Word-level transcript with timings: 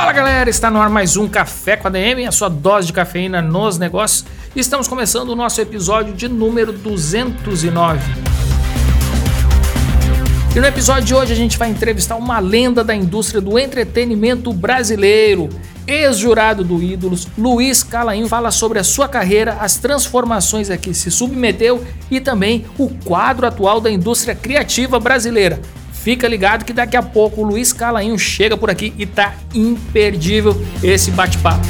Fala 0.00 0.12
galera, 0.12 0.48
está 0.48 0.70
no 0.70 0.80
ar 0.80 0.88
mais 0.88 1.18
um 1.18 1.28
Café 1.28 1.76
com 1.76 1.86
a 1.86 1.90
DM, 1.90 2.24
a 2.24 2.32
sua 2.32 2.48
dose 2.48 2.86
de 2.86 2.92
cafeína 2.94 3.42
nos 3.42 3.76
negócios. 3.76 4.24
Estamos 4.56 4.88
começando 4.88 5.28
o 5.28 5.36
nosso 5.36 5.60
episódio 5.60 6.14
de 6.14 6.26
número 6.26 6.72
209. 6.72 8.00
E 10.56 10.58
no 10.58 10.66
episódio 10.66 11.04
de 11.04 11.14
hoje 11.14 11.34
a 11.34 11.36
gente 11.36 11.58
vai 11.58 11.68
entrevistar 11.68 12.16
uma 12.16 12.38
lenda 12.38 12.82
da 12.82 12.94
indústria 12.94 13.42
do 13.42 13.58
entretenimento 13.58 14.54
brasileiro. 14.54 15.50
Ex-jurado 15.86 16.64
do 16.64 16.82
Ídolos, 16.82 17.28
Luiz 17.36 17.82
Calainho 17.82 18.26
fala 18.26 18.50
sobre 18.50 18.78
a 18.78 18.84
sua 18.84 19.06
carreira, 19.06 19.58
as 19.60 19.76
transformações 19.76 20.70
a 20.70 20.78
que 20.78 20.94
se 20.94 21.10
submeteu 21.10 21.84
e 22.10 22.20
também 22.20 22.64
o 22.78 22.88
quadro 23.04 23.46
atual 23.46 23.82
da 23.82 23.90
indústria 23.90 24.34
criativa 24.34 24.98
brasileira. 24.98 25.60
Fica 26.02 26.26
ligado 26.26 26.64
que 26.64 26.72
daqui 26.72 26.96
a 26.96 27.02
pouco 27.02 27.42
o 27.42 27.44
Luiz 27.44 27.74
Calainho 27.74 28.18
chega 28.18 28.56
por 28.56 28.70
aqui 28.70 28.94
e 28.96 29.04
tá 29.04 29.34
imperdível 29.54 30.56
esse 30.82 31.10
bate-papo. 31.10 31.66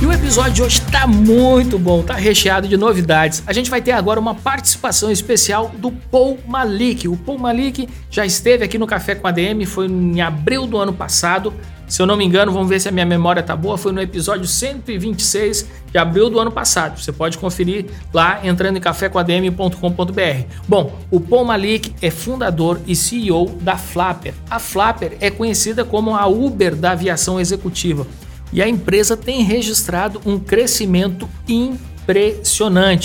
E 0.00 0.04
o 0.04 0.12
episódio 0.12 0.52
de 0.54 0.62
hoje 0.64 0.82
está 0.82 1.06
muito 1.06 1.78
bom, 1.78 2.00
está 2.00 2.14
recheado 2.14 2.66
de 2.66 2.76
novidades. 2.76 3.44
A 3.46 3.52
gente 3.52 3.70
vai 3.70 3.80
ter 3.80 3.92
agora 3.92 4.18
uma 4.18 4.34
participação 4.34 5.12
especial 5.12 5.70
do 5.78 5.92
Paul 5.92 6.40
Malik. 6.48 7.06
O 7.06 7.16
Paul 7.16 7.38
Malik 7.38 7.88
já 8.10 8.26
esteve 8.26 8.64
aqui 8.64 8.76
no 8.76 8.86
Café 8.88 9.14
com 9.14 9.28
a 9.28 9.30
DM, 9.30 9.64
foi 9.64 9.86
em 9.86 10.20
abril 10.20 10.66
do 10.66 10.76
ano 10.76 10.92
passado. 10.92 11.54
Se 11.92 12.00
eu 12.00 12.06
não 12.06 12.16
me 12.16 12.24
engano, 12.24 12.50
vamos 12.50 12.70
ver 12.70 12.80
se 12.80 12.88
a 12.88 12.90
minha 12.90 13.04
memória 13.04 13.42
tá 13.42 13.54
boa, 13.54 13.76
foi 13.76 13.92
no 13.92 14.00
episódio 14.00 14.46
126 14.46 15.68
de 15.92 15.98
abril 15.98 16.30
do 16.30 16.40
ano 16.40 16.50
passado. 16.50 16.98
Você 16.98 17.12
pode 17.12 17.36
conferir 17.36 17.84
lá 18.14 18.40
entrando 18.42 18.78
em 18.78 18.80
cafécoadm.com.br. 18.80 20.46
Bom, 20.66 20.98
o 21.10 21.20
Paul 21.20 21.44
Malik 21.44 21.94
é 22.00 22.10
fundador 22.10 22.80
e 22.86 22.96
CEO 22.96 23.58
da 23.60 23.76
Flapper. 23.76 24.32
A 24.48 24.58
Flapper 24.58 25.18
é 25.20 25.30
conhecida 25.30 25.84
como 25.84 26.16
a 26.16 26.26
Uber 26.26 26.74
da 26.74 26.92
aviação 26.92 27.38
executiva 27.38 28.06
e 28.50 28.62
a 28.62 28.68
empresa 28.68 29.14
tem 29.14 29.42
registrado 29.42 30.18
um 30.24 30.38
crescimento 30.38 31.28
impressionante. 31.46 31.91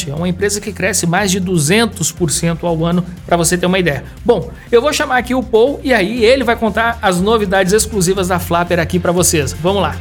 É 0.10 0.16
uma 0.16 0.28
empresa 0.28 0.60
que 0.60 0.74
cresce 0.74 1.06
mais 1.06 1.32
de 1.32 1.40
200% 1.40 2.64
ao 2.64 2.84
ano, 2.84 3.06
para 3.26 3.38
você 3.38 3.58
ter 3.58 3.66
uma 3.66 3.80
ideia. 3.80 4.04
Bom, 4.26 4.52
eu 4.72 4.82
vou 4.82 4.92
chamar 4.92 5.18
aqui 5.18 5.36
o 5.36 5.44
Paul 5.44 5.80
e 5.84 5.94
aí 5.94 6.26
ele 6.26 6.44
vai 6.44 6.56
contar 6.56 6.98
as 7.02 7.22
novidades 7.22 7.74
exclusivas 7.74 8.28
da 8.28 8.40
Flapper 8.40 8.80
aqui 8.80 9.00
para 9.00 9.12
vocês. 9.12 9.54
Vamos 9.54 9.82
lá. 9.82 9.96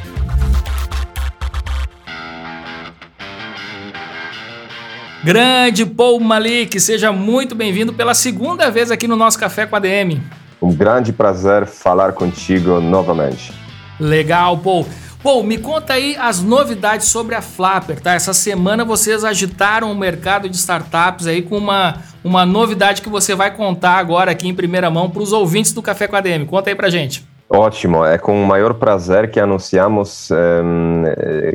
Grande 5.25 5.85
Paul 5.85 6.21
Malik, 6.21 6.79
seja 6.79 7.11
muito 7.11 7.55
bem-vindo 7.55 7.93
pela 7.93 8.15
segunda 8.15 8.71
vez 8.71 8.93
aqui 8.93 9.09
no 9.09 9.17
nosso 9.17 9.37
Café 9.39 9.67
com 9.67 9.75
a 9.75 9.81
DM. 9.81 10.23
Um 10.63 10.73
grande 10.73 11.13
prazer 11.13 11.67
falar 11.67 12.13
contigo 12.13 12.81
novamente. 12.81 13.53
Legal, 13.99 14.57
Paul. 14.59 14.87
Bom, 15.27 15.43
me 15.43 15.59
conta 15.59 15.95
aí 15.95 16.17
as 16.21 16.41
novidades 16.41 17.09
sobre 17.09 17.35
a 17.35 17.43
Flapper, 17.43 18.01
tá? 18.01 18.15
Essa 18.15 18.33
semana 18.33 18.85
vocês 18.85 19.25
agitaram 19.25 19.91
o 19.91 19.95
mercado 19.97 20.49
de 20.49 20.55
startups 20.55 21.27
aí 21.27 21.43
com 21.43 21.59
uma, 21.59 21.97
uma 22.23 22.47
novidade 22.47 23.03
que 23.03 23.09
você 23.09 23.35
vai 23.35 23.53
contar 23.53 23.95
agora 23.95 24.31
aqui 24.31 24.47
em 24.47 24.55
primeira 24.55 24.89
mão 24.89 25.11
para 25.11 25.21
os 25.21 25.33
ouvintes 25.33 25.73
do 25.73 25.83
Café 25.83 26.07
com 26.07 26.15
a 26.15 26.21
DM. 26.21 26.47
Conta 26.47 26.71
aí 26.71 26.77
pra 26.77 26.89
gente. 26.89 27.27
Ótimo, 27.51 28.05
é 28.05 28.17
com 28.19 28.41
o 28.41 28.47
maior 28.47 28.75
prazer 28.75 29.29
que 29.29 29.41
anunciamos 29.41 30.29
um, 30.31 31.03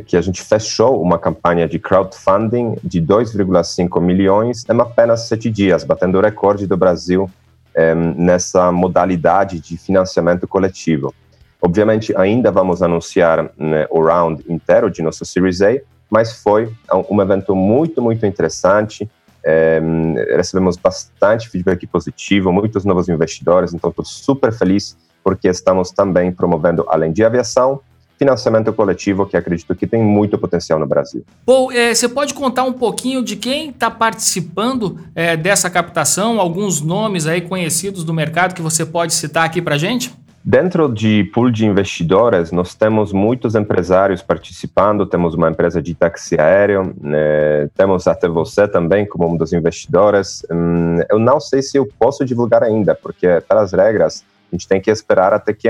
que 0.04 0.18
a 0.18 0.20
gente 0.20 0.42
fechou 0.42 1.00
uma 1.00 1.18
campanha 1.18 1.66
de 1.66 1.78
crowdfunding 1.78 2.76
de 2.84 3.00
2,5 3.00 4.02
milhões 4.02 4.66
em 4.68 4.80
apenas 4.82 5.28
sete 5.28 5.48
dias, 5.48 5.82
batendo 5.82 6.18
o 6.18 6.20
recorde 6.20 6.66
do 6.66 6.76
Brasil 6.76 7.30
um, 7.74 8.22
nessa 8.22 8.70
modalidade 8.70 9.58
de 9.60 9.78
financiamento 9.78 10.46
coletivo. 10.46 11.14
Obviamente, 11.64 12.12
ainda 12.16 12.50
vamos 12.50 12.82
anunciar 12.82 13.48
né, 13.56 13.86
o 13.88 14.02
round 14.02 14.44
inteiro 14.48 14.90
de 14.90 15.00
nosso 15.00 15.24
Series 15.24 15.62
A, 15.62 15.78
mas 16.10 16.42
foi 16.42 16.70
um 17.08 17.22
evento 17.22 17.54
muito, 17.54 18.02
muito 18.02 18.26
interessante. 18.26 19.08
É, 19.44 19.80
recebemos 20.36 20.76
bastante 20.76 21.48
feedback 21.48 21.86
positivo, 21.86 22.52
muitos 22.52 22.84
novos 22.84 23.08
investidores, 23.08 23.72
então 23.72 23.90
estou 23.90 24.04
super 24.04 24.52
feliz 24.52 24.96
porque 25.22 25.48
estamos 25.48 25.92
também 25.92 26.32
promovendo, 26.32 26.84
além 26.88 27.12
de 27.12 27.24
aviação, 27.24 27.80
financiamento 28.18 28.72
coletivo, 28.72 29.26
que 29.26 29.36
acredito 29.36 29.74
que 29.74 29.86
tem 29.86 30.02
muito 30.02 30.38
potencial 30.38 30.78
no 30.78 30.86
Brasil. 30.86 31.24
Bom, 31.44 31.72
é, 31.72 31.94
você 31.94 32.08
pode 32.08 32.34
contar 32.34 32.62
um 32.64 32.72
pouquinho 32.72 33.22
de 33.22 33.36
quem 33.36 33.70
está 33.70 33.90
participando 33.90 35.00
é, 35.14 35.36
dessa 35.36 35.68
captação, 35.68 36.40
alguns 36.40 36.80
nomes 36.80 37.26
aí 37.26 37.40
conhecidos 37.40 38.04
do 38.04 38.14
mercado 38.14 38.54
que 38.54 38.62
você 38.62 38.86
pode 38.86 39.12
citar 39.14 39.44
aqui 39.44 39.60
para 39.60 39.76
gente? 39.76 40.14
Dentro 40.44 40.92
de 40.92 41.22
pool 41.32 41.52
de 41.52 41.64
investidores, 41.64 42.50
nós 42.50 42.74
temos 42.74 43.12
muitos 43.12 43.54
empresários 43.54 44.22
participando, 44.22 45.06
temos 45.06 45.34
uma 45.34 45.48
empresa 45.48 45.80
de 45.80 45.94
táxi 45.94 46.34
aéreo, 46.36 46.92
né, 47.00 47.68
temos 47.76 48.08
até 48.08 48.26
você 48.26 48.66
também 48.66 49.06
como 49.06 49.32
um 49.32 49.36
dos 49.36 49.52
investidores. 49.52 50.44
Hum, 50.50 50.96
eu 51.08 51.20
não 51.20 51.38
sei 51.38 51.62
se 51.62 51.78
eu 51.78 51.88
posso 51.96 52.24
divulgar 52.24 52.64
ainda, 52.64 52.92
porque 52.92 53.40
pelas 53.48 53.72
regras 53.72 54.24
a 54.52 54.56
gente 54.56 54.66
tem 54.66 54.80
que 54.80 54.90
esperar 54.90 55.32
até 55.32 55.52
que 55.54 55.68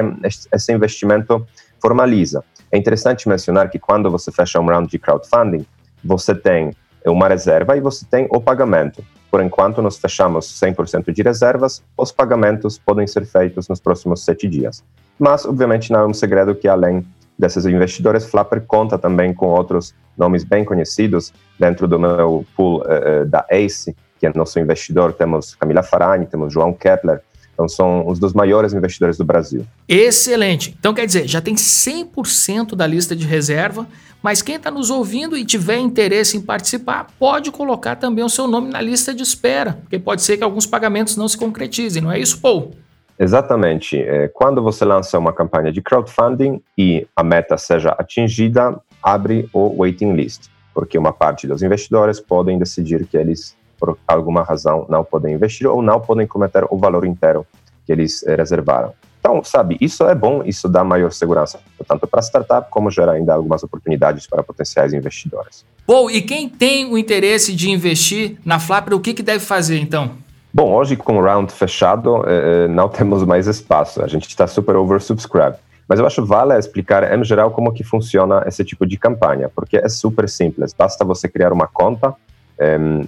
esse 0.51 0.73
investimento 0.73 1.47
formaliza. 1.79 2.43
É 2.71 2.79
interessante 2.79 3.29
mencionar 3.29 3.69
que 3.69 3.79
quando 3.79 4.11
você 4.11 4.33
fecha 4.33 4.59
um 4.59 4.65
round 4.65 4.89
de 4.89 4.99
crowdfunding, 4.99 5.67
você 6.03 6.35
tem 6.35 6.75
uma 7.05 7.29
reserva 7.29 7.77
e 7.77 7.81
você 7.81 8.07
tem 8.11 8.27
o 8.31 8.41
pagamento. 8.41 9.05
Por 9.33 9.43
enquanto, 9.43 9.81
nós 9.81 9.97
fechamos 9.97 10.61
100% 10.61 11.11
de 11.11 11.23
reservas, 11.23 11.83
os 11.97 12.13
pagamentos 12.13 12.79
podem 12.79 13.07
ser 13.07 13.25
feitos 13.25 13.67
nos 13.67 13.81
próximos 13.81 14.23
sete 14.27 14.47
dias. 14.47 14.85
Mas, 15.19 15.47
obviamente, 15.47 15.91
não 15.91 16.01
é 16.01 16.07
um 16.07 16.13
segredo 16.13 16.55
que, 16.55 16.69
além 16.69 17.03
desses 17.39 17.65
investidores, 17.65 18.27
Flapper 18.27 18.61
conta 18.67 18.99
também 18.99 19.33
com 19.33 19.47
outros 19.47 19.95
nomes 20.19 20.45
bem 20.45 20.67
conhecidos. 20.67 21.33
Dentro 21.59 21.89
do 21.89 21.99
meu 21.99 22.45
pool 22.55 22.83
uh, 22.83 23.25
da 23.25 23.47
ACE, 23.51 23.97
que 24.21 24.27
é 24.27 24.33
nosso 24.35 24.61
investidor, 24.61 25.15
temos 25.15 25.55
Camila 25.55 25.83
Farani, 25.83 26.27
temos 26.27 26.53
João 26.53 26.75
Kepler, 26.75 27.23
então, 27.53 27.69
são 27.69 28.07
os 28.07 28.19
dos 28.19 28.33
maiores 28.33 28.73
investidores 28.73 29.17
do 29.17 29.25
Brasil. 29.25 29.65
Excelente. 29.89 30.75
Então, 30.79 30.95
quer 30.95 31.07
dizer, 31.07 31.29
já 31.29 31.41
tem 31.41 31.55
100% 31.55 32.75
da 32.75 32.87
lista 32.87 33.15
de 33.15 33.27
reserva, 33.27 33.87
mas 34.23 34.41
quem 34.41 34.57
está 34.57 34.71
nos 34.71 34.89
ouvindo 34.89 35.37
e 35.37 35.45
tiver 35.45 35.79
interesse 35.79 36.37
em 36.37 36.41
participar, 36.41 37.09
pode 37.19 37.51
colocar 37.51 37.97
também 37.97 38.25
o 38.25 38.29
seu 38.29 38.47
nome 38.47 38.71
na 38.71 38.81
lista 38.81 39.15
de 39.15 39.23
espera, 39.23 39.79
porque 39.83 39.99
pode 39.99 40.23
ser 40.23 40.37
que 40.37 40.45
alguns 40.45 40.67
pagamentos 40.67 41.17
não 41.17 41.29
se 41.29 41.37
concretizem, 41.37 42.03
não 42.03 42.11
é 42.11 42.19
isso, 42.19 42.41
Paul? 42.41 42.73
Exatamente. 43.19 44.01
É, 44.01 44.29
quando 44.29 44.63
você 44.63 44.85
lança 44.85 45.19
uma 45.19 45.33
campanha 45.33 45.71
de 45.73 45.83
crowdfunding 45.83 46.61
e 46.79 47.07
a 47.15 47.23
meta 47.23 47.57
seja 47.59 47.91
atingida, 47.99 48.81
abre 49.03 49.49
o 49.53 49.83
waiting 49.83 50.13
list, 50.15 50.49
porque 50.73 50.97
uma 50.97 51.13
parte 51.13 51.47
dos 51.47 51.63
investidores 51.63 52.19
podem 52.19 52.59
decidir 52.59 53.07
que 53.07 53.17
eles 53.17 53.57
por 53.83 53.99
alguma 54.07 54.45
razão 54.45 54.87
não 54.89 55.03
podem 55.03 55.35
investir 55.35 55.67
ou 55.67 55.83
não 55.83 55.99
podem 55.99 56.25
cometer 56.25 56.65
o 56.71 56.79
valor 56.79 57.05
inteiro 57.05 57.45
que 57.85 57.91
eles 57.91 58.25
eh, 58.25 58.37
reservaram. 58.37 58.93
Então, 59.19 59.43
sabe, 59.43 59.77
isso 59.81 60.05
é 60.05 60.15
bom, 60.15 60.41
isso 60.45 60.69
dá 60.69 60.85
maior 60.85 61.11
segurança, 61.11 61.59
tanto 61.89 62.07
para 62.07 62.21
a 62.21 62.23
startup 62.23 62.71
como 62.71 62.93
gera 62.93 63.13
ainda 63.13 63.35
algumas 63.35 63.65
oportunidades 63.65 64.25
para 64.25 64.41
potenciais 64.41 64.93
investidores. 64.93 65.65
Bom, 65.85 66.09
e 66.09 66.23
quem 66.23 66.49
tem 66.49 66.93
o 66.93 66.97
interesse 66.97 67.53
de 67.53 67.71
investir 67.71 68.37
na 68.45 68.61
Flapper, 68.61 68.95
o 68.95 69.01
que, 69.01 69.15
que 69.15 69.23
deve 69.23 69.45
fazer 69.45 69.79
então? 69.81 70.13
Bom, 70.55 70.73
hoje 70.73 70.95
com 70.95 71.17
o 71.17 71.21
round 71.21 71.53
fechado, 71.53 72.23
eh, 72.29 72.67
eh 72.67 72.69
não 72.69 72.87
temos 72.89 73.25
mais 73.25 73.49
espaço, 73.49 74.01
a 74.01 74.07
gente 74.07 74.29
está 74.29 74.47
super 74.47 74.77
oversubscribed. 74.77 75.59
Mas 75.89 75.99
eu 75.99 76.07
acho 76.07 76.25
vale 76.25 76.57
explicar 76.57 77.03
em 77.13 77.25
geral 77.25 77.51
como 77.51 77.73
que 77.73 77.83
funciona 77.83 78.45
esse 78.47 78.65
tipo 78.65 78.87
de 78.87 78.97
campanha, 78.97 79.51
porque 79.53 79.77
é 79.77 79.89
super 79.89 80.29
simples. 80.29 80.73
Basta 80.73 81.05
você 81.05 81.29
criar 81.29 81.53
uma 81.53 81.67
conta 81.67 82.15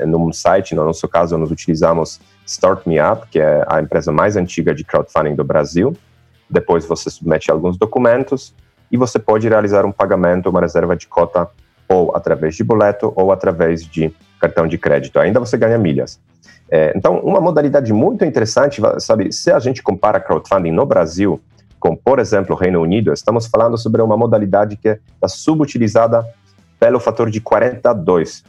num 0.06 0.32
site, 0.32 0.74
no 0.74 0.84
nosso 0.84 1.08
caso, 1.08 1.36
nós 1.38 1.50
utilizamos 1.50 2.20
Start 2.46 2.86
Me 2.86 3.00
Up, 3.00 3.26
que 3.30 3.38
é 3.38 3.64
a 3.68 3.80
empresa 3.80 4.12
mais 4.12 4.36
antiga 4.36 4.74
de 4.74 4.84
crowdfunding 4.84 5.34
do 5.34 5.44
Brasil. 5.44 5.96
Depois 6.48 6.84
você 6.84 7.10
submete 7.10 7.50
alguns 7.50 7.76
documentos 7.76 8.54
e 8.90 8.96
você 8.96 9.18
pode 9.18 9.48
realizar 9.48 9.84
um 9.84 9.92
pagamento, 9.92 10.48
uma 10.50 10.60
reserva 10.60 10.94
de 10.96 11.06
cota, 11.06 11.48
ou 11.88 12.14
através 12.14 12.54
de 12.56 12.64
boleto 12.64 13.12
ou 13.14 13.32
através 13.32 13.84
de 13.84 14.14
cartão 14.40 14.66
de 14.66 14.78
crédito. 14.78 15.18
Ainda 15.18 15.40
você 15.40 15.56
ganha 15.56 15.78
milhas. 15.78 16.20
É, 16.70 16.92
então, 16.96 17.18
uma 17.20 17.40
modalidade 17.40 17.92
muito 17.92 18.24
interessante, 18.24 18.80
sabe, 18.98 19.32
se 19.32 19.50
a 19.50 19.58
gente 19.58 19.82
compara 19.82 20.20
crowdfunding 20.20 20.72
no 20.72 20.86
Brasil 20.86 21.40
com, 21.78 21.94
por 21.94 22.18
exemplo, 22.18 22.56
o 22.56 22.58
Reino 22.58 22.80
Unido, 22.80 23.12
estamos 23.12 23.46
falando 23.46 23.76
sobre 23.76 24.00
uma 24.00 24.16
modalidade 24.16 24.76
que 24.76 24.88
está 24.88 25.28
subutilizada 25.28 26.26
pelo 26.80 26.98
fator 26.98 27.30
de 27.30 27.40
42. 27.40 28.42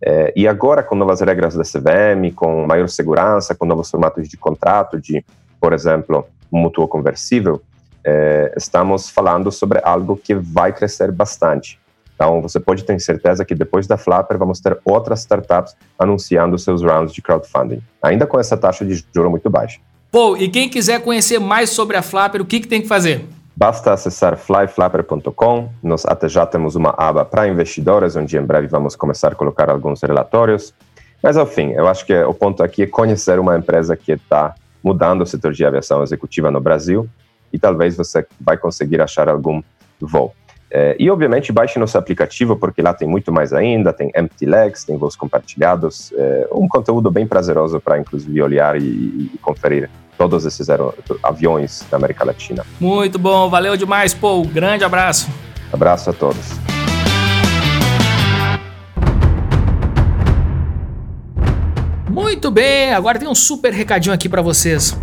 É, 0.00 0.32
e 0.36 0.46
agora, 0.46 0.82
com 0.82 0.94
novas 0.94 1.20
regras 1.20 1.54
da 1.54 1.64
CVM, 1.64 2.32
com 2.34 2.66
maior 2.66 2.88
segurança, 2.88 3.54
com 3.54 3.66
novos 3.66 3.90
formatos 3.90 4.28
de 4.28 4.36
contrato, 4.36 5.00
de, 5.00 5.24
por 5.60 5.72
exemplo, 5.72 6.26
mútuo 6.50 6.86
conversível, 6.86 7.60
é, 8.04 8.52
estamos 8.56 9.10
falando 9.10 9.50
sobre 9.50 9.80
algo 9.82 10.16
que 10.16 10.34
vai 10.34 10.72
crescer 10.72 11.10
bastante. 11.10 11.78
Então, 12.14 12.42
você 12.42 12.58
pode 12.58 12.82
ter 12.84 12.98
certeza 13.00 13.44
que 13.44 13.54
depois 13.54 13.86
da 13.86 13.96
Flapper 13.96 14.38
vamos 14.38 14.58
ter 14.60 14.76
outras 14.84 15.20
startups 15.20 15.76
anunciando 15.98 16.58
seus 16.58 16.82
rounds 16.82 17.12
de 17.12 17.22
crowdfunding, 17.22 17.80
ainda 18.02 18.26
com 18.26 18.40
essa 18.40 18.56
taxa 18.56 18.84
de 18.84 19.04
juro 19.14 19.30
muito 19.30 19.48
baixa. 19.48 19.78
Pô, 20.10 20.36
e 20.36 20.48
quem 20.48 20.68
quiser 20.68 21.00
conhecer 21.02 21.38
mais 21.38 21.70
sobre 21.70 21.96
a 21.96 22.02
Flapper, 22.02 22.40
o 22.40 22.44
que, 22.44 22.60
que 22.60 22.66
tem 22.66 22.80
que 22.82 22.88
fazer? 22.88 23.24
Basta 23.58 23.92
acessar 23.92 24.36
flyflapper.com. 24.36 25.68
Nós 25.82 26.06
até 26.06 26.28
já 26.28 26.46
temos 26.46 26.76
uma 26.76 26.94
aba 26.96 27.24
para 27.24 27.48
investidores, 27.48 28.14
onde 28.14 28.36
em 28.36 28.40
breve 28.40 28.68
vamos 28.68 28.94
começar 28.94 29.32
a 29.32 29.34
colocar 29.34 29.68
alguns 29.68 30.00
relatórios. 30.00 30.72
Mas, 31.20 31.36
ao 31.36 31.44
fim, 31.44 31.72
eu 31.72 31.88
acho 31.88 32.06
que 32.06 32.14
o 32.22 32.32
ponto 32.32 32.62
aqui 32.62 32.84
é 32.84 32.86
conhecer 32.86 33.40
uma 33.40 33.58
empresa 33.58 33.96
que 33.96 34.12
está 34.12 34.54
mudando 34.80 35.22
o 35.22 35.26
setor 35.26 35.52
de 35.52 35.64
aviação 35.64 36.04
executiva 36.04 36.52
no 36.52 36.60
Brasil 36.60 37.08
e 37.52 37.58
talvez 37.58 37.96
você 37.96 38.24
vai 38.40 38.56
conseguir 38.56 39.00
achar 39.00 39.28
algum 39.28 39.60
voo. 40.00 40.32
É, 40.70 40.94
e, 40.96 41.10
obviamente, 41.10 41.50
baixe 41.50 41.80
nosso 41.80 41.98
aplicativo, 41.98 42.54
porque 42.54 42.80
lá 42.80 42.94
tem 42.94 43.08
muito 43.08 43.32
mais 43.32 43.52
ainda, 43.52 43.92
tem 43.92 44.12
empty 44.16 44.46
legs, 44.46 44.84
tem 44.84 44.96
voos 44.96 45.16
compartilhados, 45.16 46.12
é, 46.12 46.48
um 46.52 46.68
conteúdo 46.68 47.10
bem 47.10 47.26
prazeroso 47.26 47.80
para, 47.80 47.98
inclusive, 47.98 48.40
olhar 48.40 48.80
e, 48.80 48.84
e 48.84 49.38
conferir 49.42 49.90
todos 50.18 50.44
esses 50.44 50.66
aviões 51.22 51.86
da 51.88 51.96
América 51.96 52.24
Latina. 52.24 52.66
Muito 52.80 53.18
bom, 53.18 53.48
valeu 53.48 53.76
demais, 53.76 54.12
Paul. 54.12 54.44
Grande 54.44 54.82
abraço. 54.84 55.28
Abraço 55.72 56.10
a 56.10 56.12
todos. 56.12 56.58
Muito 62.10 62.50
bem, 62.50 62.92
agora 62.92 63.18
tem 63.18 63.28
um 63.28 63.34
super 63.34 63.72
recadinho 63.72 64.12
aqui 64.12 64.28
para 64.28 64.42
vocês. 64.42 64.98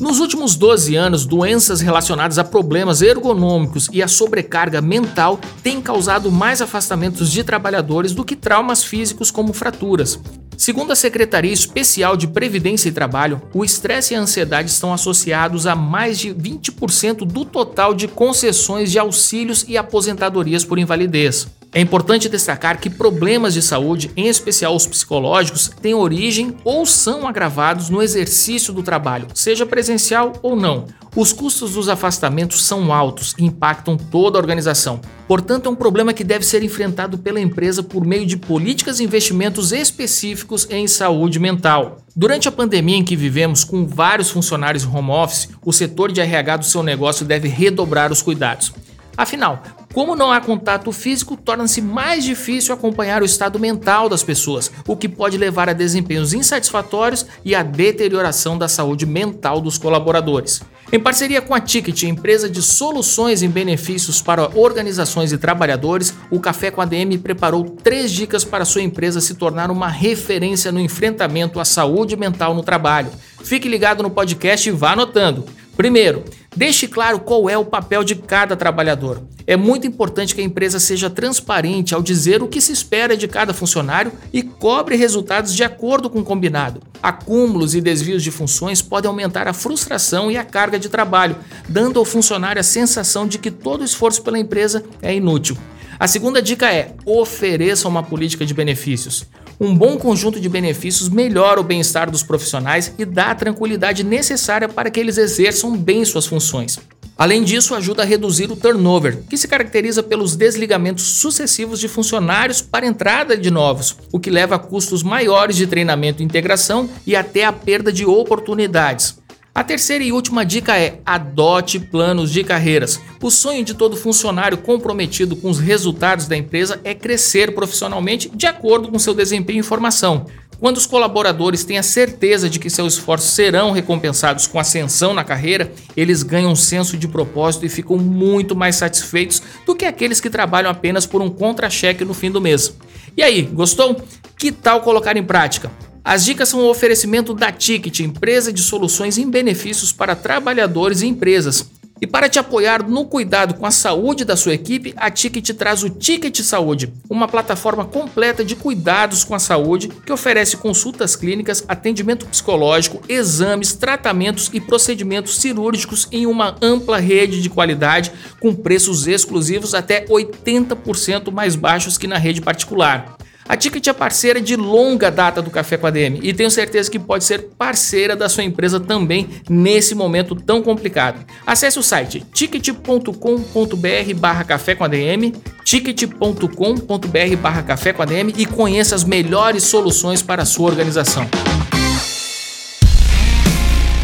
Nos 0.00 0.18
últimos 0.18 0.56
12 0.56 0.96
anos, 0.96 1.26
doenças 1.26 1.82
relacionadas 1.82 2.38
a 2.38 2.42
problemas 2.42 3.02
ergonômicos 3.02 3.90
e 3.92 4.02
a 4.02 4.08
sobrecarga 4.08 4.80
mental 4.80 5.38
têm 5.62 5.78
causado 5.78 6.32
mais 6.32 6.62
afastamentos 6.62 7.30
de 7.30 7.44
trabalhadores 7.44 8.12
do 8.12 8.24
que 8.24 8.34
traumas 8.34 8.82
físicos 8.82 9.30
como 9.30 9.52
fraturas. 9.52 10.18
Segundo 10.56 10.90
a 10.90 10.96
Secretaria 10.96 11.52
Especial 11.52 12.16
de 12.16 12.26
Previdência 12.26 12.88
e 12.88 12.92
Trabalho, 12.92 13.42
o 13.52 13.62
estresse 13.62 14.14
e 14.14 14.16
a 14.16 14.20
ansiedade 14.20 14.70
estão 14.70 14.90
associados 14.90 15.66
a 15.66 15.76
mais 15.76 16.18
de 16.18 16.30
20% 16.30 17.26
do 17.26 17.44
total 17.44 17.92
de 17.92 18.08
concessões 18.08 18.90
de 18.90 18.98
auxílios 18.98 19.66
e 19.68 19.76
aposentadorias 19.76 20.64
por 20.64 20.78
invalidez. 20.78 21.46
É 21.72 21.80
importante 21.80 22.28
destacar 22.28 22.80
que 22.80 22.90
problemas 22.90 23.54
de 23.54 23.62
saúde, 23.62 24.10
em 24.16 24.26
especial 24.26 24.74
os 24.74 24.88
psicológicos, 24.88 25.70
têm 25.80 25.94
origem 25.94 26.56
ou 26.64 26.84
são 26.84 27.28
agravados 27.28 27.88
no 27.88 28.02
exercício 28.02 28.72
do 28.72 28.82
trabalho, 28.82 29.28
seja 29.34 29.64
presencial 29.64 30.32
ou 30.42 30.56
não. 30.56 30.86
Os 31.14 31.32
custos 31.32 31.74
dos 31.74 31.88
afastamentos 31.88 32.64
são 32.64 32.92
altos 32.92 33.36
e 33.38 33.44
impactam 33.44 33.96
toda 33.96 34.36
a 34.36 34.40
organização. 34.40 35.00
Portanto, 35.28 35.66
é 35.66 35.70
um 35.70 35.76
problema 35.76 36.12
que 36.12 36.24
deve 36.24 36.44
ser 36.44 36.64
enfrentado 36.64 37.16
pela 37.16 37.40
empresa 37.40 37.84
por 37.84 38.04
meio 38.04 38.26
de 38.26 38.36
políticas 38.36 38.98
e 38.98 39.04
investimentos 39.04 39.70
específicos 39.70 40.66
em 40.70 40.88
saúde 40.88 41.38
mental. 41.38 41.98
Durante 42.16 42.48
a 42.48 42.52
pandemia 42.52 42.96
em 42.96 43.04
que 43.04 43.14
vivemos, 43.14 43.62
com 43.62 43.86
vários 43.86 44.30
funcionários 44.30 44.84
home 44.84 45.10
office, 45.10 45.48
o 45.64 45.72
setor 45.72 46.10
de 46.10 46.20
RH 46.20 46.56
do 46.58 46.64
seu 46.64 46.82
negócio 46.82 47.24
deve 47.24 47.46
redobrar 47.46 48.10
os 48.10 48.22
cuidados. 48.22 48.72
Afinal, 49.16 49.62
como 49.92 50.14
não 50.14 50.30
há 50.30 50.40
contato 50.40 50.92
físico, 50.92 51.36
torna-se 51.36 51.82
mais 51.82 52.22
difícil 52.22 52.72
acompanhar 52.72 53.22
o 53.22 53.24
estado 53.24 53.58
mental 53.58 54.08
das 54.08 54.22
pessoas, 54.22 54.70
o 54.86 54.96
que 54.96 55.08
pode 55.08 55.36
levar 55.36 55.68
a 55.68 55.72
desempenhos 55.72 56.32
insatisfatórios 56.32 57.26
e 57.44 57.56
a 57.56 57.62
deterioração 57.64 58.56
da 58.56 58.68
saúde 58.68 59.04
mental 59.04 59.60
dos 59.60 59.78
colaboradores. 59.78 60.62
Em 60.92 60.98
parceria 60.98 61.40
com 61.40 61.54
a 61.54 61.60
Ticket, 61.60 62.04
empresa 62.04 62.48
de 62.48 62.62
soluções 62.62 63.42
em 63.42 63.48
benefícios 63.48 64.22
para 64.22 64.50
organizações 64.56 65.32
e 65.32 65.38
trabalhadores, 65.38 66.14
o 66.30 66.38
Café 66.38 66.70
com 66.70 66.80
a 66.80 66.84
DM 66.84 67.18
preparou 67.18 67.64
três 67.64 68.12
dicas 68.12 68.44
para 68.44 68.64
sua 68.64 68.82
empresa 68.82 69.20
se 69.20 69.34
tornar 69.34 69.70
uma 69.70 69.88
referência 69.88 70.70
no 70.70 70.80
enfrentamento 70.80 71.58
à 71.58 71.64
saúde 71.64 72.16
mental 72.16 72.54
no 72.54 72.62
trabalho. 72.62 73.10
Fique 73.42 73.68
ligado 73.68 74.02
no 74.02 74.10
podcast 74.10 74.68
e 74.68 74.72
vá 74.72 74.92
anotando. 74.92 75.44
Primeiro, 75.76 76.24
deixe 76.54 76.88
claro 76.88 77.20
qual 77.20 77.48
é 77.48 77.56
o 77.56 77.64
papel 77.64 78.02
de 78.02 78.14
cada 78.14 78.56
trabalhador. 78.56 79.22
É 79.46 79.56
muito 79.56 79.86
importante 79.86 80.34
que 80.34 80.40
a 80.40 80.44
empresa 80.44 80.78
seja 80.78 81.10
transparente 81.10 81.94
ao 81.94 82.02
dizer 82.02 82.42
o 82.42 82.48
que 82.48 82.60
se 82.60 82.72
espera 82.72 83.16
de 83.16 83.26
cada 83.26 83.54
funcionário 83.54 84.12
e 84.32 84.42
cobre 84.42 84.96
resultados 84.96 85.54
de 85.54 85.64
acordo 85.64 86.08
com 86.08 86.20
o 86.20 86.24
combinado. 86.24 86.82
Acúmulos 87.02 87.74
e 87.74 87.80
desvios 87.80 88.22
de 88.22 88.30
funções 88.30 88.82
podem 88.82 89.08
aumentar 89.08 89.48
a 89.48 89.52
frustração 89.52 90.30
e 90.30 90.36
a 90.36 90.44
carga 90.44 90.78
de 90.78 90.88
trabalho, 90.88 91.36
dando 91.68 91.98
ao 91.98 92.04
funcionário 92.04 92.60
a 92.60 92.64
sensação 92.64 93.26
de 93.26 93.38
que 93.38 93.50
todo 93.50 93.84
esforço 93.84 94.22
pela 94.22 94.38
empresa 94.38 94.84
é 95.00 95.14
inútil. 95.14 95.56
A 95.98 96.06
segunda 96.06 96.40
dica 96.40 96.72
é: 96.72 96.94
ofereça 97.04 97.88
uma 97.88 98.02
política 98.02 98.46
de 98.46 98.54
benefícios. 98.54 99.26
Um 99.62 99.76
bom 99.76 99.98
conjunto 99.98 100.40
de 100.40 100.48
benefícios 100.48 101.10
melhora 101.10 101.60
o 101.60 101.62
bem-estar 101.62 102.10
dos 102.10 102.22
profissionais 102.22 102.94
e 102.96 103.04
dá 103.04 103.32
a 103.32 103.34
tranquilidade 103.34 104.02
necessária 104.02 104.66
para 104.66 104.90
que 104.90 104.98
eles 104.98 105.18
exerçam 105.18 105.76
bem 105.76 106.02
suas 106.02 106.24
funções. 106.24 106.78
Além 107.14 107.44
disso, 107.44 107.74
ajuda 107.74 108.00
a 108.00 108.06
reduzir 108.06 108.50
o 108.50 108.56
turnover, 108.56 109.18
que 109.28 109.36
se 109.36 109.46
caracteriza 109.46 110.02
pelos 110.02 110.34
desligamentos 110.34 111.04
sucessivos 111.04 111.78
de 111.78 111.88
funcionários 111.88 112.62
para 112.62 112.86
entrada 112.86 113.36
de 113.36 113.50
novos, 113.50 113.98
o 114.10 114.18
que 114.18 114.30
leva 114.30 114.54
a 114.54 114.58
custos 114.58 115.02
maiores 115.02 115.56
de 115.56 115.66
treinamento 115.66 116.22
e 116.22 116.24
integração 116.24 116.88
e 117.06 117.14
até 117.14 117.44
a 117.44 117.52
perda 117.52 117.92
de 117.92 118.06
oportunidades. 118.06 119.19
A 119.52 119.64
terceira 119.64 120.04
e 120.04 120.12
última 120.12 120.46
dica 120.46 120.78
é: 120.78 121.00
adote 121.04 121.80
planos 121.80 122.30
de 122.30 122.44
carreiras. 122.44 123.00
O 123.20 123.30
sonho 123.30 123.64
de 123.64 123.74
todo 123.74 123.96
funcionário 123.96 124.58
comprometido 124.58 125.34
com 125.34 125.50
os 125.50 125.58
resultados 125.58 126.28
da 126.28 126.36
empresa 126.36 126.80
é 126.84 126.94
crescer 126.94 127.52
profissionalmente 127.52 128.30
de 128.32 128.46
acordo 128.46 128.88
com 128.88 128.98
seu 128.98 129.12
desempenho 129.12 129.60
e 129.60 129.64
formação. 129.64 130.26
Quando 130.60 130.76
os 130.76 130.86
colaboradores 130.86 131.64
têm 131.64 131.78
a 131.78 131.82
certeza 131.82 132.48
de 132.48 132.60
que 132.60 132.70
seus 132.70 132.94
esforços 132.94 133.30
serão 133.30 133.72
recompensados 133.72 134.46
com 134.46 134.60
ascensão 134.60 135.14
na 135.14 135.24
carreira, 135.24 135.72
eles 135.96 136.22
ganham 136.22 136.52
um 136.52 136.56
senso 136.56 136.96
de 136.96 137.08
propósito 137.08 137.64
e 137.64 137.70
ficam 137.70 137.96
muito 137.96 138.54
mais 138.54 138.76
satisfeitos 138.76 139.42
do 139.66 139.74
que 139.74 139.86
aqueles 139.86 140.20
que 140.20 140.30
trabalham 140.30 140.70
apenas 140.70 141.06
por 141.06 141.22
um 141.22 141.30
contra-cheque 141.30 142.04
no 142.04 142.14
fim 142.14 142.30
do 142.30 142.42
mês. 142.42 142.76
E 143.16 143.22
aí, 143.22 143.42
gostou? 143.42 144.00
Que 144.36 144.52
tal 144.52 144.82
colocar 144.82 145.16
em 145.16 145.24
prática? 145.24 145.70
As 146.04 146.24
dicas 146.24 146.48
são 146.48 146.60
um 146.60 146.68
oferecimento 146.68 147.34
da 147.34 147.52
Ticket, 147.52 148.00
empresa 148.00 148.52
de 148.52 148.62
soluções 148.62 149.18
em 149.18 149.28
benefícios 149.28 149.92
para 149.92 150.16
trabalhadores 150.16 151.02
e 151.02 151.06
empresas. 151.06 151.68
E 152.00 152.06
para 152.06 152.30
te 152.30 152.38
apoiar 152.38 152.82
no 152.82 153.04
cuidado 153.04 153.52
com 153.52 153.66
a 153.66 153.70
saúde 153.70 154.24
da 154.24 154.34
sua 154.34 154.54
equipe, 154.54 154.94
a 154.96 155.10
Ticket 155.10 155.50
traz 155.50 155.82
o 155.82 155.90
Ticket 155.90 156.40
Saúde, 156.40 156.90
uma 157.10 157.28
plataforma 157.28 157.84
completa 157.84 158.42
de 158.42 158.56
cuidados 158.56 159.22
com 159.22 159.34
a 159.34 159.38
saúde 159.38 159.88
que 159.88 160.12
oferece 160.12 160.56
consultas 160.56 161.14
clínicas, 161.14 161.62
atendimento 161.68 162.24
psicológico, 162.24 163.02
exames, 163.06 163.74
tratamentos 163.74 164.48
e 164.54 164.60
procedimentos 164.62 165.38
cirúrgicos 165.38 166.08
em 166.10 166.24
uma 166.24 166.56
ampla 166.62 166.98
rede 166.98 167.42
de 167.42 167.50
qualidade 167.50 168.10
com 168.40 168.54
preços 168.54 169.06
exclusivos 169.06 169.74
até 169.74 170.06
80% 170.06 171.30
mais 171.30 171.54
baixos 171.54 171.98
que 171.98 172.06
na 172.06 172.16
rede 172.16 172.40
particular. 172.40 173.18
A 173.50 173.56
Ticket 173.56 173.84
é 173.88 173.92
parceira 173.92 174.40
de 174.40 174.54
longa 174.54 175.10
data 175.10 175.42
do 175.42 175.50
Café 175.50 175.76
com 175.76 175.84
a 175.84 175.90
DM 175.90 176.20
e 176.22 176.32
tenho 176.32 176.52
certeza 176.52 176.88
que 176.88 177.00
pode 177.00 177.24
ser 177.24 177.48
parceira 177.58 178.14
da 178.14 178.28
sua 178.28 178.44
empresa 178.44 178.78
também 178.78 179.28
nesse 179.48 179.92
momento 179.92 180.36
tão 180.36 180.62
complicado. 180.62 181.26
Acesse 181.44 181.76
o 181.76 181.82
site 181.82 182.24
ticket.com.br 182.32 184.14
barra 184.14 184.44
café 184.44 184.76
com 184.76 184.84
ADM, 184.84 185.32
ticket.com.br 185.64 187.36
barra 187.42 187.62
café 187.64 187.92
com 187.92 188.04
e 188.36 188.46
conheça 188.46 188.94
as 188.94 189.02
melhores 189.02 189.64
soluções 189.64 190.22
para 190.22 190.42
a 190.44 190.46
sua 190.46 190.70
organização. 190.70 191.28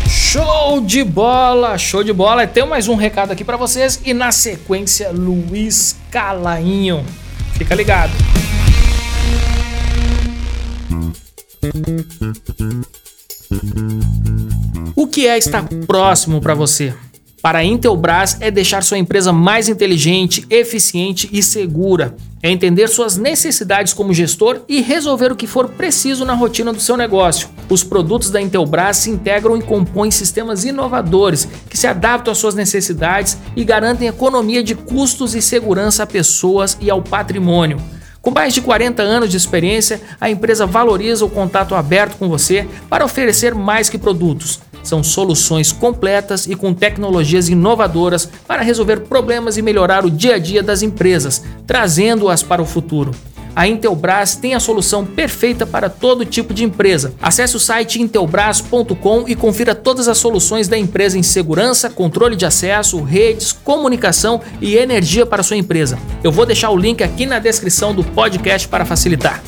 Show 0.08 0.80
de 0.80 1.04
bola, 1.04 1.78
show 1.78 2.02
de 2.02 2.12
bola. 2.12 2.48
Tem 2.48 2.66
mais 2.66 2.88
um 2.88 2.96
recado 2.96 3.30
aqui 3.30 3.44
para 3.44 3.56
vocês 3.56 4.00
e 4.04 4.12
na 4.12 4.32
sequência 4.32 5.12
Luiz 5.12 5.94
Calainho. 6.10 7.06
Fica 7.56 7.76
ligado. 7.76 8.10
O 14.94 15.06
que 15.06 15.26
é 15.26 15.36
estar 15.38 15.66
próximo 15.86 16.40
para 16.40 16.54
você? 16.54 16.94
Para 17.46 17.58
a 17.58 17.64
Intelbras 17.64 18.38
é 18.40 18.50
deixar 18.50 18.82
sua 18.82 18.98
empresa 18.98 19.32
mais 19.32 19.68
inteligente, 19.68 20.44
eficiente 20.50 21.28
e 21.32 21.40
segura. 21.42 22.16
É 22.42 22.50
entender 22.50 22.88
suas 22.88 23.16
necessidades 23.16 23.92
como 23.92 24.12
gestor 24.12 24.62
e 24.68 24.80
resolver 24.80 25.30
o 25.30 25.36
que 25.36 25.46
for 25.46 25.68
preciso 25.68 26.24
na 26.24 26.34
rotina 26.34 26.72
do 26.72 26.80
seu 26.80 26.96
negócio. 26.96 27.48
Os 27.68 27.84
produtos 27.84 28.30
da 28.30 28.40
Intelbras 28.40 28.96
se 28.96 29.10
integram 29.10 29.56
e 29.56 29.62
compõem 29.62 30.10
sistemas 30.10 30.64
inovadores 30.64 31.46
que 31.70 31.78
se 31.78 31.86
adaptam 31.86 32.32
às 32.32 32.38
suas 32.38 32.56
necessidades 32.56 33.38
e 33.54 33.64
garantem 33.64 34.08
economia 34.08 34.62
de 34.62 34.74
custos 34.74 35.34
e 35.34 35.40
segurança 35.40 36.02
a 36.02 36.06
pessoas 36.06 36.76
e 36.80 36.90
ao 36.90 37.00
patrimônio. 37.00 37.80
Com 38.26 38.32
mais 38.32 38.52
de 38.52 38.60
40 38.60 39.04
anos 39.04 39.30
de 39.30 39.36
experiência, 39.36 40.00
a 40.20 40.28
empresa 40.28 40.66
valoriza 40.66 41.24
o 41.24 41.30
contato 41.30 41.76
aberto 41.76 42.16
com 42.16 42.28
você 42.28 42.66
para 42.90 43.04
oferecer 43.04 43.54
mais 43.54 43.88
que 43.88 43.96
produtos. 43.96 44.58
São 44.82 45.00
soluções 45.04 45.70
completas 45.70 46.44
e 46.44 46.56
com 46.56 46.74
tecnologias 46.74 47.48
inovadoras 47.48 48.28
para 48.44 48.62
resolver 48.62 49.02
problemas 49.02 49.56
e 49.56 49.62
melhorar 49.62 50.04
o 50.04 50.10
dia 50.10 50.34
a 50.34 50.38
dia 50.40 50.60
das 50.60 50.82
empresas, 50.82 51.44
trazendo-as 51.68 52.42
para 52.42 52.60
o 52.60 52.66
futuro 52.66 53.12
a 53.56 53.66
Intelbras 53.66 54.36
tem 54.36 54.52
a 54.52 54.60
solução 54.60 55.02
perfeita 55.02 55.64
para 55.64 55.88
todo 55.88 56.26
tipo 56.26 56.52
de 56.52 56.62
empresa. 56.62 57.14
Acesse 57.22 57.56
o 57.56 57.58
site 57.58 58.02
intelbras.com 58.02 59.24
e 59.26 59.34
confira 59.34 59.74
todas 59.74 60.08
as 60.08 60.18
soluções 60.18 60.68
da 60.68 60.76
empresa 60.76 61.18
em 61.18 61.22
segurança, 61.22 61.88
controle 61.88 62.36
de 62.36 62.44
acesso, 62.44 63.02
redes, 63.02 63.52
comunicação 63.52 64.42
e 64.60 64.76
energia 64.76 65.24
para 65.24 65.42
sua 65.42 65.56
empresa. 65.56 65.98
Eu 66.22 66.30
vou 66.30 66.44
deixar 66.44 66.68
o 66.68 66.76
link 66.76 67.02
aqui 67.02 67.24
na 67.24 67.38
descrição 67.38 67.94
do 67.94 68.04
podcast 68.04 68.68
para 68.68 68.84
facilitar. 68.84 69.42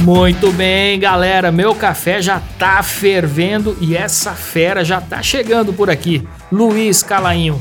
Muito 0.00 0.50
bem, 0.50 0.98
galera. 0.98 1.52
Meu 1.52 1.72
café 1.72 2.20
já 2.20 2.42
tá 2.58 2.82
fervendo 2.82 3.76
e 3.80 3.96
essa 3.96 4.32
fera 4.32 4.84
já 4.84 5.00
tá 5.00 5.22
chegando 5.22 5.72
por 5.72 5.88
aqui. 5.88 6.26
Luiz 6.50 7.00
Calainho. 7.00 7.60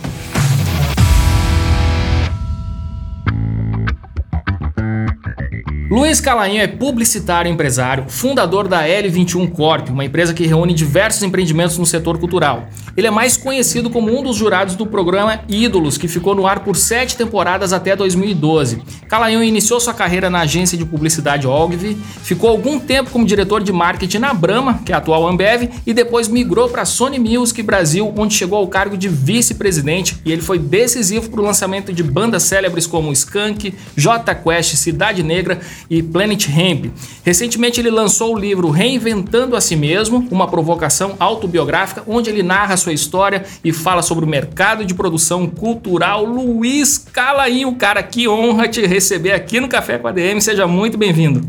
Luiz 5.89 6.21
Calainho 6.21 6.61
é 6.61 6.67
publicitário 6.67 7.51
empresário, 7.51 8.05
fundador 8.07 8.67
da 8.67 8.83
L21 8.83 9.49
Corp, 9.49 9.89
uma 9.89 10.05
empresa 10.05 10.35
que 10.35 10.45
reúne 10.45 10.71
diversos 10.71 11.23
empreendimentos 11.23 11.79
no 11.79 11.85
setor 11.85 12.19
cultural. 12.19 12.69
Ele 12.95 13.07
é 13.07 13.09
mais 13.09 13.35
conhecido 13.35 13.89
como 13.89 14.15
um 14.15 14.21
dos 14.21 14.35
jurados 14.35 14.75
do 14.75 14.85
programa 14.85 15.39
Ídolos, 15.49 15.97
que 15.97 16.07
ficou 16.07 16.35
no 16.35 16.45
ar 16.45 16.59
por 16.59 16.75
sete 16.75 17.17
temporadas 17.17 17.73
até 17.73 17.95
2012. 17.95 18.83
Calainho 19.07 19.43
iniciou 19.43 19.79
sua 19.79 19.95
carreira 19.95 20.29
na 20.29 20.41
agência 20.41 20.77
de 20.77 20.85
publicidade 20.85 21.47
Ogilvy, 21.47 21.97
ficou 22.21 22.51
algum 22.51 22.79
tempo 22.79 23.09
como 23.09 23.25
diretor 23.25 23.63
de 23.63 23.73
marketing 23.73 24.19
na 24.19 24.31
Brahma, 24.31 24.81
que 24.85 24.91
é 24.91 24.95
a 24.95 24.99
atual 24.99 25.27
Ambev, 25.27 25.71
e 25.87 25.93
depois 25.93 26.27
migrou 26.27 26.69
para 26.69 26.83
a 26.83 26.85
Sony 26.85 27.17
Music 27.17 27.63
Brasil, 27.63 28.13
onde 28.15 28.35
chegou 28.35 28.59
ao 28.59 28.67
cargo 28.67 28.95
de 28.95 29.09
vice-presidente 29.09 30.19
e 30.23 30.31
ele 30.31 30.43
foi 30.43 30.59
decisivo 30.59 31.31
para 31.31 31.41
o 31.41 31.43
lançamento 31.43 31.91
de 31.91 32.03
bandas 32.03 32.43
célebres 32.43 32.85
como 32.85 33.11
Skank, 33.11 33.73
J 33.95 34.35
Quest, 34.35 34.75
Cidade 34.75 35.23
Negra 35.23 35.59
e 35.89 36.01
Planet 36.01 36.47
Hemp. 36.47 36.91
Recentemente 37.23 37.79
ele 37.79 37.91
lançou 37.91 38.33
o 38.33 38.39
livro 38.39 38.69
Reinventando 38.69 39.55
a 39.55 39.61
Si 39.61 39.75
Mesmo, 39.75 40.27
uma 40.31 40.47
provocação 40.47 41.15
autobiográfica, 41.19 42.03
onde 42.07 42.29
ele 42.29 42.41
narra 42.41 42.77
sua 42.77 42.93
história 42.93 43.43
e 43.63 43.71
fala 43.71 44.01
sobre 44.01 44.25
o 44.25 44.27
mercado 44.27 44.85
de 44.85 44.93
produção 44.93 45.47
cultural. 45.47 46.25
Luiz 46.25 46.97
Calainho, 46.97 47.75
cara, 47.75 48.01
que 48.01 48.27
honra 48.27 48.67
te 48.67 48.85
receber 48.85 49.33
aqui 49.33 49.59
no 49.59 49.69
Café 49.69 49.97
com 49.97 50.07
a 50.07 50.11
DM. 50.11 50.41
Seja 50.41 50.65
muito 50.65 50.97
bem-vindo. 50.97 51.41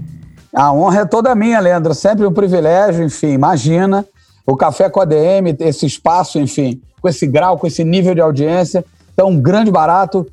A 0.55 0.73
honra 0.73 1.01
é 1.01 1.05
toda 1.05 1.35
minha, 1.35 1.61
Leandro. 1.61 1.95
Sempre 1.95 2.27
um 2.27 2.33
privilégio, 2.33 3.05
enfim, 3.05 3.29
imagina 3.29 4.05
o 4.47 4.57
Café 4.57 4.91
com 4.91 5.01
a 5.01 5.05
DM, 5.05 5.57
esse 5.61 5.87
espaço, 5.87 6.39
enfim, 6.39 6.81
com 7.01 7.09
esse 7.09 7.27
grau, 7.27 7.57
com 7.57 7.67
esse 7.67 7.85
nível 7.85 8.15
de 8.15 8.21
audiência. 8.21 8.85
Então, 9.13 9.29
um 9.29 9.41
grande 9.41 9.71
barato. 9.71 10.27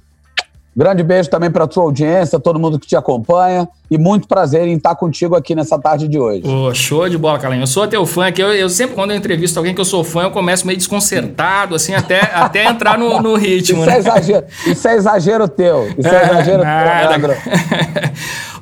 Grande 0.75 1.03
beijo 1.03 1.29
também 1.29 1.49
para 1.49 1.63
a 1.63 1.67
tua 1.67 1.83
audiência, 1.83 2.39
todo 2.39 2.59
mundo 2.59 2.79
que 2.79 2.87
te 2.87 2.95
acompanha. 2.95 3.67
E 3.89 3.97
muito 3.97 4.27
prazer 4.27 4.67
em 4.67 4.75
estar 4.75 4.95
contigo 4.95 5.35
aqui 5.35 5.55
nessa 5.55 5.79
tarde 5.79 6.07
de 6.07 6.19
hoje. 6.19 6.43
Oh, 6.45 6.73
show 6.73 7.07
de 7.07 7.17
bola, 7.17 7.39
Calinho. 7.39 7.63
Eu 7.63 7.67
sou 7.67 7.87
teu 7.87 8.05
fã 8.05 8.27
aqui. 8.27 8.41
Eu, 8.41 8.53
eu, 8.53 8.69
sempre, 8.69 8.95
quando 8.95 9.11
eu 9.11 9.17
entrevisto 9.17 9.57
alguém 9.57 9.73
que 9.73 9.79
eu 9.79 9.85
sou 9.85 10.03
fã, 10.03 10.23
eu 10.23 10.31
começo 10.31 10.67
meio 10.67 10.77
desconcertado, 10.77 11.73
assim, 11.73 11.93
até, 11.93 12.19
até 12.35 12.65
entrar 12.65 12.97
no, 12.97 13.21
no 13.21 13.35
ritmo. 13.35 13.81
Isso, 13.81 13.89
é 13.89 13.93
né? 13.93 13.95
é 13.95 13.99
exagero, 13.99 14.45
isso 14.65 14.87
é 14.87 14.95
exagero 14.95 15.47
teu. 15.47 15.93
Isso 15.97 16.07
é, 16.07 16.15
é 16.15 16.23
exagero 16.25 16.63
nada. 16.63 17.19
teu, 17.19 17.37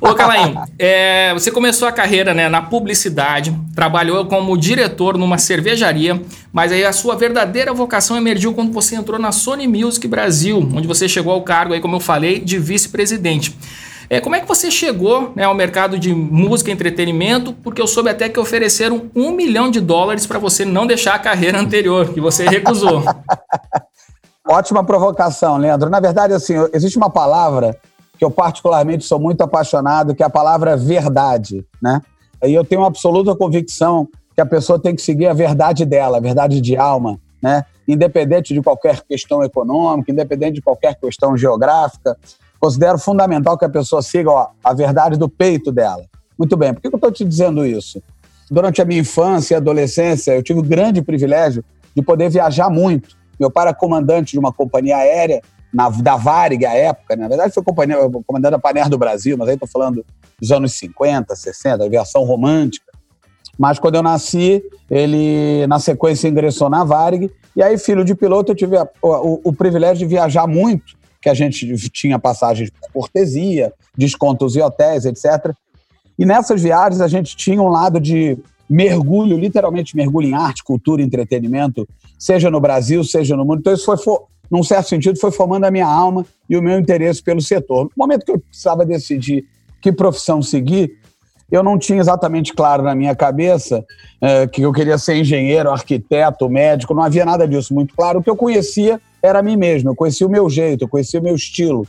Ô, 0.00 0.14
Calainho, 0.14 0.62
é, 0.78 1.32
você 1.32 1.50
começou 1.50 1.88
a 1.88 1.92
carreira 1.92 2.34
né, 2.34 2.48
na 2.48 2.62
publicidade, 2.62 3.56
trabalhou 3.74 4.26
como 4.26 4.56
diretor 4.56 5.16
numa 5.16 5.38
cervejaria, 5.38 6.20
mas 6.52 6.70
aí 6.70 6.84
a 6.84 6.92
sua 6.92 7.16
verdadeira 7.16 7.72
vocação 7.72 8.16
emergiu 8.16 8.52
quando 8.52 8.72
você 8.72 8.94
entrou 8.94 9.18
na 9.18 9.32
Sony 9.32 9.66
Music 9.66 10.06
Brasil, 10.06 10.58
onde 10.74 10.86
você 10.86 11.08
chegou 11.08 11.32
ao 11.32 11.42
cargo, 11.42 11.74
aí, 11.74 11.80
como 11.80 11.96
eu 11.96 12.00
falei, 12.00 12.38
de 12.38 12.58
vice-presidente. 12.58 13.56
É, 14.08 14.20
como 14.20 14.36
é 14.36 14.40
que 14.40 14.46
você 14.46 14.70
chegou 14.70 15.32
né, 15.34 15.44
ao 15.44 15.54
mercado 15.54 15.98
de 15.98 16.14
música 16.14 16.70
e 16.70 16.72
entretenimento? 16.72 17.52
Porque 17.52 17.80
eu 17.80 17.86
soube 17.86 18.08
até 18.08 18.28
que 18.28 18.38
ofereceram 18.38 19.10
um 19.14 19.32
milhão 19.32 19.70
de 19.70 19.80
dólares 19.80 20.26
para 20.26 20.38
você 20.38 20.64
não 20.64 20.86
deixar 20.86 21.14
a 21.14 21.18
carreira 21.18 21.58
anterior, 21.60 22.12
que 22.12 22.20
você 22.20 22.46
recusou. 22.46 23.02
Ótima 24.48 24.84
provocação, 24.84 25.56
Leandro. 25.56 25.90
Na 25.90 25.98
verdade, 25.98 26.32
assim, 26.32 26.54
existe 26.72 26.96
uma 26.96 27.10
palavra 27.10 27.76
que 28.16 28.24
eu 28.24 28.30
particularmente 28.30 29.04
sou 29.04 29.18
muito 29.18 29.42
apaixonado, 29.42 30.14
que 30.14 30.22
é 30.22 30.26
a 30.26 30.30
palavra 30.30 30.76
verdade, 30.76 31.66
né? 31.82 32.00
E 32.44 32.54
eu 32.54 32.64
tenho 32.64 32.84
absoluta 32.84 33.34
convicção 33.34 34.08
que 34.34 34.40
a 34.40 34.46
pessoa 34.46 34.78
tem 34.78 34.94
que 34.94 35.02
seguir 35.02 35.26
a 35.26 35.32
verdade 35.32 35.84
dela, 35.84 36.18
a 36.18 36.20
verdade 36.20 36.60
de 36.60 36.76
alma, 36.76 37.18
né? 37.42 37.64
Independente 37.88 38.54
de 38.54 38.62
qualquer 38.62 39.02
questão 39.02 39.42
econômica, 39.42 40.12
independente 40.12 40.54
de 40.54 40.62
qualquer 40.62 40.94
questão 40.94 41.36
geográfica, 41.36 42.16
considero 42.60 42.98
fundamental 42.98 43.56
que 43.56 43.64
a 43.64 43.68
pessoa 43.68 44.02
siga 44.02 44.30
ó, 44.30 44.48
a 44.62 44.72
verdade 44.72 45.18
do 45.18 45.28
peito 45.28 45.72
dela. 45.72 46.04
Muito 46.38 46.56
bem, 46.56 46.74
por 46.74 46.80
que 46.80 46.88
eu 46.88 46.96
estou 46.96 47.10
te 47.10 47.24
dizendo 47.24 47.64
isso? 47.64 48.02
Durante 48.50 48.80
a 48.80 48.84
minha 48.84 49.00
infância 49.00 49.54
e 49.54 49.56
adolescência, 49.56 50.32
eu 50.32 50.42
tive 50.42 50.60
o 50.60 50.62
grande 50.62 51.02
privilégio 51.02 51.64
de 51.94 52.02
poder 52.02 52.28
viajar 52.30 52.70
muito. 52.70 53.16
Meu 53.38 53.50
pai 53.50 53.64
era 53.64 53.74
comandante 53.74 54.32
de 54.32 54.38
uma 54.38 54.52
companhia 54.52 54.96
aérea 54.96 55.40
na, 55.72 55.88
da 55.88 56.16
Varig 56.16 56.64
à 56.64 56.74
época, 56.74 57.16
né? 57.16 57.22
na 57.22 57.28
verdade 57.28 57.52
foi 57.52 57.62
companhia, 57.62 57.96
comandante 58.26 58.52
da 58.52 58.58
Paner 58.58 58.88
do 58.88 58.96
Brasil, 58.96 59.36
mas 59.36 59.48
aí 59.48 59.54
estou 59.54 59.68
falando 59.68 60.04
dos 60.40 60.52
anos 60.52 60.72
50, 60.74 61.34
60, 61.34 61.84
aviação 61.84 62.24
romântica. 62.24 62.86
Mas 63.58 63.78
quando 63.78 63.96
eu 63.96 64.02
nasci, 64.02 64.62
ele 64.90 65.66
na 65.66 65.78
sequência 65.78 66.28
ingressou 66.28 66.68
na 66.68 66.84
Varig, 66.84 67.30
e 67.56 67.62
aí, 67.62 67.78
filho 67.78 68.04
de 68.04 68.14
piloto, 68.14 68.52
eu 68.52 68.54
tive 68.54 68.76
a, 68.76 68.86
o, 69.00 69.40
o, 69.44 69.52
privilégio 69.52 70.06
de 70.06 70.14
viajar 70.14 70.46
muito, 70.46 70.94
que 71.26 71.30
a 71.30 71.34
gente 71.34 71.76
tinha 71.90 72.20
passagens 72.20 72.70
por 72.70 72.88
cortesia, 72.92 73.72
descontos 73.98 74.54
em 74.54 74.62
hotéis, 74.62 75.04
etc. 75.04 75.52
E 76.16 76.24
nessas 76.24 76.62
viagens 76.62 77.00
a 77.00 77.08
gente 77.08 77.36
tinha 77.36 77.60
um 77.60 77.66
lado 77.66 77.98
de 77.98 78.38
mergulho, 78.70 79.36
literalmente 79.36 79.96
mergulho 79.96 80.28
em 80.28 80.34
arte, 80.34 80.62
cultura, 80.62 81.02
entretenimento, 81.02 81.84
seja 82.16 82.48
no 82.48 82.60
Brasil, 82.60 83.02
seja 83.02 83.36
no 83.36 83.44
mundo. 83.44 83.58
Então 83.58 83.74
isso 83.74 83.96
foi, 83.96 84.18
num 84.48 84.62
certo 84.62 84.88
sentido, 84.88 85.18
foi 85.18 85.32
formando 85.32 85.64
a 85.64 85.70
minha 85.70 85.88
alma 85.88 86.24
e 86.48 86.56
o 86.56 86.62
meu 86.62 86.78
interesse 86.78 87.20
pelo 87.20 87.40
setor. 87.40 87.86
No 87.86 87.90
momento 87.96 88.24
que 88.24 88.30
eu 88.30 88.38
precisava 88.38 88.86
decidir 88.86 89.44
que 89.82 89.90
profissão 89.90 90.40
seguir, 90.40 90.92
eu 91.50 91.64
não 91.64 91.76
tinha 91.76 91.98
exatamente 91.98 92.54
claro 92.54 92.84
na 92.84 92.94
minha 92.94 93.16
cabeça 93.16 93.84
é, 94.20 94.46
que 94.46 94.62
eu 94.62 94.72
queria 94.72 94.96
ser 94.96 95.16
engenheiro, 95.16 95.72
arquiteto, 95.72 96.48
médico, 96.48 96.94
não 96.94 97.02
havia 97.02 97.24
nada 97.24 97.48
disso 97.48 97.74
muito 97.74 97.96
claro. 97.96 98.20
O 98.20 98.22
que 98.22 98.30
eu 98.30 98.36
conhecia 98.36 99.00
era 99.26 99.40
a 99.40 99.42
mim 99.42 99.56
mesmo, 99.56 99.90
eu 99.90 99.94
conhecia 99.94 100.26
o 100.26 100.30
meu 100.30 100.48
jeito, 100.48 100.84
eu 100.84 100.88
conhecia 100.88 101.20
o 101.20 101.22
meu 101.22 101.34
estilo. 101.34 101.86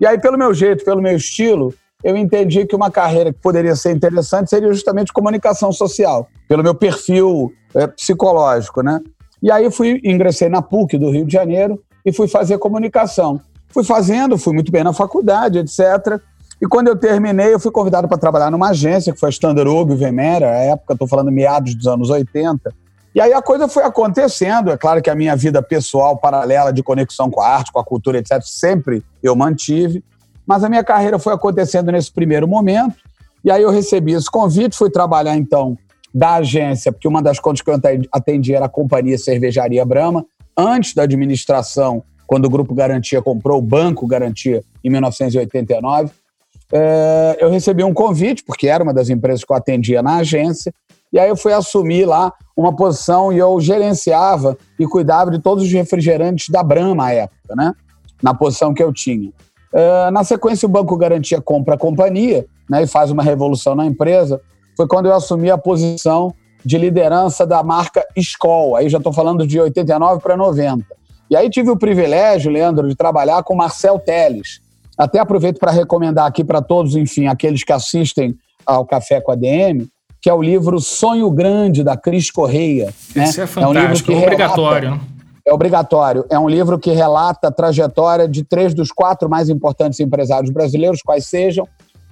E 0.00 0.06
aí, 0.06 0.18
pelo 0.18 0.38
meu 0.38 0.52
jeito, 0.52 0.84
pelo 0.84 1.00
meu 1.00 1.16
estilo, 1.16 1.72
eu 2.02 2.16
entendi 2.16 2.66
que 2.66 2.74
uma 2.74 2.90
carreira 2.90 3.32
que 3.32 3.38
poderia 3.38 3.76
ser 3.76 3.92
interessante 3.92 4.50
seria 4.50 4.72
justamente 4.72 5.12
comunicação 5.12 5.70
social, 5.72 6.28
pelo 6.48 6.62
meu 6.62 6.74
perfil 6.74 7.52
é, 7.74 7.86
psicológico, 7.86 8.82
né? 8.82 9.00
E 9.42 9.50
aí 9.50 9.70
fui, 9.70 10.00
ingressei 10.04 10.48
na 10.48 10.62
PUC 10.62 10.98
do 10.98 11.10
Rio 11.10 11.24
de 11.24 11.32
Janeiro 11.32 11.80
e 12.04 12.12
fui 12.12 12.26
fazer 12.28 12.58
comunicação. 12.58 13.40
Fui 13.68 13.84
fazendo, 13.84 14.36
fui 14.36 14.52
muito 14.52 14.70
bem 14.70 14.84
na 14.84 14.92
faculdade, 14.92 15.58
etc. 15.58 16.20
E 16.60 16.66
quando 16.66 16.88
eu 16.88 16.96
terminei, 16.96 17.52
eu 17.52 17.58
fui 17.58 17.70
convidado 17.70 18.06
para 18.06 18.18
trabalhar 18.18 18.50
numa 18.50 18.68
agência, 18.68 19.12
que 19.12 19.18
foi 19.18 19.28
a 19.28 19.30
Standard 19.30 19.68
Oak 19.68 19.94
Vemera, 19.94 20.50
à 20.50 20.58
época, 20.58 20.92
estou 20.92 21.08
falando 21.08 21.32
meados 21.32 21.74
dos 21.74 21.86
anos 21.86 22.10
80. 22.10 22.72
E 23.14 23.20
aí 23.20 23.32
a 23.32 23.42
coisa 23.42 23.68
foi 23.68 23.82
acontecendo. 23.82 24.70
É 24.70 24.76
claro 24.76 25.02
que 25.02 25.10
a 25.10 25.14
minha 25.14 25.36
vida 25.36 25.62
pessoal, 25.62 26.16
paralela 26.16 26.72
de 26.72 26.82
conexão 26.82 27.30
com 27.30 27.40
a 27.40 27.48
arte, 27.48 27.72
com 27.72 27.78
a 27.78 27.84
cultura, 27.84 28.18
etc., 28.18 28.40
sempre 28.42 29.02
eu 29.22 29.36
mantive. 29.36 30.02
Mas 30.46 30.64
a 30.64 30.68
minha 30.68 30.82
carreira 30.82 31.18
foi 31.18 31.32
acontecendo 31.32 31.92
nesse 31.92 32.10
primeiro 32.10 32.48
momento. 32.48 32.96
E 33.44 33.50
aí 33.50 33.62
eu 33.62 33.70
recebi 33.70 34.12
esse 34.12 34.30
convite, 34.30 34.76
fui 34.76 34.90
trabalhar 34.90 35.36
então 35.36 35.76
da 36.14 36.34
agência, 36.34 36.92
porque 36.92 37.08
uma 37.08 37.22
das 37.22 37.38
contas 37.38 37.62
que 37.62 37.70
eu 37.70 37.80
atendi 38.12 38.54
era 38.54 38.66
a 38.66 38.68
companhia 38.68 39.16
Cervejaria 39.16 39.84
Brahma, 39.84 40.24
antes 40.56 40.94
da 40.94 41.02
administração, 41.02 42.02
quando 42.26 42.46
o 42.46 42.50
Grupo 42.50 42.74
Garantia 42.74 43.20
comprou 43.22 43.58
o 43.58 43.62
Banco 43.62 44.06
Garantia 44.06 44.62
em 44.84 44.90
1989. 44.90 46.10
É, 46.72 47.36
eu 47.40 47.50
recebi 47.50 47.84
um 47.84 47.92
convite, 47.92 48.42
porque 48.42 48.68
era 48.68 48.82
uma 48.82 48.94
das 48.94 49.10
empresas 49.10 49.44
que 49.44 49.52
eu 49.52 49.56
atendia 49.56 50.02
na 50.02 50.16
agência, 50.16 50.72
e 51.12 51.18
aí 51.18 51.28
eu 51.28 51.36
fui 51.36 51.52
assumir 51.52 52.06
lá 52.06 52.32
uma 52.56 52.74
posição 52.74 53.32
e 53.32 53.38
eu 53.38 53.60
gerenciava 53.60 54.56
e 54.78 54.86
cuidava 54.86 55.30
de 55.30 55.38
todos 55.38 55.64
os 55.64 55.72
refrigerantes 55.72 56.48
da 56.48 56.62
Brahma 56.62 57.06
à 57.06 57.12
época, 57.12 57.54
né? 57.54 57.74
Na 58.22 58.32
posição 58.32 58.72
que 58.72 58.82
eu 58.82 58.92
tinha. 58.92 59.30
Uh, 59.72 60.10
na 60.12 60.22
sequência, 60.22 60.66
o 60.66 60.70
Banco 60.70 60.96
Garantia 60.96 61.40
compra 61.40 61.74
a 61.74 61.78
companhia 61.78 62.46
né, 62.68 62.82
e 62.82 62.86
faz 62.86 63.10
uma 63.10 63.22
revolução 63.22 63.74
na 63.74 63.86
empresa, 63.86 64.40
foi 64.76 64.86
quando 64.86 65.06
eu 65.06 65.14
assumi 65.14 65.50
a 65.50 65.58
posição 65.58 66.34
de 66.64 66.78
liderança 66.78 67.46
da 67.46 67.62
marca 67.62 68.04
Skoll. 68.16 68.76
Aí 68.76 68.88
já 68.88 68.98
estou 68.98 69.12
falando 69.12 69.46
de 69.46 69.60
89 69.60 70.22
para 70.22 70.36
90. 70.36 70.84
E 71.30 71.36
aí 71.36 71.48
tive 71.50 71.70
o 71.70 71.76
privilégio, 71.78 72.50
Leandro, 72.50 72.88
de 72.88 72.94
trabalhar 72.94 73.42
com 73.42 73.54
Marcel 73.54 73.98
Teles. 73.98 74.60
Até 74.96 75.18
aproveito 75.18 75.58
para 75.58 75.72
recomendar 75.72 76.26
aqui 76.26 76.44
para 76.44 76.60
todos, 76.60 76.94
enfim, 76.94 77.26
aqueles 77.26 77.64
que 77.64 77.72
assistem 77.72 78.36
ao 78.64 78.84
Café 78.84 79.20
com 79.20 79.32
a 79.32 79.34
DM, 79.34 79.88
que 80.22 80.30
é 80.30 80.32
o 80.32 80.40
livro 80.40 80.78
Sonho 80.78 81.28
Grande, 81.32 81.82
da 81.82 81.96
Cris 81.96 82.30
Correia. 82.30 82.94
Né? 83.14 83.24
Isso 83.24 83.40
é 83.40 83.46
fantástico, 83.46 83.76
é, 83.76 83.84
um 83.84 83.88
livro 83.88 84.04
que 84.04 84.12
é 84.12 84.16
obrigatório. 84.16 84.88
Relata, 84.90 85.06
é 85.44 85.52
obrigatório. 85.52 86.24
É 86.30 86.38
um 86.38 86.48
livro 86.48 86.78
que 86.78 86.92
relata 86.92 87.48
a 87.48 87.50
trajetória 87.50 88.28
de 88.28 88.44
três 88.44 88.72
dos 88.72 88.92
quatro 88.92 89.28
mais 89.28 89.48
importantes 89.48 89.98
empresários 89.98 90.52
brasileiros, 90.52 91.02
quais 91.02 91.26
sejam 91.26 91.66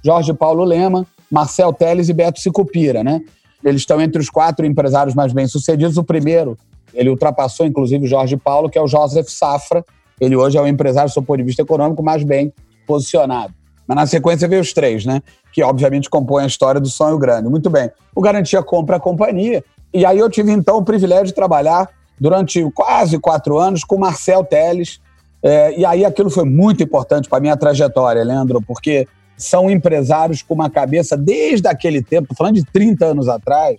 Jorge 0.04 0.34
Paulo 0.34 0.64
Lema, 0.64 1.06
Marcel 1.30 1.72
Teles 1.72 2.08
e 2.08 2.12
Beto 2.12 2.40
Sicupira, 2.40 3.04
né? 3.04 3.20
Eles 3.62 3.82
estão 3.82 4.00
entre 4.00 4.20
os 4.20 4.28
quatro 4.28 4.66
empresários 4.66 5.14
mais 5.14 5.32
bem-sucedidos. 5.32 5.96
O 5.96 6.02
primeiro, 6.02 6.58
ele 6.92 7.10
ultrapassou, 7.10 7.64
inclusive, 7.64 8.06
o 8.06 8.08
Jorge 8.08 8.36
Paulo, 8.36 8.68
que 8.68 8.78
é 8.78 8.82
o 8.82 8.88
Joseph 8.88 9.28
Safra. 9.28 9.84
Ele 10.20 10.34
hoje 10.34 10.58
é 10.58 10.60
o 10.60 10.66
empresário, 10.66 11.12
do 11.14 11.22
ponto 11.22 11.36
de 11.36 11.44
vista 11.44 11.62
econômico, 11.62 12.02
mais 12.02 12.24
bem 12.24 12.52
posicionado. 12.86 13.54
Mas 13.90 13.96
na 13.96 14.06
sequência 14.06 14.46
veio 14.46 14.62
os 14.62 14.72
três, 14.72 15.04
né? 15.04 15.20
Que 15.52 15.64
obviamente 15.64 16.08
compõem 16.08 16.44
a 16.44 16.46
história 16.46 16.80
do 16.80 16.88
sonho 16.88 17.18
grande. 17.18 17.48
Muito 17.48 17.68
bem. 17.68 17.90
O 18.14 18.20
Garantia 18.20 18.62
compra 18.62 18.98
a 18.98 19.00
companhia. 19.00 19.64
E 19.92 20.06
aí 20.06 20.16
eu 20.16 20.30
tive 20.30 20.52
então 20.52 20.76
o 20.76 20.84
privilégio 20.84 21.26
de 21.26 21.34
trabalhar 21.34 21.90
durante 22.20 22.62
quase 22.70 23.18
quatro 23.18 23.58
anos 23.58 23.82
com 23.82 23.98
Marcel 23.98 24.44
Teles. 24.44 25.00
É, 25.42 25.76
e 25.76 25.84
aí 25.84 26.04
aquilo 26.04 26.30
foi 26.30 26.44
muito 26.44 26.84
importante 26.84 27.28
para 27.28 27.38
a 27.38 27.40
minha 27.40 27.56
trajetória, 27.56 28.22
Leandro, 28.22 28.62
porque 28.62 29.08
são 29.36 29.68
empresários 29.68 30.40
com 30.40 30.54
uma 30.54 30.70
cabeça, 30.70 31.16
desde 31.16 31.66
aquele 31.66 32.00
tempo, 32.00 32.32
falando 32.36 32.54
de 32.54 32.64
30 32.66 33.06
anos 33.06 33.28
atrás, 33.28 33.76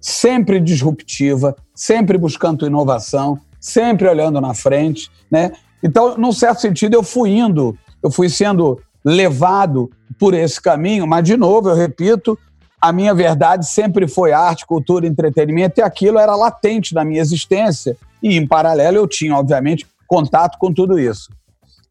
sempre 0.00 0.60
disruptiva, 0.60 1.56
sempre 1.74 2.16
buscando 2.16 2.64
inovação, 2.64 3.36
sempre 3.58 4.06
olhando 4.06 4.40
na 4.40 4.54
frente, 4.54 5.10
né? 5.28 5.50
Então, 5.82 6.16
num 6.16 6.30
certo 6.30 6.60
sentido, 6.60 6.94
eu 6.94 7.02
fui 7.02 7.30
indo, 7.30 7.76
eu 8.00 8.12
fui 8.12 8.28
sendo 8.28 8.78
levado 9.04 9.90
por 10.18 10.34
esse 10.34 10.60
caminho, 10.60 11.06
mas, 11.06 11.24
de 11.24 11.36
novo, 11.36 11.70
eu 11.70 11.74
repito, 11.74 12.38
a 12.80 12.92
minha 12.92 13.14
verdade 13.14 13.66
sempre 13.66 14.06
foi 14.06 14.32
arte, 14.32 14.66
cultura, 14.66 15.06
entretenimento, 15.06 15.80
e 15.80 15.82
aquilo 15.82 16.18
era 16.18 16.34
latente 16.34 16.94
na 16.94 17.04
minha 17.04 17.20
existência, 17.20 17.96
e, 18.22 18.36
em 18.36 18.46
paralelo, 18.46 18.96
eu 18.96 19.06
tinha, 19.06 19.34
obviamente, 19.36 19.86
contato 20.06 20.58
com 20.58 20.72
tudo 20.72 20.98
isso. 20.98 21.30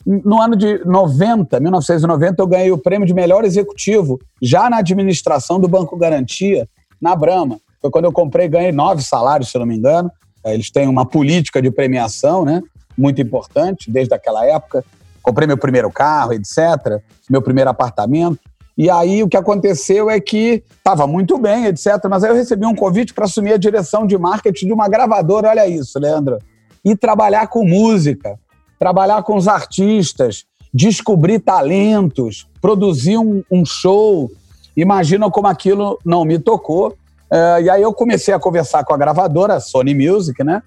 No 0.06 0.42
ano 0.42 0.56
de 0.56 0.84
90, 0.86 1.60
1990, 1.60 2.42
eu 2.42 2.48
ganhei 2.48 2.72
o 2.72 2.78
prêmio 2.78 3.06
de 3.06 3.14
melhor 3.14 3.44
executivo, 3.44 4.20
já 4.42 4.70
na 4.70 4.78
administração 4.78 5.60
do 5.60 5.68
Banco 5.68 5.98
Garantia, 5.98 6.68
na 7.02 7.16
Brama. 7.16 7.60
Foi 7.82 7.92
quando 7.92 8.06
eu 8.06 8.12
comprei, 8.12 8.48
ganhei 8.48 8.72
nove 8.72 9.02
salários, 9.02 9.50
se 9.52 9.58
não 9.58 9.66
me 9.66 9.76
engano. 9.76 10.12
Eles 10.46 10.72
têm 10.72 10.88
uma 10.88 11.06
política 11.06 11.62
de 11.62 11.70
premiação, 11.70 12.46
né? 12.46 12.62
Muito 12.98 13.22
importante, 13.22 13.92
desde 13.92 14.14
aquela 14.14 14.46
época 14.46 14.84
comprei 15.22 15.48
meu 15.48 15.58
primeiro 15.58 15.92
carro, 15.92 16.34
etc., 16.34 17.02
meu 17.30 17.42
primeiro 17.42 17.70
apartamento. 17.70 18.40
E 18.78 18.90
aí 18.90 19.22
o 19.22 19.28
que 19.28 19.36
aconteceu 19.36 20.10
é 20.10 20.20
que 20.22 20.64
estava 20.78 21.06
muito 21.06 21.38
bem, 21.38 21.66
etc., 21.66 22.06
mas 22.10 22.24
aí 22.24 22.32
eu 22.32 22.36
recebi 22.36 22.66
um 22.66 22.76
convite 22.76 23.14
para 23.14 23.26
assumir 23.26 23.54
a 23.54 23.58
direção 23.58 24.08
de 24.08 24.18
marketing 24.18 24.68
de 24.68 24.74
uma 24.74 24.88
gravadora, 24.88 25.50
olha 25.50 25.68
isso, 25.68 26.00
Leandro, 26.00 26.40
e 26.84 26.96
trabalhar 26.96 27.48
com 27.48 27.66
música, 27.66 28.40
trabalhar 28.80 29.22
com 29.24 29.36
os 29.36 29.50
artistas, 29.50 30.46
descobrir 30.74 31.40
talentos, 31.40 32.48
produzir 32.62 33.18
um, 33.18 33.44
um 33.52 33.66
show. 33.66 34.32
Imagina 34.78 35.30
como 35.30 35.48
aquilo 35.48 36.00
não 36.06 36.24
me 36.24 36.40
tocou. 36.40 36.96
Uh, 37.32 37.62
e 37.62 37.70
aí 37.70 37.82
eu 37.82 37.94
comecei 37.94 38.34
a 38.34 38.40
conversar 38.40 38.84
com 38.84 38.94
a 38.94 38.98
gravadora, 38.98 39.60
Sony 39.60 39.94
Music, 39.94 40.44
né? 40.44 40.64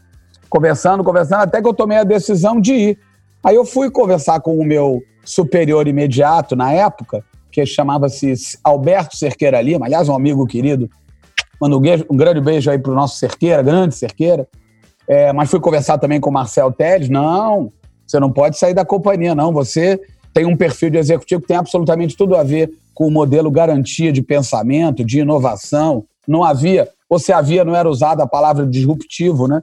Conversando, 0.50 1.02
conversando, 1.02 1.42
até 1.42 1.62
que 1.62 1.66
eu 1.66 1.74
tomei 1.74 1.98
a 1.98 2.04
decisão 2.04 2.60
de 2.60 2.74
ir. 2.74 2.98
Aí 3.44 3.56
eu 3.56 3.64
fui 3.64 3.90
conversar 3.90 4.40
com 4.40 4.56
o 4.56 4.64
meu 4.64 5.02
superior 5.24 5.88
imediato 5.88 6.54
na 6.54 6.72
época, 6.72 7.24
que 7.50 7.64
chamava-se 7.66 8.34
Alberto 8.62 9.16
Cerqueira 9.16 9.60
Lima, 9.60 9.86
aliás, 9.86 10.08
um 10.08 10.14
amigo 10.14 10.46
querido. 10.46 10.88
Mando 11.60 11.78
um 12.08 12.16
grande 12.16 12.40
beijo 12.40 12.70
aí 12.70 12.78
pro 12.78 12.94
nosso 12.94 13.18
Cerqueira, 13.18 13.62
grande 13.62 13.94
Cerqueira. 13.94 14.48
É, 15.06 15.32
mas 15.32 15.50
fui 15.50 15.60
conversar 15.60 15.98
também 15.98 16.20
com 16.20 16.30
o 16.30 16.32
Marcel 16.32 16.72
Teles. 16.72 17.08
Não, 17.08 17.72
você 18.06 18.18
não 18.18 18.32
pode 18.32 18.58
sair 18.58 18.74
da 18.74 18.84
companhia, 18.84 19.34
não. 19.34 19.52
Você 19.52 20.00
tem 20.32 20.46
um 20.46 20.56
perfil 20.56 20.90
de 20.90 20.98
executivo 20.98 21.42
que 21.42 21.48
tem 21.48 21.56
absolutamente 21.56 22.16
tudo 22.16 22.36
a 22.36 22.42
ver 22.42 22.70
com 22.94 23.06
o 23.06 23.10
modelo 23.10 23.50
garantia 23.50 24.12
de 24.12 24.22
pensamento, 24.22 25.04
de 25.04 25.20
inovação. 25.20 26.04
Não 26.26 26.44
havia, 26.44 26.88
ou 27.08 27.18
se 27.18 27.32
havia, 27.32 27.64
não 27.64 27.74
era 27.74 27.88
usada 27.88 28.22
a 28.22 28.28
palavra 28.28 28.66
disruptivo, 28.66 29.46
né? 29.46 29.60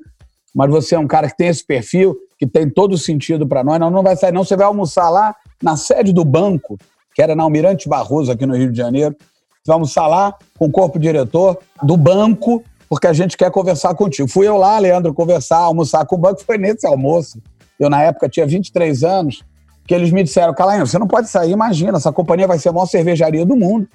Mas 0.53 0.69
você 0.69 0.95
é 0.95 0.99
um 0.99 1.07
cara 1.07 1.29
que 1.29 1.37
tem 1.37 1.47
esse 1.47 1.65
perfil 1.65 2.15
que 2.37 2.47
tem 2.47 2.69
todo 2.69 2.97
sentido 2.97 3.47
para 3.47 3.63
nós. 3.63 3.79
Não, 3.79 3.89
não 3.89 4.01
vai 4.01 4.15
sair, 4.15 4.31
não. 4.31 4.43
Você 4.43 4.55
vai 4.55 4.65
almoçar 4.65 5.09
lá 5.09 5.35
na 5.61 5.75
sede 5.75 6.13
do 6.13 6.23
banco, 6.23 6.77
que 7.13 7.21
era 7.21 7.35
na 7.35 7.43
Almirante 7.43 7.89
Barroso, 7.89 8.31
aqui 8.31 8.45
no 8.45 8.55
Rio 8.55 8.71
de 8.71 8.77
Janeiro. 8.77 9.15
Você 9.19 9.67
vai 9.67 9.75
almoçar 9.75 10.07
lá 10.07 10.33
com 10.57 10.65
o 10.65 10.71
corpo 10.71 10.97
diretor 10.97 11.59
do 11.83 11.97
banco, 11.97 12.63
porque 12.87 13.07
a 13.07 13.13
gente 13.13 13.35
quer 13.35 13.51
conversar 13.51 13.93
contigo. 13.93 14.29
Fui 14.29 14.47
eu 14.47 14.57
lá, 14.57 14.79
Leandro, 14.79 15.13
conversar, 15.13 15.57
almoçar 15.57 16.05
com 16.05 16.15
o 16.15 16.19
banco. 16.19 16.41
Foi 16.43 16.57
nesse 16.57 16.87
almoço. 16.87 17.39
Eu, 17.79 17.89
na 17.89 18.01
época, 18.01 18.29
tinha 18.29 18.47
23 18.47 19.03
anos, 19.03 19.43
que 19.85 19.93
eles 19.93 20.11
me 20.11 20.23
disseram: 20.23 20.53
Calainho, 20.53 20.87
você 20.87 20.97
não 20.97 21.07
pode 21.07 21.27
sair, 21.29 21.51
imagina, 21.51 21.97
essa 21.97 22.11
companhia 22.11 22.47
vai 22.47 22.57
ser 22.57 22.69
a 22.69 22.73
maior 22.73 22.85
cervejaria 22.85 23.45
do 23.45 23.55
mundo. 23.55 23.87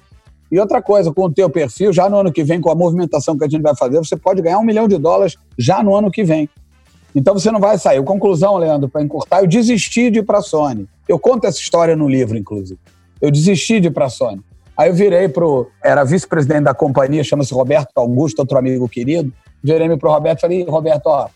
E 0.51 0.59
outra 0.59 0.81
coisa, 0.81 1.11
com 1.11 1.25
o 1.25 1.33
teu 1.33 1.49
perfil, 1.49 1.91
já 1.91 2.09
no 2.09 2.19
ano 2.19 2.31
que 2.31 2.43
vem, 2.43 2.61
com 2.61 2.69
a 2.69 2.75
movimentação 2.75 3.37
que 3.37 3.43
a 3.43 3.49
gente 3.49 3.61
vai 3.61 3.75
fazer, 3.75 3.97
você 3.97 4.15
pode 4.15 4.41
ganhar 4.41 4.59
um 4.59 4.63
milhão 4.63 4.87
de 4.87 4.97
dólares 4.97 5.35
já 5.57 5.81
no 5.81 5.95
ano 5.95 6.11
que 6.11 6.23
vem. 6.23 6.49
Então 7.15 7.33
você 7.33 7.49
não 7.49 7.59
vai 7.59 7.77
sair. 7.77 8.03
Conclusão, 8.03 8.57
Leandro, 8.57 8.89
para 8.89 9.01
encurtar, 9.01 9.41
eu 9.41 9.47
desisti 9.47 10.11
de 10.11 10.19
ir 10.19 10.23
para 10.23 10.39
a 10.39 10.41
Sony. 10.41 10.87
Eu 11.07 11.17
conto 11.17 11.45
essa 11.47 11.59
história 11.59 11.95
no 11.95 12.07
livro, 12.07 12.37
inclusive. 12.37 12.79
Eu 13.21 13.31
desisti 13.31 13.79
de 13.79 13.87
ir 13.87 13.91
para 13.91 14.05
a 14.05 14.09
Sony. 14.09 14.41
Aí 14.77 14.89
eu 14.89 14.93
virei 14.93 15.29
pro. 15.29 15.69
Era 15.81 16.03
vice-presidente 16.03 16.63
da 16.63 16.73
companhia, 16.73 17.23
chama-se 17.23 17.53
Roberto 17.53 17.91
Augusto, 17.95 18.39
outro 18.39 18.57
amigo 18.57 18.89
querido. 18.89 19.31
Virei-me 19.63 19.97
pro 19.97 20.11
Roberto 20.11 20.39
e 20.39 20.41
falei: 20.41 20.63
Roberto, 20.65 21.07
ó, 21.07 21.29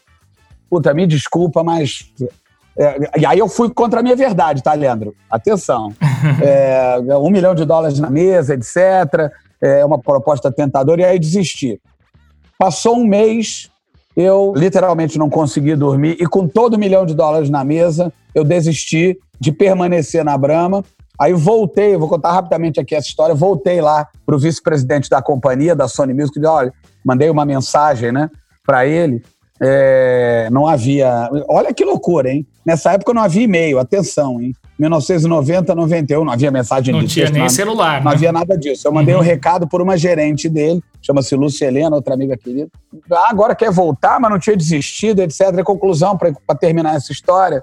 puta, 0.70 0.94
me 0.94 1.08
desculpa, 1.08 1.64
mas. 1.64 2.12
É, 2.78 3.20
e 3.20 3.26
aí 3.26 3.40
eu 3.40 3.48
fui 3.48 3.70
contra 3.70 4.00
a 4.00 4.04
minha 4.04 4.16
verdade, 4.16 4.64
tá, 4.64 4.74
Leandro? 4.74 5.16
Atenção. 5.30 5.94
É, 6.44 6.98
um 7.18 7.30
milhão 7.30 7.56
de 7.56 7.64
dólares 7.64 7.98
na 7.98 8.10
mesa, 8.10 8.54
etc. 8.54 9.32
É 9.62 9.86
uma 9.86 9.98
proposta 9.98 10.52
tentadora, 10.52 11.02
e 11.02 11.06
aí 11.06 11.18
desisti. 11.18 11.80
Passou 12.58 12.98
um 12.98 13.06
mês, 13.06 13.70
eu 14.18 14.54
literalmente 14.54 15.18
não 15.18 15.30
consegui 15.30 15.78
dormir 15.78 16.18
e 16.20 16.28
com 16.28 16.46
todo 16.46 16.76
um 16.76 16.78
milhão 16.78 17.06
de 17.06 17.14
dólares 17.14 17.50
na 17.50 17.64
mesa, 17.64 18.12
eu 18.36 18.44
desisti 18.44 19.18
de 19.40 19.52
permanecer 19.54 20.26
na 20.26 20.38
Brama. 20.38 20.84
Aí 21.18 21.34
voltei, 21.34 21.96
vou 21.96 22.10
contar 22.10 22.34
rapidamente 22.34 22.80
aqui 22.80 22.96
essa 22.96 23.08
história, 23.08 23.34
voltei 23.34 23.80
lá 23.80 24.08
para 24.26 24.36
o 24.36 24.40
vice-presidente 24.40 25.10
da 25.10 25.22
companhia, 25.22 25.76
da 25.76 25.88
Sony 25.88 26.14
Music, 26.14 26.38
e 26.38 26.42
disse, 26.42 26.52
olha, 26.52 26.74
mandei 27.04 27.30
uma 27.30 27.46
mensagem 27.46 28.12
né, 28.12 28.30
para 28.66 28.86
ele, 28.86 29.22
é, 29.62 30.48
não 30.52 30.68
havia... 30.68 31.30
Olha 31.48 31.74
que 31.74 31.84
loucura, 31.84 32.32
hein? 32.32 32.46
Nessa 32.66 32.94
época 32.94 33.14
não 33.14 33.22
havia 33.22 33.44
e-mail, 33.44 33.80
atenção, 33.80 34.40
hein? 34.42 34.54
1990, 34.78 35.76
91, 35.76 36.24
não 36.24 36.32
havia 36.32 36.50
mensagem 36.50 36.94
não 36.94 37.02
de 37.02 37.08
tinha 37.08 37.30
nem 37.30 37.42
nada, 37.42 37.50
celular. 37.50 38.02
Não 38.02 38.12
né? 38.12 38.16
havia 38.16 38.32
nada 38.32 38.58
disso. 38.58 38.88
Eu 38.88 38.92
mandei 38.94 39.14
uhum. 39.14 39.22
um 39.22 39.24
recado 39.24 39.68
por 39.68 39.82
uma 39.82 39.98
gerente 39.98 40.48
dele, 40.48 40.82
chama-se 41.02 41.36
Lúcia 41.36 41.66
Helena, 41.66 41.96
outra 41.96 42.14
amiga 42.14 42.38
querida. 42.38 42.70
Ah, 43.12 43.28
agora 43.30 43.54
quer 43.54 43.72
voltar, 43.72 44.20
mas 44.20 44.32
não 44.32 44.40
tinha 44.40 44.56
desistido, 44.56 45.22
etc. 45.22 45.54
E 45.58 45.64
conclusão, 45.64 46.18
para 46.18 46.56
terminar 46.58 46.96
essa 46.96 47.12
história. 47.12 47.62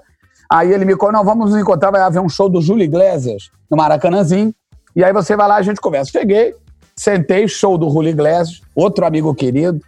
Aí 0.49 0.71
ele 0.71 0.85
me 0.85 0.93
contou, 0.93 1.13
não, 1.13 1.25
vamos 1.25 1.51
nos 1.51 1.59
encontrar, 1.59 1.91
vai 1.91 2.01
haver 2.01 2.21
um 2.21 2.29
show 2.29 2.47
do 2.47 2.61
Júlio 2.61 2.83
Iglesias 2.83 3.49
no 3.69 3.75
Maracanãzinho. 3.75 4.53
E 4.95 5.03
aí 5.03 5.11
você 5.11 5.35
vai 5.35 5.47
lá, 5.47 5.55
a 5.55 5.61
gente 5.61 5.81
conversa. 5.81 6.11
Cheguei, 6.11 6.53
sentei, 6.95 7.47
show 7.47 7.77
do 7.77 7.89
Júlio 7.89 8.11
Iglesias, 8.11 8.61
outro 8.75 9.05
amigo 9.05 9.33
querido. 9.33 9.81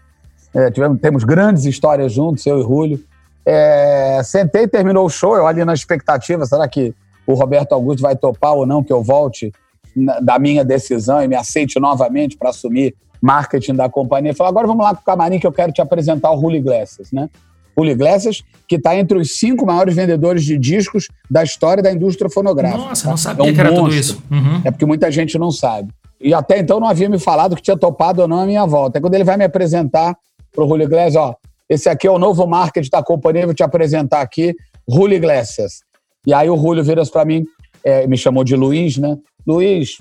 É, 0.53 0.71
tivemos, 0.71 0.99
temos 0.99 1.23
grandes 1.23 1.65
histórias 1.65 2.11
juntos, 2.11 2.45
eu 2.45 2.59
e 2.59 2.63
Júlio. 2.63 3.03
É, 3.45 4.21
sentei, 4.23 4.67
terminou 4.67 5.05
o 5.05 5.09
show, 5.09 5.35
eu 5.35 5.47
ali 5.47 5.63
na 5.63 5.73
expectativa, 5.73 6.45
será 6.45 6.67
que 6.67 6.93
o 7.25 7.33
Roberto 7.33 7.73
Augusto 7.73 8.01
vai 8.01 8.15
topar 8.15 8.53
ou 8.53 8.65
não 8.65 8.83
que 8.83 8.91
eu 8.91 9.03
volte 9.03 9.51
na, 9.95 10.19
da 10.19 10.39
minha 10.39 10.63
decisão 10.63 11.21
e 11.21 11.27
me 11.27 11.35
aceite 11.35 11.79
novamente 11.79 12.37
para 12.37 12.49
assumir 12.49 12.95
marketing 13.21 13.75
da 13.75 13.89
companhia. 13.89 14.33
Falei, 14.33 14.49
agora 14.49 14.67
vamos 14.67 14.83
lá 14.83 14.93
para 14.93 15.01
o 15.01 15.05
camarim 15.05 15.39
que 15.39 15.45
eu 15.45 15.51
quero 15.51 15.71
te 15.71 15.81
apresentar 15.81 16.31
o 16.31 16.39
Julio 16.39 16.57
Iglesias, 16.57 17.11
né? 17.11 17.29
Julio 17.77 17.91
Iglesias, 17.91 18.43
que 18.67 18.75
está 18.75 18.95
entre 18.95 19.17
os 19.17 19.39
cinco 19.39 19.65
maiores 19.65 19.95
vendedores 19.95 20.43
de 20.43 20.57
discos 20.57 21.07
da 21.29 21.43
história 21.43 21.81
da 21.81 21.91
indústria 21.91 22.29
fonográfica. 22.29 22.83
Nossa, 22.83 23.03
tá? 23.03 23.09
não 23.09 23.17
sabia 23.17 23.45
é 23.47 23.51
um 23.51 23.53
que 23.53 23.59
era 23.59 23.71
monstro. 23.71 23.85
tudo 23.85 23.99
isso. 23.99 24.23
Uhum. 24.29 24.61
É 24.65 24.71
porque 24.71 24.85
muita 24.85 25.11
gente 25.11 25.37
não 25.37 25.51
sabe. 25.51 25.93
E 26.19 26.33
até 26.33 26.59
então 26.59 26.79
não 26.79 26.87
havia 26.87 27.07
me 27.07 27.17
falado 27.17 27.55
que 27.55 27.61
tinha 27.61 27.77
topado 27.77 28.21
ou 28.21 28.27
não 28.27 28.41
a 28.41 28.45
minha 28.45 28.65
volta. 28.65 28.97
É 28.97 29.01
quando 29.01 29.13
ele 29.13 29.23
vai 29.23 29.37
me 29.37 29.45
apresentar 29.45 30.17
para 30.59 30.65
o 30.65 30.67
Julio 30.67 30.83
Iglesias, 30.83 31.15
ó, 31.15 31.35
esse 31.69 31.87
aqui 31.87 32.05
é 32.05 32.11
o 32.11 32.19
novo 32.19 32.45
marketing 32.45 32.89
da 32.89 33.01
companhia, 33.01 33.45
vou 33.45 33.55
te 33.55 33.63
apresentar 33.63 34.19
aqui, 34.19 34.53
Julio 34.87 35.15
Iglesias. 35.15 35.83
E 36.27 36.33
aí 36.33 36.49
o 36.49 36.57
Julio 36.57 36.83
vira 36.83 37.01
para 37.05 37.23
mim, 37.23 37.45
é, 37.81 38.05
me 38.07 38.17
chamou 38.17 38.43
de 38.43 38.55
Luiz, 38.57 38.97
né? 38.97 39.17
Luiz, 39.47 39.99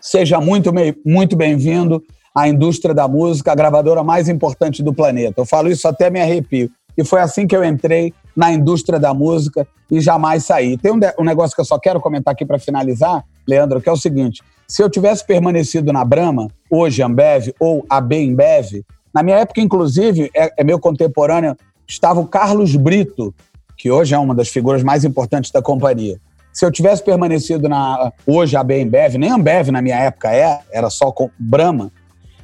seja 0.00 0.40
muito, 0.40 0.72
muito 1.04 1.36
bem-vindo 1.36 2.02
à 2.34 2.48
indústria 2.48 2.94
da 2.94 3.06
música, 3.06 3.52
a 3.52 3.54
gravadora 3.54 4.02
mais 4.02 4.26
importante 4.26 4.82
do 4.82 4.94
planeta. 4.94 5.42
Eu 5.42 5.44
falo 5.44 5.68
isso 5.68 5.86
até 5.86 6.08
me 6.08 6.20
arrepio. 6.20 6.70
E 6.96 7.04
foi 7.04 7.20
assim 7.20 7.46
que 7.46 7.54
eu 7.54 7.62
entrei 7.62 8.14
na 8.34 8.52
indústria 8.52 8.98
da 8.98 9.12
música 9.12 9.66
e 9.90 10.00
jamais 10.00 10.46
saí. 10.46 10.78
Tem 10.78 10.92
um, 10.92 11.00
um 11.18 11.24
negócio 11.24 11.54
que 11.54 11.60
eu 11.60 11.64
só 11.64 11.78
quero 11.78 12.00
comentar 12.00 12.32
aqui 12.32 12.46
para 12.46 12.58
finalizar, 12.58 13.22
Leandro, 13.46 13.82
que 13.82 13.88
é 13.88 13.92
o 13.92 13.96
seguinte: 13.96 14.42
se 14.66 14.82
eu 14.82 14.88
tivesse 14.88 15.26
permanecido 15.26 15.92
na 15.92 16.04
Brahma, 16.04 16.48
hoje 16.70 17.02
Ambev 17.02 17.52
ou 17.60 17.84
AB 17.90 18.16
Embev, 18.16 18.82
na 19.14 19.22
minha 19.22 19.36
época, 19.36 19.60
inclusive, 19.60 20.30
é, 20.34 20.52
é 20.58 20.64
meu 20.64 20.78
contemporâneo, 20.78 21.56
estava 21.86 22.18
o 22.20 22.26
Carlos 22.26 22.74
Brito, 22.74 23.32
que 23.76 23.90
hoje 23.90 24.14
é 24.14 24.18
uma 24.18 24.34
das 24.34 24.48
figuras 24.48 24.82
mais 24.82 25.04
importantes 25.04 25.50
da 25.50 25.62
companhia. 25.62 26.18
Se 26.52 26.64
eu 26.64 26.70
tivesse 26.70 27.02
permanecido 27.02 27.68
na 27.68 28.12
hoje 28.26 28.56
a 28.56 28.60
Ambev, 28.60 29.16
nem 29.16 29.30
Ambev 29.30 29.70
na 29.70 29.82
minha 29.82 29.96
época 29.96 30.32
é, 30.34 30.60
era 30.72 30.90
só 30.90 31.12
com 31.12 31.30
Brahma, 31.38 31.92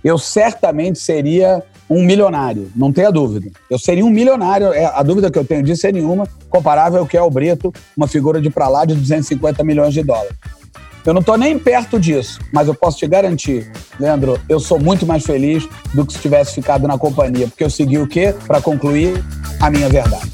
eu 0.02 0.16
certamente 0.18 0.98
seria 0.98 1.62
um 1.88 2.04
milionário, 2.04 2.70
não 2.74 2.92
tenha 2.92 3.10
dúvida. 3.10 3.50
Eu 3.68 3.78
seria 3.78 4.04
um 4.04 4.10
milionário, 4.10 4.72
é, 4.72 4.84
a 4.84 5.02
dúvida 5.02 5.30
que 5.30 5.38
eu 5.38 5.44
tenho 5.44 5.62
disso 5.62 5.86
é 5.86 5.92
nenhuma, 5.92 6.26
comparável 6.48 7.00
ao 7.00 7.06
que 7.06 7.16
é 7.16 7.22
o 7.22 7.30
Brito, 7.30 7.72
uma 7.96 8.06
figura 8.06 8.40
de 8.40 8.48
pra 8.48 8.68
lá 8.68 8.84
de 8.84 8.94
250 8.94 9.62
milhões 9.64 9.92
de 9.92 10.02
dólares. 10.02 10.36
Eu 11.04 11.14
não 11.14 11.20
estou 11.20 11.38
nem 11.38 11.58
perto 11.58 11.98
disso, 11.98 12.38
mas 12.52 12.68
eu 12.68 12.74
posso 12.74 12.98
te 12.98 13.06
garantir, 13.06 13.72
Leandro, 13.98 14.38
eu 14.48 14.60
sou 14.60 14.78
muito 14.78 15.06
mais 15.06 15.24
feliz 15.24 15.66
do 15.94 16.04
que 16.04 16.12
se 16.12 16.18
tivesse 16.18 16.54
ficado 16.54 16.86
na 16.86 16.98
companhia, 16.98 17.48
porque 17.48 17.64
eu 17.64 17.70
segui 17.70 17.96
o 17.98 18.06
quê? 18.06 18.34
Para 18.46 18.60
concluir, 18.60 19.24
a 19.60 19.70
minha 19.70 19.88
verdade. 19.88 20.30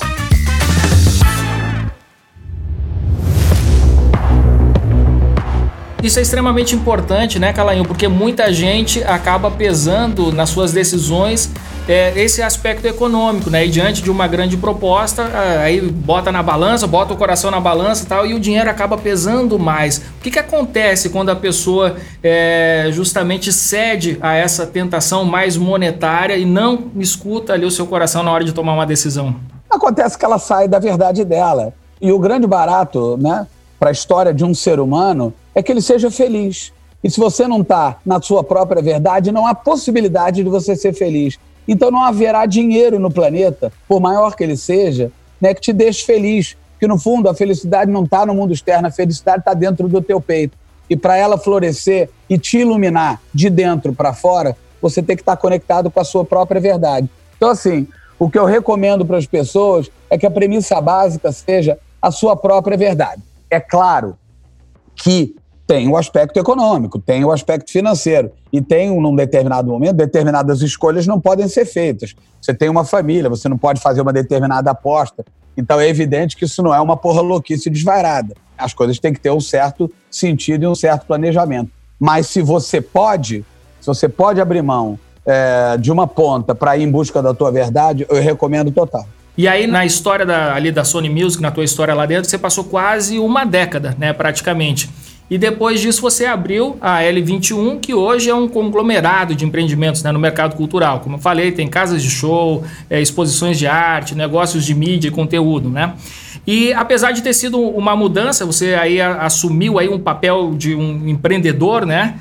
Isso 6.02 6.18
é 6.18 6.22
extremamente 6.22 6.74
importante, 6.74 7.38
né, 7.38 7.52
Calainho? 7.52 7.84
Porque 7.84 8.06
muita 8.06 8.52
gente 8.52 9.02
acaba 9.02 9.50
pesando 9.50 10.32
nas 10.32 10.50
suas 10.50 10.72
decisões 10.72 11.50
é, 11.88 12.18
esse 12.20 12.42
aspecto 12.42 12.86
econômico, 12.86 13.48
né? 13.48 13.64
E 13.64 13.70
diante 13.70 14.02
de 14.02 14.10
uma 14.10 14.26
grande 14.26 14.56
proposta, 14.56 15.30
aí 15.62 15.80
bota 15.80 16.32
na 16.32 16.42
balança, 16.42 16.86
bota 16.86 17.14
o 17.14 17.16
coração 17.16 17.50
na 17.50 17.60
balança 17.60 18.04
e 18.04 18.06
tal, 18.06 18.26
e 18.26 18.34
o 18.34 18.40
dinheiro 18.40 18.68
acaba 18.68 18.98
pesando 18.98 19.58
mais. 19.58 19.98
O 19.98 20.22
que, 20.22 20.30
que 20.30 20.38
acontece 20.38 21.10
quando 21.10 21.30
a 21.30 21.36
pessoa 21.36 21.96
é, 22.22 22.88
justamente 22.90 23.52
cede 23.52 24.18
a 24.20 24.34
essa 24.34 24.66
tentação 24.66 25.24
mais 25.24 25.56
monetária 25.56 26.36
e 26.36 26.44
não 26.44 26.90
escuta 26.96 27.52
ali 27.52 27.64
o 27.64 27.70
seu 27.70 27.86
coração 27.86 28.22
na 28.22 28.32
hora 28.32 28.44
de 28.44 28.52
tomar 28.52 28.74
uma 28.74 28.86
decisão? 28.86 29.36
Acontece 29.70 30.18
que 30.18 30.24
ela 30.24 30.38
sai 30.38 30.68
da 30.68 30.78
verdade 30.78 31.24
dela. 31.24 31.72
E 32.00 32.12
o 32.12 32.18
grande 32.18 32.46
barato, 32.46 33.16
né, 33.16 33.46
para 33.78 33.90
a 33.90 33.92
história 33.92 34.32
de 34.32 34.44
um 34.44 34.54
ser 34.54 34.80
humano 34.80 35.32
é 35.54 35.62
que 35.62 35.70
ele 35.70 35.80
seja 35.80 36.10
feliz. 36.10 36.72
E 37.02 37.10
se 37.10 37.20
você 37.20 37.46
não 37.46 37.60
está 37.60 37.98
na 38.04 38.20
sua 38.20 38.42
própria 38.42 38.82
verdade, 38.82 39.30
não 39.30 39.46
há 39.46 39.54
possibilidade 39.54 40.42
de 40.42 40.50
você 40.50 40.74
ser 40.74 40.92
feliz. 40.92 41.38
Então 41.66 41.90
não 41.90 42.02
haverá 42.02 42.46
dinheiro 42.46 42.98
no 42.98 43.10
planeta, 43.10 43.72
por 43.88 44.00
maior 44.00 44.36
que 44.36 44.44
ele 44.44 44.56
seja, 44.56 45.10
né, 45.40 45.54
que 45.54 45.60
te 45.60 45.72
deixe 45.72 46.04
feliz. 46.04 46.56
Porque 46.72 46.86
no 46.86 46.98
fundo 46.98 47.28
a 47.28 47.34
felicidade 47.34 47.90
não 47.90 48.04
está 48.04 48.26
no 48.26 48.34
mundo 48.34 48.52
externo, 48.52 48.88
a 48.88 48.90
felicidade 48.90 49.40
está 49.40 49.54
dentro 49.54 49.88
do 49.88 50.02
teu 50.02 50.20
peito. 50.20 50.56
E 50.88 50.96
para 50.96 51.16
ela 51.16 51.38
florescer 51.38 52.10
e 52.28 52.38
te 52.38 52.58
iluminar 52.58 53.20
de 53.34 53.50
dentro 53.50 53.92
para 53.92 54.12
fora, 54.12 54.56
você 54.80 55.02
tem 55.02 55.16
que 55.16 55.22
estar 55.22 55.36
tá 55.36 55.40
conectado 55.40 55.90
com 55.90 55.98
a 55.98 56.04
sua 56.04 56.24
própria 56.24 56.60
verdade. 56.60 57.08
Então, 57.36 57.50
assim, 57.50 57.88
o 58.18 58.30
que 58.30 58.38
eu 58.38 58.44
recomendo 58.44 59.04
para 59.04 59.18
as 59.18 59.26
pessoas 59.26 59.90
é 60.08 60.16
que 60.16 60.26
a 60.26 60.30
premissa 60.30 60.80
básica 60.80 61.32
seja 61.32 61.78
a 62.00 62.10
sua 62.10 62.36
própria 62.36 62.76
verdade. 62.76 63.22
É 63.50 63.58
claro 63.58 64.16
que 64.94 65.34
tem 65.66 65.88
o 65.88 65.96
aspecto 65.96 66.38
econômico, 66.38 66.98
tem 66.98 67.24
o 67.24 67.32
aspecto 67.32 67.72
financeiro. 67.72 68.30
E 68.52 68.60
tem, 68.62 68.88
num 69.00 69.14
determinado 69.14 69.68
momento, 69.68 69.96
determinadas 69.96 70.62
escolhas 70.62 71.06
não 71.06 71.20
podem 71.20 71.48
ser 71.48 71.64
feitas. 71.64 72.14
Você 72.40 72.54
tem 72.54 72.68
uma 72.68 72.84
família, 72.84 73.28
você 73.28 73.48
não 73.48 73.58
pode 73.58 73.80
fazer 73.80 74.00
uma 74.00 74.12
determinada 74.12 74.70
aposta. 74.70 75.24
Então 75.56 75.80
é 75.80 75.88
evidente 75.88 76.36
que 76.36 76.44
isso 76.44 76.62
não 76.62 76.72
é 76.72 76.80
uma 76.80 76.96
porra 76.96 77.20
louquice 77.20 77.68
desvairada. 77.68 78.34
As 78.56 78.72
coisas 78.72 78.98
têm 78.98 79.12
que 79.12 79.20
ter 79.20 79.30
um 79.30 79.40
certo 79.40 79.90
sentido 80.10 80.62
e 80.62 80.66
um 80.66 80.74
certo 80.74 81.06
planejamento. 81.06 81.70
Mas 81.98 82.28
se 82.28 82.42
você 82.42 82.80
pode, 82.80 83.44
se 83.80 83.86
você 83.86 84.08
pode 84.08 84.40
abrir 84.40 84.62
mão 84.62 84.98
é, 85.24 85.76
de 85.78 85.90
uma 85.90 86.06
ponta 86.06 86.54
para 86.54 86.76
ir 86.76 86.84
em 86.84 86.90
busca 86.90 87.20
da 87.20 87.34
tua 87.34 87.50
verdade, 87.50 88.06
eu 88.08 88.20
recomendo 88.22 88.70
total. 88.70 89.06
E 89.36 89.46
aí, 89.46 89.66
na 89.66 89.84
história 89.84 90.24
da, 90.24 90.54
ali 90.54 90.72
da 90.72 90.82
Sony 90.84 91.10
Music, 91.10 91.42
na 91.42 91.50
tua 91.50 91.64
história 91.64 91.92
lá 91.92 92.06
dentro, 92.06 92.30
você 92.30 92.38
passou 92.38 92.64
quase 92.64 93.18
uma 93.18 93.44
década, 93.44 93.94
né, 93.98 94.12
praticamente. 94.12 94.88
E 95.28 95.36
depois 95.36 95.80
disso 95.80 96.00
você 96.00 96.24
abriu 96.24 96.76
a 96.80 97.00
L21, 97.00 97.80
que 97.80 97.92
hoje 97.92 98.30
é 98.30 98.34
um 98.34 98.46
conglomerado 98.46 99.34
de 99.34 99.44
empreendimentos 99.44 100.02
né, 100.02 100.12
no 100.12 100.18
mercado 100.18 100.54
cultural. 100.54 101.00
Como 101.00 101.16
eu 101.16 101.20
falei, 101.20 101.50
tem 101.50 101.66
casas 101.66 102.00
de 102.02 102.10
show, 102.10 102.64
é, 102.88 103.00
exposições 103.00 103.58
de 103.58 103.66
arte, 103.66 104.14
negócios 104.14 104.64
de 104.64 104.74
mídia 104.74 105.08
e 105.08 105.10
conteúdo, 105.10 105.68
né? 105.68 105.94
E 106.46 106.72
apesar 106.72 107.10
de 107.10 107.22
ter 107.22 107.34
sido 107.34 107.58
uma 107.60 107.96
mudança, 107.96 108.46
você 108.46 108.74
aí 108.74 109.00
assumiu 109.00 109.80
aí 109.80 109.88
um 109.88 109.98
papel 109.98 110.54
de 110.56 110.76
um 110.76 111.08
empreendedor, 111.08 111.84
né? 111.84 112.14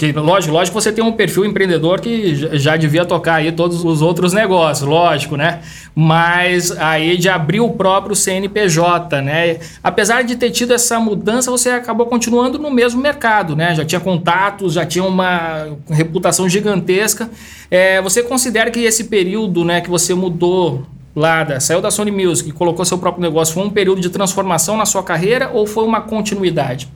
Que, 0.00 0.12
lógico, 0.12 0.54
lógico, 0.54 0.80
você 0.80 0.90
tem 0.90 1.04
um 1.04 1.12
perfil 1.12 1.44
empreendedor 1.44 2.00
que 2.00 2.34
já 2.58 2.74
devia 2.74 3.04
tocar 3.04 3.34
aí 3.34 3.52
todos 3.52 3.84
os 3.84 4.00
outros 4.00 4.32
negócios, 4.32 4.88
lógico, 4.88 5.36
né? 5.36 5.60
Mas 5.94 6.72
aí 6.72 7.18
de 7.18 7.28
abrir 7.28 7.60
o 7.60 7.68
próprio 7.68 8.16
CNPJ, 8.16 9.20
né? 9.20 9.58
Apesar 9.84 10.22
de 10.22 10.36
ter 10.36 10.52
tido 10.52 10.72
essa 10.72 10.98
mudança, 10.98 11.50
você 11.50 11.68
acabou 11.68 12.06
continuando 12.06 12.58
no 12.58 12.70
mesmo 12.70 12.98
mercado, 12.98 13.54
né? 13.54 13.74
Já 13.74 13.84
tinha 13.84 14.00
contatos, 14.00 14.72
já 14.72 14.86
tinha 14.86 15.04
uma 15.04 15.68
reputação 15.90 16.48
gigantesca. 16.48 17.28
É, 17.70 18.00
você 18.00 18.22
considera 18.22 18.70
que 18.70 18.80
esse 18.80 19.04
período, 19.04 19.66
né, 19.66 19.82
que 19.82 19.90
você 19.90 20.14
mudou 20.14 20.86
lá, 21.14 21.44
da, 21.44 21.60
saiu 21.60 21.82
da 21.82 21.90
Sony 21.90 22.10
Music 22.10 22.48
e 22.48 22.52
colocou 22.52 22.86
seu 22.86 22.96
próprio 22.96 23.20
negócio, 23.20 23.52
foi 23.52 23.64
um 23.64 23.70
período 23.70 24.00
de 24.00 24.08
transformação 24.08 24.78
na 24.78 24.86
sua 24.86 25.02
carreira 25.02 25.50
ou 25.52 25.66
foi 25.66 25.84
uma 25.84 26.00
continuidade? 26.00 26.88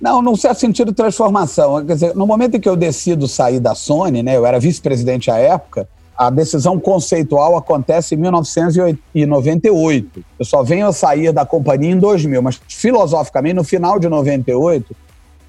Não, 0.00 0.22
não 0.22 0.34
certo 0.34 0.60
sentido 0.60 0.94
transformação. 0.94 1.84
Quer 1.84 1.92
dizer, 1.92 2.16
no 2.16 2.26
momento 2.26 2.56
em 2.56 2.60
que 2.60 2.68
eu 2.68 2.74
decido 2.74 3.28
sair 3.28 3.60
da 3.60 3.74
Sony, 3.74 4.22
né, 4.22 4.36
eu 4.36 4.46
era 4.46 4.58
vice-presidente 4.58 5.30
à 5.30 5.36
época, 5.36 5.86
a 6.16 6.30
decisão 6.30 6.80
conceitual 6.80 7.54
acontece 7.56 8.14
em 8.14 8.18
1998. 8.18 10.24
Eu 10.38 10.44
só 10.44 10.62
venho 10.62 10.86
a 10.86 10.92
sair 10.92 11.32
da 11.32 11.44
companhia 11.44 11.90
em 11.90 11.98
2000, 11.98 12.40
mas 12.40 12.60
filosoficamente, 12.68 13.54
no 13.54 13.64
final 13.64 13.98
de 13.98 14.08
98, 14.08 14.96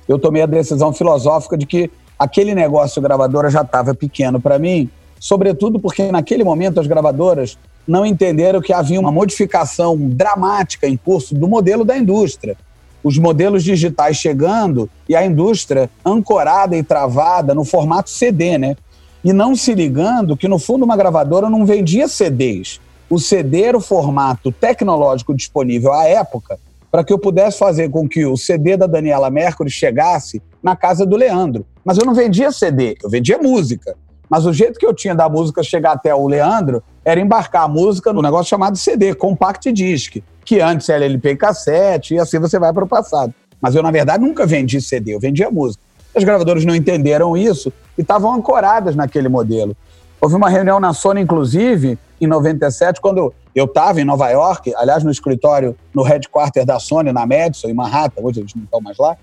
eu 0.07 0.19
tomei 0.19 0.41
a 0.41 0.45
decisão 0.45 0.91
filosófica 0.91 1.57
de 1.57 1.65
que 1.65 1.89
aquele 2.19 2.53
negócio 2.53 3.01
gravadora 3.01 3.49
já 3.49 3.61
estava 3.61 3.95
pequeno 3.95 4.39
para 4.39 4.59
mim, 4.59 4.89
sobretudo 5.19 5.79
porque 5.79 6.11
naquele 6.11 6.43
momento 6.43 6.79
as 6.79 6.87
gravadoras 6.87 7.57
não 7.87 8.05
entenderam 8.05 8.61
que 8.61 8.73
havia 8.73 8.99
uma 8.99 9.11
modificação 9.11 9.97
dramática 9.97 10.87
em 10.87 10.97
curso 10.97 11.33
do 11.33 11.47
modelo 11.47 11.85
da 11.85 11.97
indústria 11.97 12.57
os 13.03 13.17
modelos 13.17 13.63
digitais 13.63 14.17
chegando 14.17 14.89
e 15.07 15.15
a 15.15 15.25
indústria 15.25 15.89
ancorada 16.05 16.75
e 16.75 16.83
travada 16.83 17.55
no 17.55 17.65
formato 17.65 18.09
CD, 18.09 18.57
né? 18.57 18.75
E 19.23 19.33
não 19.33 19.55
se 19.55 19.73
ligando 19.73 20.35
que, 20.35 20.47
no 20.47 20.57
fundo, 20.57 20.83
uma 20.83 20.97
gravadora 20.97 21.49
não 21.49 21.65
vendia 21.65 22.07
CDs. 22.07 22.79
O 23.09 23.19
CD 23.19 23.63
era 23.63 23.77
o 23.77 23.81
formato 23.81 24.51
tecnológico 24.51 25.35
disponível 25.35 25.91
à 25.93 26.05
época 26.05 26.59
para 26.91 27.03
que 27.03 27.13
eu 27.13 27.17
pudesse 27.17 27.57
fazer 27.57 27.89
com 27.89 28.07
que 28.07 28.25
o 28.25 28.35
CD 28.35 28.75
da 28.75 28.85
Daniela 28.85 29.29
Mercury 29.29 29.69
chegasse 29.69 30.41
na 30.61 30.75
casa 30.75 31.05
do 31.05 31.15
Leandro. 31.15 31.65
Mas 31.85 31.97
eu 31.97 32.05
não 32.05 32.13
vendia 32.13 32.51
CD, 32.51 32.97
eu 33.01 33.09
vendia 33.09 33.37
música. 33.37 33.95
Mas 34.29 34.45
o 34.45 34.53
jeito 34.53 34.77
que 34.77 34.85
eu 34.85 34.93
tinha 34.93 35.15
da 35.15 35.29
música 35.29 35.63
chegar 35.63 35.93
até 35.93 36.13
o 36.13 36.27
Leandro 36.27 36.83
era 37.03 37.19
embarcar 37.19 37.63
a 37.63 37.67
música 37.67 38.13
no 38.13 38.21
negócio 38.21 38.49
chamado 38.49 38.77
CD, 38.77 39.13
Compact 39.15 39.71
Disc 39.71 40.21
que 40.45 40.59
antes 40.59 40.89
era 40.89 41.05
LP 41.05 41.31
e 41.31 41.35
cassete, 41.35 42.15
e 42.15 42.19
assim 42.19 42.39
você 42.39 42.59
vai 42.59 42.73
para 42.73 42.83
o 42.83 42.87
passado. 42.87 43.33
Mas 43.61 43.75
eu, 43.75 43.83
na 43.83 43.91
verdade, 43.91 44.23
nunca 44.23 44.45
vendi 44.45 44.81
CD, 44.81 45.15
eu 45.15 45.19
vendia 45.19 45.49
música. 45.49 45.83
As 46.15 46.23
gravadoras 46.23 46.65
não 46.65 46.75
entenderam 46.75 47.37
isso 47.37 47.71
e 47.97 48.01
estavam 48.01 48.33
ancoradas 48.33 48.95
naquele 48.95 49.29
modelo. 49.29 49.75
Houve 50.19 50.35
uma 50.35 50.49
reunião 50.49 50.79
na 50.79 50.93
Sony, 50.93 51.21
inclusive, 51.21 51.97
em 52.19 52.27
97, 52.27 52.99
quando 52.99 53.33
eu 53.55 53.65
estava 53.65 54.01
em 54.01 54.03
Nova 54.03 54.29
York, 54.29 54.73
aliás, 54.75 55.03
no 55.03 55.11
escritório, 55.11 55.75
no 55.93 56.03
headquarter 56.03 56.65
da 56.65 56.79
Sony, 56.79 57.11
na 57.11 57.25
Madison, 57.25 57.69
em 57.69 57.73
Manhattan, 57.73 58.21
hoje 58.21 58.41
eles 58.41 58.53
não 58.53 58.63
estão 58.63 58.81
mais 58.81 58.97
lá, 58.97 59.15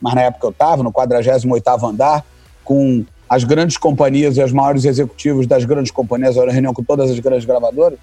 mas 0.00 0.14
na 0.14 0.22
época 0.22 0.46
eu 0.46 0.50
estava, 0.50 0.82
no 0.82 0.92
48º 0.92 1.88
andar, 1.88 2.24
com 2.62 3.04
as 3.34 3.42
grandes 3.42 3.76
companhias 3.76 4.36
e 4.36 4.42
os 4.44 4.52
maiores 4.52 4.84
executivos 4.84 5.44
das 5.44 5.64
grandes 5.64 5.90
companhias, 5.90 6.36
era 6.36 6.52
reunião 6.52 6.72
com 6.72 6.84
todas 6.84 7.10
as 7.10 7.18
grandes 7.18 7.44
gravadoras, 7.44 7.98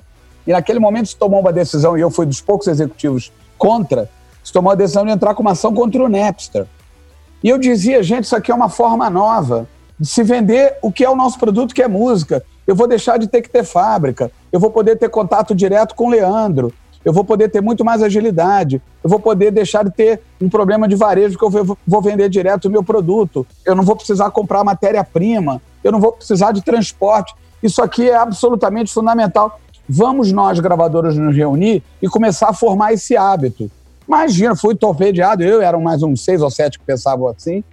e 0.45 0.51
naquele 0.51 0.77
momento 0.77 1.07
se 1.07 1.15
tomou 1.15 1.39
uma 1.39 1.53
decisão, 1.53 1.97
e 1.97 2.01
eu 2.01 2.11
fui 2.11 2.25
dos 2.25 2.41
poucos 2.41 2.67
executivos 2.67 3.31
contra, 3.57 4.09
se 4.43 4.51
tomou 4.51 4.73
a 4.73 4.75
decisão 4.75 5.05
de 5.05 5.11
entrar 5.11 5.33
com 5.33 5.41
uma 5.41 5.51
ação 5.51 5.73
contra 5.73 6.03
o 6.03 6.09
Napster. 6.09 6.65
E 7.41 7.47
eu 7.47 7.57
dizia, 7.57 8.03
gente, 8.03 8.25
isso 8.25 8.35
aqui 8.35 8.51
é 8.51 8.53
uma 8.53 8.67
forma 8.67 9.09
nova 9.09 9.69
de 9.97 10.05
se 10.05 10.21
vender 10.21 10.75
o 10.81 10.91
que 10.91 11.05
é 11.05 11.09
o 11.09 11.15
nosso 11.15 11.39
produto, 11.39 11.73
que 11.73 11.81
é 11.81 11.87
música. 11.87 12.43
Eu 12.67 12.75
vou 12.75 12.85
deixar 12.85 13.17
de 13.17 13.27
ter 13.27 13.41
que 13.41 13.49
ter 13.49 13.63
fábrica, 13.63 14.29
eu 14.51 14.59
vou 14.59 14.69
poder 14.69 14.97
ter 14.97 15.09
contato 15.09 15.55
direto 15.55 15.95
com 15.95 16.07
o 16.07 16.09
Leandro. 16.09 16.73
Eu 17.03 17.11
vou 17.11 17.23
poder 17.23 17.49
ter 17.49 17.61
muito 17.61 17.83
mais 17.83 18.01
agilidade, 18.01 18.81
eu 19.03 19.09
vou 19.09 19.19
poder 19.19 19.51
deixar 19.51 19.83
de 19.83 19.91
ter 19.91 20.21
um 20.39 20.49
problema 20.49 20.87
de 20.87 20.95
varejo, 20.95 21.37
que 21.37 21.43
eu 21.43 21.77
vou 21.87 22.01
vender 22.01 22.29
direto 22.29 22.65
o 22.65 22.71
meu 22.71 22.83
produto, 22.83 23.45
eu 23.65 23.75
não 23.75 23.83
vou 23.83 23.95
precisar 23.95 24.29
comprar 24.31 24.63
matéria-prima, 24.63 25.61
eu 25.83 25.91
não 25.91 25.99
vou 25.99 26.11
precisar 26.11 26.51
de 26.51 26.61
transporte. 26.61 27.33
Isso 27.61 27.81
aqui 27.81 28.09
é 28.09 28.15
absolutamente 28.15 28.93
fundamental. 28.93 29.59
Vamos 29.87 30.31
nós, 30.31 30.59
gravadoras, 30.59 31.17
nos 31.17 31.35
reunir 31.35 31.83
e 32.01 32.07
começar 32.07 32.49
a 32.49 32.53
formar 32.53 32.93
esse 32.93 33.17
hábito. 33.17 33.69
Imagina, 34.07 34.55
fui 34.55 34.75
torpedeado, 34.75 35.43
eu 35.43 35.61
eram 35.61 35.81
mais 35.81 36.03
uns 36.03 36.23
seis 36.23 36.41
ou 36.41 36.49
sete 36.49 36.79
que 36.79 36.85
pensavam 36.85 37.27
assim, 37.27 37.63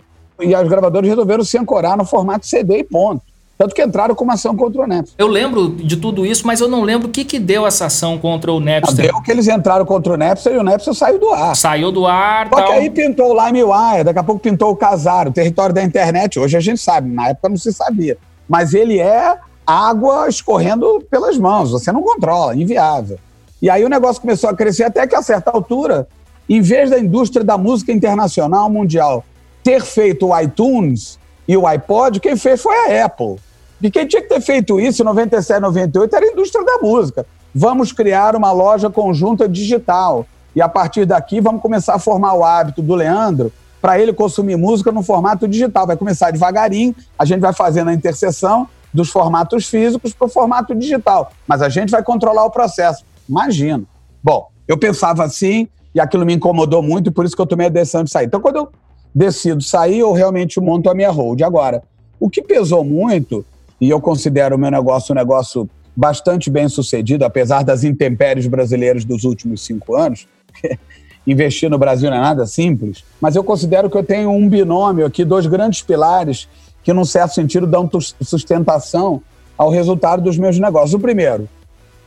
e 0.40 0.54
as 0.54 0.68
gravadoras 0.68 1.08
resolveram 1.08 1.44
se 1.44 1.58
ancorar 1.58 1.96
no 1.96 2.04
formato 2.04 2.46
CD 2.46 2.78
e 2.78 2.84
ponto. 2.84 3.22
Tanto 3.58 3.74
que 3.74 3.82
entraram 3.82 4.14
com 4.14 4.22
uma 4.22 4.34
ação 4.34 4.54
contra 4.54 4.80
o 4.80 4.86
Napster. 4.86 5.16
Eu 5.18 5.26
lembro 5.26 5.68
de 5.68 5.96
tudo 5.96 6.24
isso, 6.24 6.46
mas 6.46 6.60
eu 6.60 6.68
não 6.68 6.82
lembro 6.82 7.08
o 7.08 7.10
que, 7.10 7.24
que 7.24 7.40
deu 7.40 7.66
essa 7.66 7.86
ação 7.86 8.16
contra 8.16 8.52
o 8.52 8.60
Napster. 8.60 9.10
Deu 9.10 9.20
que 9.20 9.32
eles 9.32 9.48
entraram 9.48 9.84
contra 9.84 10.14
o 10.14 10.16
Napster 10.16 10.52
e 10.52 10.58
o 10.58 10.62
Napster 10.62 10.94
saiu 10.94 11.18
do 11.18 11.32
ar. 11.32 11.56
Saiu 11.56 11.90
do 11.90 12.06
ar, 12.06 12.48
Só 12.48 12.54
tal. 12.54 12.66
que 12.66 12.72
aí 12.74 12.88
pintou 12.88 13.34
o 13.34 13.46
LimeWire, 13.46 14.04
daqui 14.04 14.18
a 14.20 14.22
pouco 14.22 14.40
pintou 14.40 14.70
o 14.70 14.76
Casar, 14.76 15.26
o 15.26 15.32
território 15.32 15.74
da 15.74 15.82
internet. 15.82 16.38
Hoje 16.38 16.56
a 16.56 16.60
gente 16.60 16.80
sabe, 16.80 17.10
na 17.10 17.30
época 17.30 17.48
não 17.48 17.56
se 17.56 17.72
sabia. 17.72 18.16
Mas 18.48 18.74
ele 18.74 19.00
é 19.00 19.36
água 19.66 20.28
escorrendo 20.28 21.04
pelas 21.10 21.36
mãos, 21.36 21.72
você 21.72 21.90
não 21.90 22.00
controla, 22.00 22.54
inviável. 22.54 23.18
E 23.60 23.68
aí 23.68 23.84
o 23.84 23.88
negócio 23.88 24.22
começou 24.22 24.48
a 24.48 24.54
crescer 24.54 24.84
até 24.84 25.04
que 25.04 25.16
a 25.16 25.22
certa 25.22 25.50
altura, 25.50 26.06
em 26.48 26.60
vez 26.60 26.90
da 26.90 26.98
indústria 27.00 27.44
da 27.44 27.58
música 27.58 27.90
internacional 27.90 28.70
mundial 28.70 29.24
ter 29.64 29.82
feito 29.82 30.28
o 30.28 30.40
iTunes 30.40 31.18
e 31.48 31.56
o 31.56 31.66
iPod, 31.66 32.20
quem 32.20 32.36
fez 32.36 32.62
foi 32.62 32.74
a 32.76 33.04
Apple. 33.04 33.36
E 33.80 33.90
quem 33.90 34.06
tinha 34.06 34.22
que 34.22 34.28
ter 34.28 34.40
feito 34.40 34.80
isso 34.80 35.02
em 35.02 35.04
97, 35.04 35.60
98 35.60 36.16
era 36.16 36.26
a 36.26 36.28
indústria 36.28 36.64
da 36.64 36.78
música. 36.78 37.26
Vamos 37.54 37.92
criar 37.92 38.34
uma 38.34 38.52
loja 38.52 38.90
conjunta 38.90 39.48
digital. 39.48 40.26
E 40.54 40.60
a 40.60 40.68
partir 40.68 41.04
daqui 41.04 41.40
vamos 41.40 41.62
começar 41.62 41.94
a 41.94 41.98
formar 41.98 42.34
o 42.34 42.44
hábito 42.44 42.82
do 42.82 42.94
Leandro 42.94 43.52
para 43.80 44.00
ele 44.00 44.12
consumir 44.12 44.56
música 44.56 44.90
no 44.90 45.02
formato 45.02 45.46
digital. 45.46 45.86
Vai 45.86 45.96
começar 45.96 46.30
devagarinho, 46.30 46.94
a 47.18 47.24
gente 47.24 47.40
vai 47.40 47.52
fazendo 47.52 47.88
a 47.88 47.94
interseção 47.94 48.68
dos 48.92 49.10
formatos 49.10 49.68
físicos 49.68 50.12
para 50.12 50.26
o 50.26 50.30
formato 50.30 50.74
digital. 50.74 51.30
Mas 51.46 51.62
a 51.62 51.68
gente 51.68 51.90
vai 51.90 52.02
controlar 52.02 52.44
o 52.44 52.50
processo. 52.50 53.04
Imagina. 53.28 53.84
Bom, 54.22 54.48
eu 54.66 54.76
pensava 54.76 55.24
assim 55.24 55.68
e 55.94 56.00
aquilo 56.00 56.24
me 56.24 56.34
incomodou 56.34 56.82
muito, 56.82 57.08
e 57.08 57.10
por 57.10 57.24
isso 57.24 57.34
que 57.34 57.42
eu 57.42 57.46
tomei 57.46 57.66
a 57.66 57.70
decisão 57.70 58.04
de 58.04 58.10
sair. 58.10 58.26
Então, 58.26 58.40
quando 58.40 58.56
eu 58.56 58.68
decido 59.14 59.62
sair, 59.62 60.00
eu 60.00 60.12
realmente 60.12 60.60
monto 60.60 60.88
a 60.90 60.94
minha 60.94 61.10
hold. 61.10 61.42
Agora, 61.42 61.82
o 62.20 62.28
que 62.28 62.42
pesou 62.42 62.84
muito 62.84 63.44
e 63.80 63.88
eu 63.88 64.00
considero 64.00 64.56
o 64.56 64.58
meu 64.58 64.70
negócio 64.70 65.12
um 65.12 65.16
negócio 65.16 65.68
bastante 65.96 66.48
bem 66.48 66.68
sucedido, 66.68 67.24
apesar 67.24 67.64
das 67.64 67.82
intempéries 67.84 68.46
brasileiras 68.46 69.04
dos 69.04 69.24
últimos 69.24 69.64
cinco 69.64 69.96
anos. 69.96 70.28
Investir 71.26 71.68
no 71.68 71.76
Brasil 71.76 72.08
não 72.08 72.16
é 72.16 72.20
nada 72.20 72.46
simples, 72.46 73.04
mas 73.20 73.36
eu 73.36 73.44
considero 73.44 73.90
que 73.90 73.96
eu 73.96 74.04
tenho 74.04 74.30
um 74.30 74.48
binômio 74.48 75.04
aqui, 75.04 75.24
dois 75.24 75.46
grandes 75.46 75.82
pilares 75.82 76.48
que, 76.82 76.92
num 76.92 77.04
certo 77.04 77.34
sentido, 77.34 77.66
dão 77.66 77.90
sustentação 78.22 79.20
ao 79.56 79.70
resultado 79.70 80.22
dos 80.22 80.38
meus 80.38 80.58
negócios. 80.58 80.94
O 80.94 81.00
primeiro, 81.00 81.48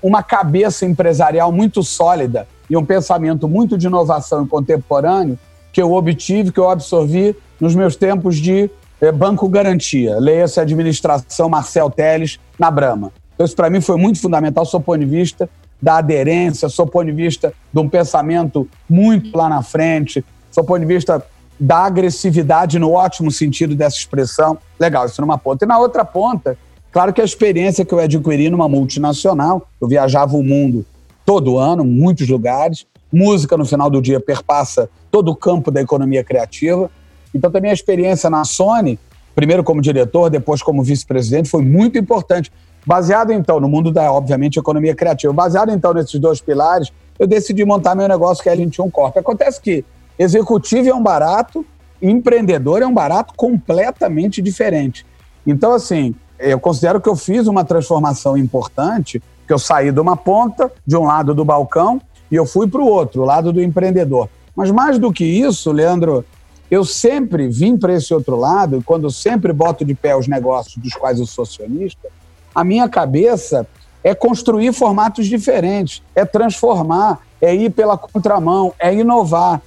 uma 0.01 0.23
cabeça 0.23 0.85
empresarial 0.85 1.51
muito 1.51 1.83
sólida 1.83 2.47
e 2.69 2.75
um 2.75 2.85
pensamento 2.85 3.47
muito 3.47 3.77
de 3.77 3.87
inovação 3.87 4.43
e 4.43 4.47
contemporâneo 4.47 5.37
que 5.71 5.81
eu 5.81 5.93
obtive, 5.93 6.51
que 6.51 6.59
eu 6.59 6.69
absorvi 6.69 7.35
nos 7.59 7.75
meus 7.75 7.95
tempos 7.95 8.37
de 8.37 8.71
Banco 9.09 9.49
Garantia, 9.49 10.19
leia-se 10.19 10.59
Administração 10.59 11.49
Marcel 11.49 11.89
Teles, 11.89 12.39
na 12.59 12.69
Brama. 12.69 13.11
Então, 13.33 13.45
isso 13.45 13.55
para 13.55 13.69
mim 13.69 13.81
foi 13.81 13.97
muito 13.97 14.19
fundamental, 14.19 14.65
sou 14.65 14.79
ponto 14.79 14.99
de 14.99 15.05
vista 15.05 15.49
da 15.81 15.97
aderência, 15.97 16.69
sou 16.69 16.85
ponto 16.85 17.05
de 17.05 17.11
vista 17.11 17.51
de 17.73 17.79
um 17.79 17.89
pensamento 17.89 18.69
muito 18.87 19.35
lá 19.35 19.49
na 19.49 19.63
frente, 19.63 20.23
sou 20.51 20.63
ponto 20.63 20.81
de 20.81 20.85
vista 20.85 21.25
da 21.59 21.85
agressividade 21.85 22.77
no 22.77 22.91
ótimo 22.91 23.31
sentido 23.31 23.75
dessa 23.75 23.97
expressão. 23.97 24.57
Legal, 24.79 25.05
isso 25.05 25.21
numa 25.21 25.37
ponta. 25.37 25.65
E 25.65 25.67
na 25.67 25.79
outra 25.79 26.05
ponta, 26.05 26.57
claro 26.91 27.13
que 27.13 27.21
a 27.21 27.25
experiência 27.25 27.83
que 27.83 27.93
eu 27.93 27.99
adquiri 27.99 28.49
numa 28.49 28.69
multinacional, 28.69 29.67
eu 29.81 29.87
viajava 29.87 30.35
o 30.35 30.43
mundo 30.43 30.85
todo 31.25 31.57
ano, 31.57 31.83
muitos 31.83 32.27
lugares, 32.27 32.85
música 33.11 33.57
no 33.57 33.65
final 33.65 33.89
do 33.89 34.01
dia 34.01 34.19
perpassa 34.19 34.89
todo 35.09 35.29
o 35.31 35.35
campo 35.35 35.71
da 35.71 35.81
economia 35.81 36.23
criativa, 36.23 36.89
então, 37.33 37.51
também 37.51 37.71
a 37.71 37.73
experiência 37.73 38.29
na 38.29 38.43
Sony, 38.43 38.99
primeiro 39.33 39.63
como 39.63 39.81
diretor, 39.81 40.29
depois 40.29 40.61
como 40.61 40.83
vice-presidente, 40.83 41.49
foi 41.49 41.61
muito 41.61 41.97
importante. 41.97 42.51
Baseado, 42.85 43.31
então, 43.31 43.59
no 43.59 43.69
mundo 43.69 43.91
da, 43.91 44.11
obviamente, 44.11 44.57
economia 44.57 44.95
criativa, 44.95 45.31
baseado, 45.31 45.71
então, 45.71 45.93
nesses 45.93 46.19
dois 46.19 46.41
pilares, 46.41 46.91
eu 47.19 47.27
decidi 47.27 47.63
montar 47.63 47.95
meu 47.95 48.07
negócio 48.07 48.41
que 48.43 48.49
é 48.49 48.53
a 48.53 48.55
21 48.55 48.89
Corp. 48.89 49.15
Acontece 49.17 49.61
que 49.61 49.85
executivo 50.17 50.89
é 50.89 50.93
um 50.93 51.01
barato, 51.03 51.65
empreendedor 52.01 52.81
é 52.81 52.87
um 52.87 52.93
barato 52.93 53.33
completamente 53.35 54.41
diferente. 54.41 55.05
Então, 55.45 55.73
assim, 55.73 56.15
eu 56.39 56.59
considero 56.59 56.99
que 56.99 57.07
eu 57.07 57.15
fiz 57.15 57.47
uma 57.47 57.63
transformação 57.63 58.35
importante, 58.35 59.21
que 59.47 59.53
eu 59.53 59.59
saí 59.59 59.91
de 59.91 59.99
uma 59.99 60.17
ponta, 60.17 60.71
de 60.85 60.97
um 60.97 61.05
lado 61.05 61.35
do 61.35 61.45
balcão, 61.45 62.01
e 62.31 62.35
eu 62.35 62.45
fui 62.45 62.67
para 62.67 62.81
o 62.81 62.85
outro, 62.85 63.21
o 63.21 63.25
lado 63.25 63.53
do 63.53 63.61
empreendedor. 63.61 64.27
Mas 64.55 64.71
mais 64.71 64.97
do 64.97 65.11
que 65.11 65.23
isso, 65.23 65.71
Leandro, 65.71 66.25
eu 66.71 66.85
sempre 66.85 67.49
vim 67.49 67.75
para 67.75 67.93
esse 67.93 68.13
outro 68.13 68.37
lado, 68.37 68.77
e 68.77 68.81
quando 68.81 69.11
sempre 69.11 69.51
boto 69.51 69.83
de 69.83 69.93
pé 69.93 70.15
os 70.15 70.25
negócios 70.25 70.77
dos 70.77 70.93
quais 70.93 71.19
eu 71.19 71.25
sou 71.25 71.43
acionista, 71.43 72.07
a 72.55 72.63
minha 72.63 72.87
cabeça 72.87 73.67
é 74.01 74.15
construir 74.15 74.71
formatos 74.71 75.27
diferentes, 75.27 76.01
é 76.15 76.23
transformar, 76.23 77.19
é 77.41 77.53
ir 77.53 77.71
pela 77.71 77.97
contramão, 77.97 78.73
é 78.79 78.93
inovar. 78.93 79.61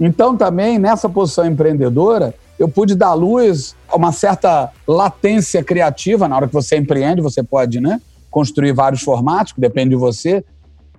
Então, 0.00 0.36
também, 0.36 0.80
nessa 0.80 1.08
posição 1.08 1.46
empreendedora, 1.46 2.34
eu 2.58 2.68
pude 2.68 2.96
dar 2.96 3.14
luz 3.14 3.76
a 3.88 3.96
uma 3.96 4.10
certa 4.10 4.70
latência 4.86 5.62
criativa. 5.62 6.26
Na 6.26 6.34
hora 6.34 6.48
que 6.48 6.54
você 6.54 6.76
empreende, 6.76 7.20
você 7.20 7.40
pode 7.40 7.80
né, 7.80 8.00
construir 8.30 8.72
vários 8.72 9.02
formatos, 9.02 9.52
que 9.52 9.60
depende 9.60 9.90
de 9.90 9.96
você 9.96 10.44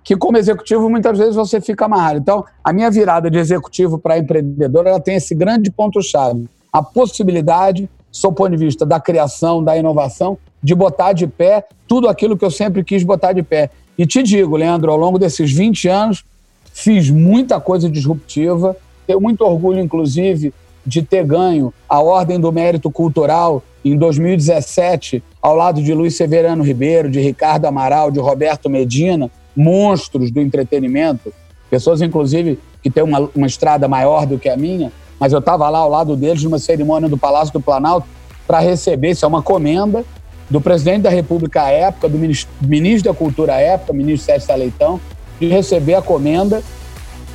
que 0.04 0.16
como 0.16 0.38
executivo 0.38 0.90
muitas 0.90 1.18
vezes 1.18 1.36
você 1.36 1.62
fica 1.62 1.86
amarrado. 1.86 2.20
Então, 2.20 2.44
a 2.64 2.74
minha 2.74 2.90
virada 2.90 3.30
de 3.30 3.38
executivo 3.38 3.98
para 3.98 4.18
empreendedor, 4.18 4.88
ela 4.88 5.00
tem 5.00 5.16
esse 5.16 5.36
grande 5.36 5.72
ponto-chave. 5.72 6.48
A 6.72 6.82
possibilidade, 6.82 7.90
sob 8.12 8.34
o 8.34 8.36
ponto 8.36 8.52
de 8.52 8.58
vista 8.58 8.86
da 8.86 9.00
criação, 9.00 9.64
da 9.64 9.78
inovação, 9.78 10.38
de 10.62 10.74
botar 10.76 11.14
de 11.14 11.28
pé 11.28 11.66
tudo 11.88 12.08
aquilo 12.08 12.38
que 12.38 12.46
eu 12.46 12.52
sempre 12.52 12.84
quis 12.84 13.04
botar 13.04 13.34
de 13.34 13.44
pé. 13.44 13.70
E 13.98 14.06
te 14.06 14.24
digo, 14.24 14.56
Leandro, 14.56 14.92
ao 14.92 14.98
longo 14.98 15.20
desses 15.20 15.52
20 15.52 15.88
anos, 15.88 16.24
fiz 16.74 17.10
muita 17.10 17.60
coisa 17.60 17.90
disruptiva, 17.90 18.76
tenho 19.06 19.20
muito 19.20 19.42
orgulho, 19.44 19.80
inclusive, 19.80 20.54
de 20.86 21.02
ter 21.02 21.26
ganho 21.26 21.74
a 21.88 22.00
Ordem 22.00 22.40
do 22.40 22.52
Mérito 22.52 22.90
Cultural 22.90 23.64
em 23.84 23.98
2017, 23.98 25.24
ao 25.42 25.56
lado 25.56 25.82
de 25.82 25.94
Luiz 25.94 26.16
Severano 26.16 26.64
Ribeiro, 26.64 27.10
de 27.10 27.20
Ricardo 27.20 27.66
Amaral, 27.66 28.12
de 28.12 28.20
Roberto 28.20 28.70
Medina, 28.70 29.30
monstros 29.56 30.32
do 30.32 30.40
entretenimento, 30.40 31.34
pessoas, 31.70 32.02
inclusive, 32.02 32.60
que 32.82 32.90
têm 32.90 33.04
uma, 33.04 33.30
uma 33.36 33.48
estrada 33.48 33.88
maior 33.88 34.26
do 34.26 34.38
que 34.38 34.50
a 34.50 34.58
minha, 34.58 34.92
mas 35.20 35.34
eu 35.34 35.40
estava 35.40 35.70
lá 35.70 35.80
ao 35.80 35.90
lado 35.90 36.16
deles 36.16 36.44
numa 36.44 36.60
cerimônia 36.60 37.10
do 37.10 37.18
Palácio 37.18 37.54
do 37.54 37.60
Planalto 37.60 38.08
para 38.48 38.60
receber, 38.60 39.12
isso 39.12 39.26
é 39.26 39.28
uma 39.28 39.42
comenda, 39.42 40.04
do 40.50 40.60
presidente 40.60 41.04
da 41.04 41.10
República 41.10 41.64
à 41.64 41.70
época, 41.70 42.10
do 42.10 42.18
ministro, 42.18 42.50
ministro 42.60 43.12
da 43.12 43.18
Cultura 43.18 43.54
à 43.54 43.60
época, 43.60 43.94
ministro 43.94 44.26
Sérgio 44.26 44.58
Leitão, 44.58 45.00
de 45.40 45.48
receber 45.48 45.94
a 45.94 46.02
comenda 46.02 46.64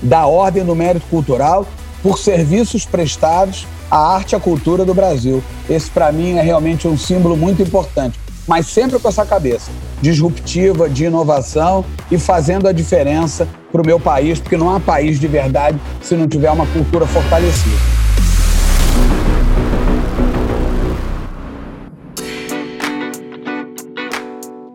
da 0.03 0.27
Ordem 0.27 0.65
do 0.65 0.75
Mérito 0.75 1.07
Cultural 1.07 1.65
por 2.03 2.19
serviços 2.19 2.85
prestados 2.85 3.67
à 3.91 4.15
arte 4.15 4.33
e 4.33 4.37
à 4.37 4.41
cultura 4.41 4.85
do 4.85 4.93
Brasil. 4.93 5.43
Esse, 5.71 5.89
para 5.91 6.11
mim, 6.11 6.37
é 6.37 6.43
realmente 6.43 6.89
um 6.89 6.99
símbolo 6.99 7.37
muito 7.37 7.63
importante 7.63 8.19
mas 8.47 8.67
sempre 8.67 8.99
com 8.99 9.09
essa 9.09 9.25
cabeça 9.25 9.71
disruptiva, 10.01 10.89
de 10.89 11.05
inovação 11.05 11.85
e 12.11 12.19
fazendo 12.19 12.69
a 12.69 12.73
diferença 12.73 13.49
para 13.73 13.81
o 13.81 13.87
meu 13.87 13.99
país, 13.99 14.39
porque 14.39 14.57
não 14.57 14.75
há 14.75 14.79
país 14.79 15.19
de 15.19 15.27
verdade 15.27 15.79
se 16.03 16.15
não 16.15 16.29
tiver 16.29 16.51
uma 16.51 16.67
cultura 16.67 17.07
fortalecida. 17.07 17.95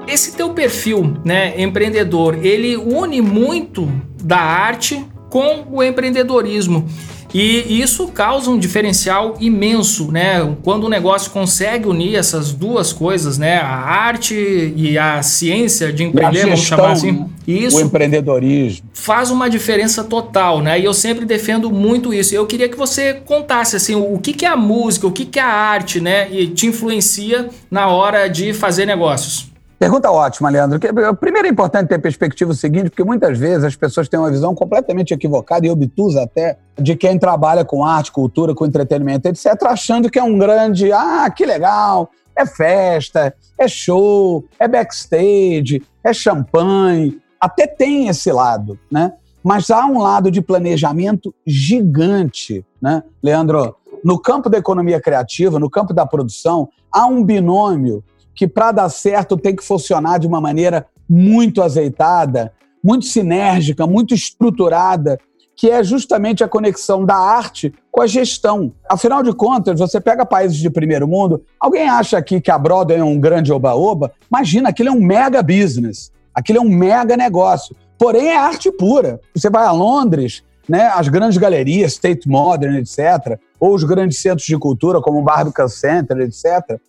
Esse 0.07 0.31
teu 0.31 0.49
perfil, 0.49 1.13
né, 1.23 1.61
empreendedor, 1.61 2.43
ele 2.43 2.75
une 2.75 3.21
muito 3.21 3.91
da 4.21 4.39
arte 4.39 5.05
com 5.29 5.67
o 5.71 5.83
empreendedorismo. 5.83 6.89
E 7.33 7.81
isso 7.81 8.07
causa 8.07 8.49
um 8.49 8.57
diferencial 8.57 9.37
imenso, 9.39 10.11
né? 10.11 10.55
Quando 10.63 10.85
o 10.85 10.89
negócio 10.89 11.31
consegue 11.31 11.87
unir 11.87 12.15
essas 12.15 12.51
duas 12.51 12.91
coisas, 12.91 13.37
né? 13.37 13.57
A 13.57 13.67
arte 13.67 14.73
e 14.75 14.97
a 14.97 15.21
ciência 15.21 15.93
de 15.93 16.03
empreender, 16.03 16.43
vamos 16.43 16.61
chamar 16.61 16.91
assim. 16.91 17.25
Isso. 17.47 17.77
O 17.77 17.81
empreendedorismo. 17.81 18.87
Faz 18.93 19.31
uma 19.31 19.49
diferença 19.49 20.03
total, 20.03 20.61
né? 20.61 20.79
E 20.79 20.85
eu 20.85 20.93
sempre 20.93 21.25
defendo 21.25 21.71
muito 21.71 22.13
isso. 22.13 22.33
Eu 22.33 22.45
queria 22.45 22.69
que 22.69 22.77
você 22.77 23.13
contasse, 23.13 23.75
assim, 23.75 23.95
o 23.95 24.17
que, 24.19 24.33
que 24.33 24.45
é 24.45 24.49
a 24.49 24.57
música, 24.57 25.07
o 25.07 25.11
que, 25.11 25.25
que 25.25 25.39
é 25.39 25.43
a 25.43 25.47
arte, 25.47 25.99
né? 25.99 26.27
E 26.31 26.47
te 26.47 26.67
influencia 26.67 27.49
na 27.69 27.87
hora 27.87 28.27
de 28.27 28.53
fazer 28.53 28.85
negócios. 28.85 29.48
Pergunta 29.79 30.11
ótima, 30.11 30.49
Leandro. 30.49 30.77
Primeiro 31.21 31.47
é 31.47 31.49
importante 31.49 31.87
ter 31.87 31.99
perspectiva 31.99 32.51
o 32.51 32.53
seguinte, 32.53 32.89
porque 32.89 33.03
muitas 33.05 33.37
vezes 33.37 33.63
as 33.63 33.77
pessoas 33.77 34.09
têm 34.09 34.19
uma 34.19 34.29
visão 34.29 34.53
completamente 34.53 35.13
equivocada 35.13 35.65
e 35.65 35.69
obtusa 35.69 36.23
até 36.23 36.57
de 36.77 36.97
quem 36.97 37.17
trabalha 37.17 37.63
com 37.63 37.85
arte, 37.85 38.11
cultura, 38.11 38.53
com 38.53 38.65
entretenimento, 38.65 39.29
etc., 39.29 39.45
achando 39.63 40.09
que 40.09 40.19
é 40.19 40.23
um 40.23 40.37
grande, 40.37 40.91
ah, 40.91 41.29
que 41.29 41.45
legal, 41.45 42.09
é 42.35 42.45
festa, 42.45 43.33
é 43.57 43.69
show, 43.69 44.43
é 44.59 44.67
backstage, 44.67 45.81
é 46.03 46.11
champanhe. 46.11 47.17
Até 47.39 47.65
tem 47.65 48.09
esse 48.09 48.33
lado, 48.33 48.77
né? 48.91 49.13
Mas 49.41 49.69
há 49.69 49.85
um 49.85 50.01
lado 50.01 50.29
de 50.29 50.41
planejamento 50.41 51.33
gigante, 51.47 52.65
né, 52.81 53.01
Leandro? 53.23 53.77
No 54.03 54.19
campo 54.19 54.49
da 54.49 54.57
economia 54.57 54.99
criativa, 54.99 55.57
no 55.57 55.69
campo 55.69 55.93
da 55.93 56.05
produção, 56.05 56.67
há 56.91 57.05
um 57.05 57.23
binômio 57.23 58.03
que 58.39 58.47
para 58.47 58.71
dar 58.71 58.87
certo 58.87 59.35
tem 59.35 59.53
que 59.53 59.61
funcionar 59.61 60.17
de 60.17 60.25
uma 60.25 60.39
maneira 60.39 60.85
muito 61.09 61.61
azeitada, 61.61 62.53
muito 62.81 63.03
sinérgica, 63.03 63.85
muito 63.85 64.13
estruturada, 64.13 65.19
que 65.57 65.69
é 65.69 65.83
justamente 65.83 66.41
a 66.41 66.47
conexão 66.47 67.03
da 67.03 67.17
arte 67.17 67.73
com 67.91 68.01
a 68.01 68.07
gestão. 68.07 68.71
Afinal 68.89 69.21
de 69.21 69.33
contas, 69.33 69.77
você 69.77 69.99
pega 69.99 70.25
países 70.25 70.55
de 70.55 70.69
primeiro 70.69 71.05
mundo, 71.05 71.43
alguém 71.59 71.89
acha 71.89 72.17
aqui 72.17 72.39
que 72.39 72.49
a 72.49 72.57
Broadway 72.57 72.99
é 72.99 73.03
um 73.03 73.19
grande 73.19 73.51
oba-oba? 73.51 74.13
Imagina, 74.31 74.69
aquilo 74.69 74.87
é 74.87 74.93
um 74.93 75.01
mega 75.01 75.43
business, 75.43 76.09
aquilo 76.33 76.59
é 76.59 76.61
um 76.61 76.69
mega 76.69 77.17
negócio. 77.17 77.75
Porém, 77.97 78.29
é 78.29 78.37
arte 78.37 78.71
pura. 78.71 79.19
Você 79.35 79.49
vai 79.49 79.65
a 79.65 79.73
Londres, 79.73 80.43
né, 80.65 80.89
as 80.95 81.09
grandes 81.09 81.37
galerias, 81.37 81.91
State 81.91 82.25
Modern, 82.25 82.77
etc., 82.77 83.37
ou 83.59 83.75
os 83.75 83.83
grandes 83.83 84.21
centros 84.21 84.47
de 84.47 84.57
cultura, 84.57 85.01
como 85.01 85.19
o 85.19 85.23
Barbican 85.23 85.67
Center, 85.67 86.19
etc., 86.19 86.79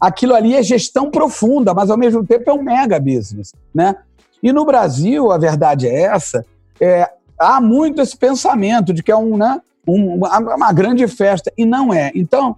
aquilo 0.00 0.34
ali 0.34 0.54
é 0.54 0.62
gestão 0.62 1.10
profunda, 1.10 1.74
mas 1.74 1.90
ao 1.90 1.98
mesmo 1.98 2.24
tempo 2.24 2.48
é 2.48 2.52
um 2.52 2.62
mega 2.62 3.00
business, 3.00 3.52
né? 3.74 3.96
E 4.42 4.52
no 4.52 4.64
Brasil, 4.64 5.32
a 5.32 5.38
verdade 5.38 5.88
é 5.88 6.02
essa, 6.02 6.44
é, 6.80 7.10
há 7.38 7.60
muito 7.60 8.00
esse 8.00 8.16
pensamento 8.16 8.92
de 8.92 9.02
que 9.02 9.10
é 9.10 9.16
um, 9.16 9.36
né, 9.36 9.60
um, 9.86 10.14
uma, 10.14 10.72
grande 10.72 11.06
festa, 11.08 11.52
e 11.56 11.64
não 11.64 11.92
é. 11.92 12.12
Então, 12.14 12.56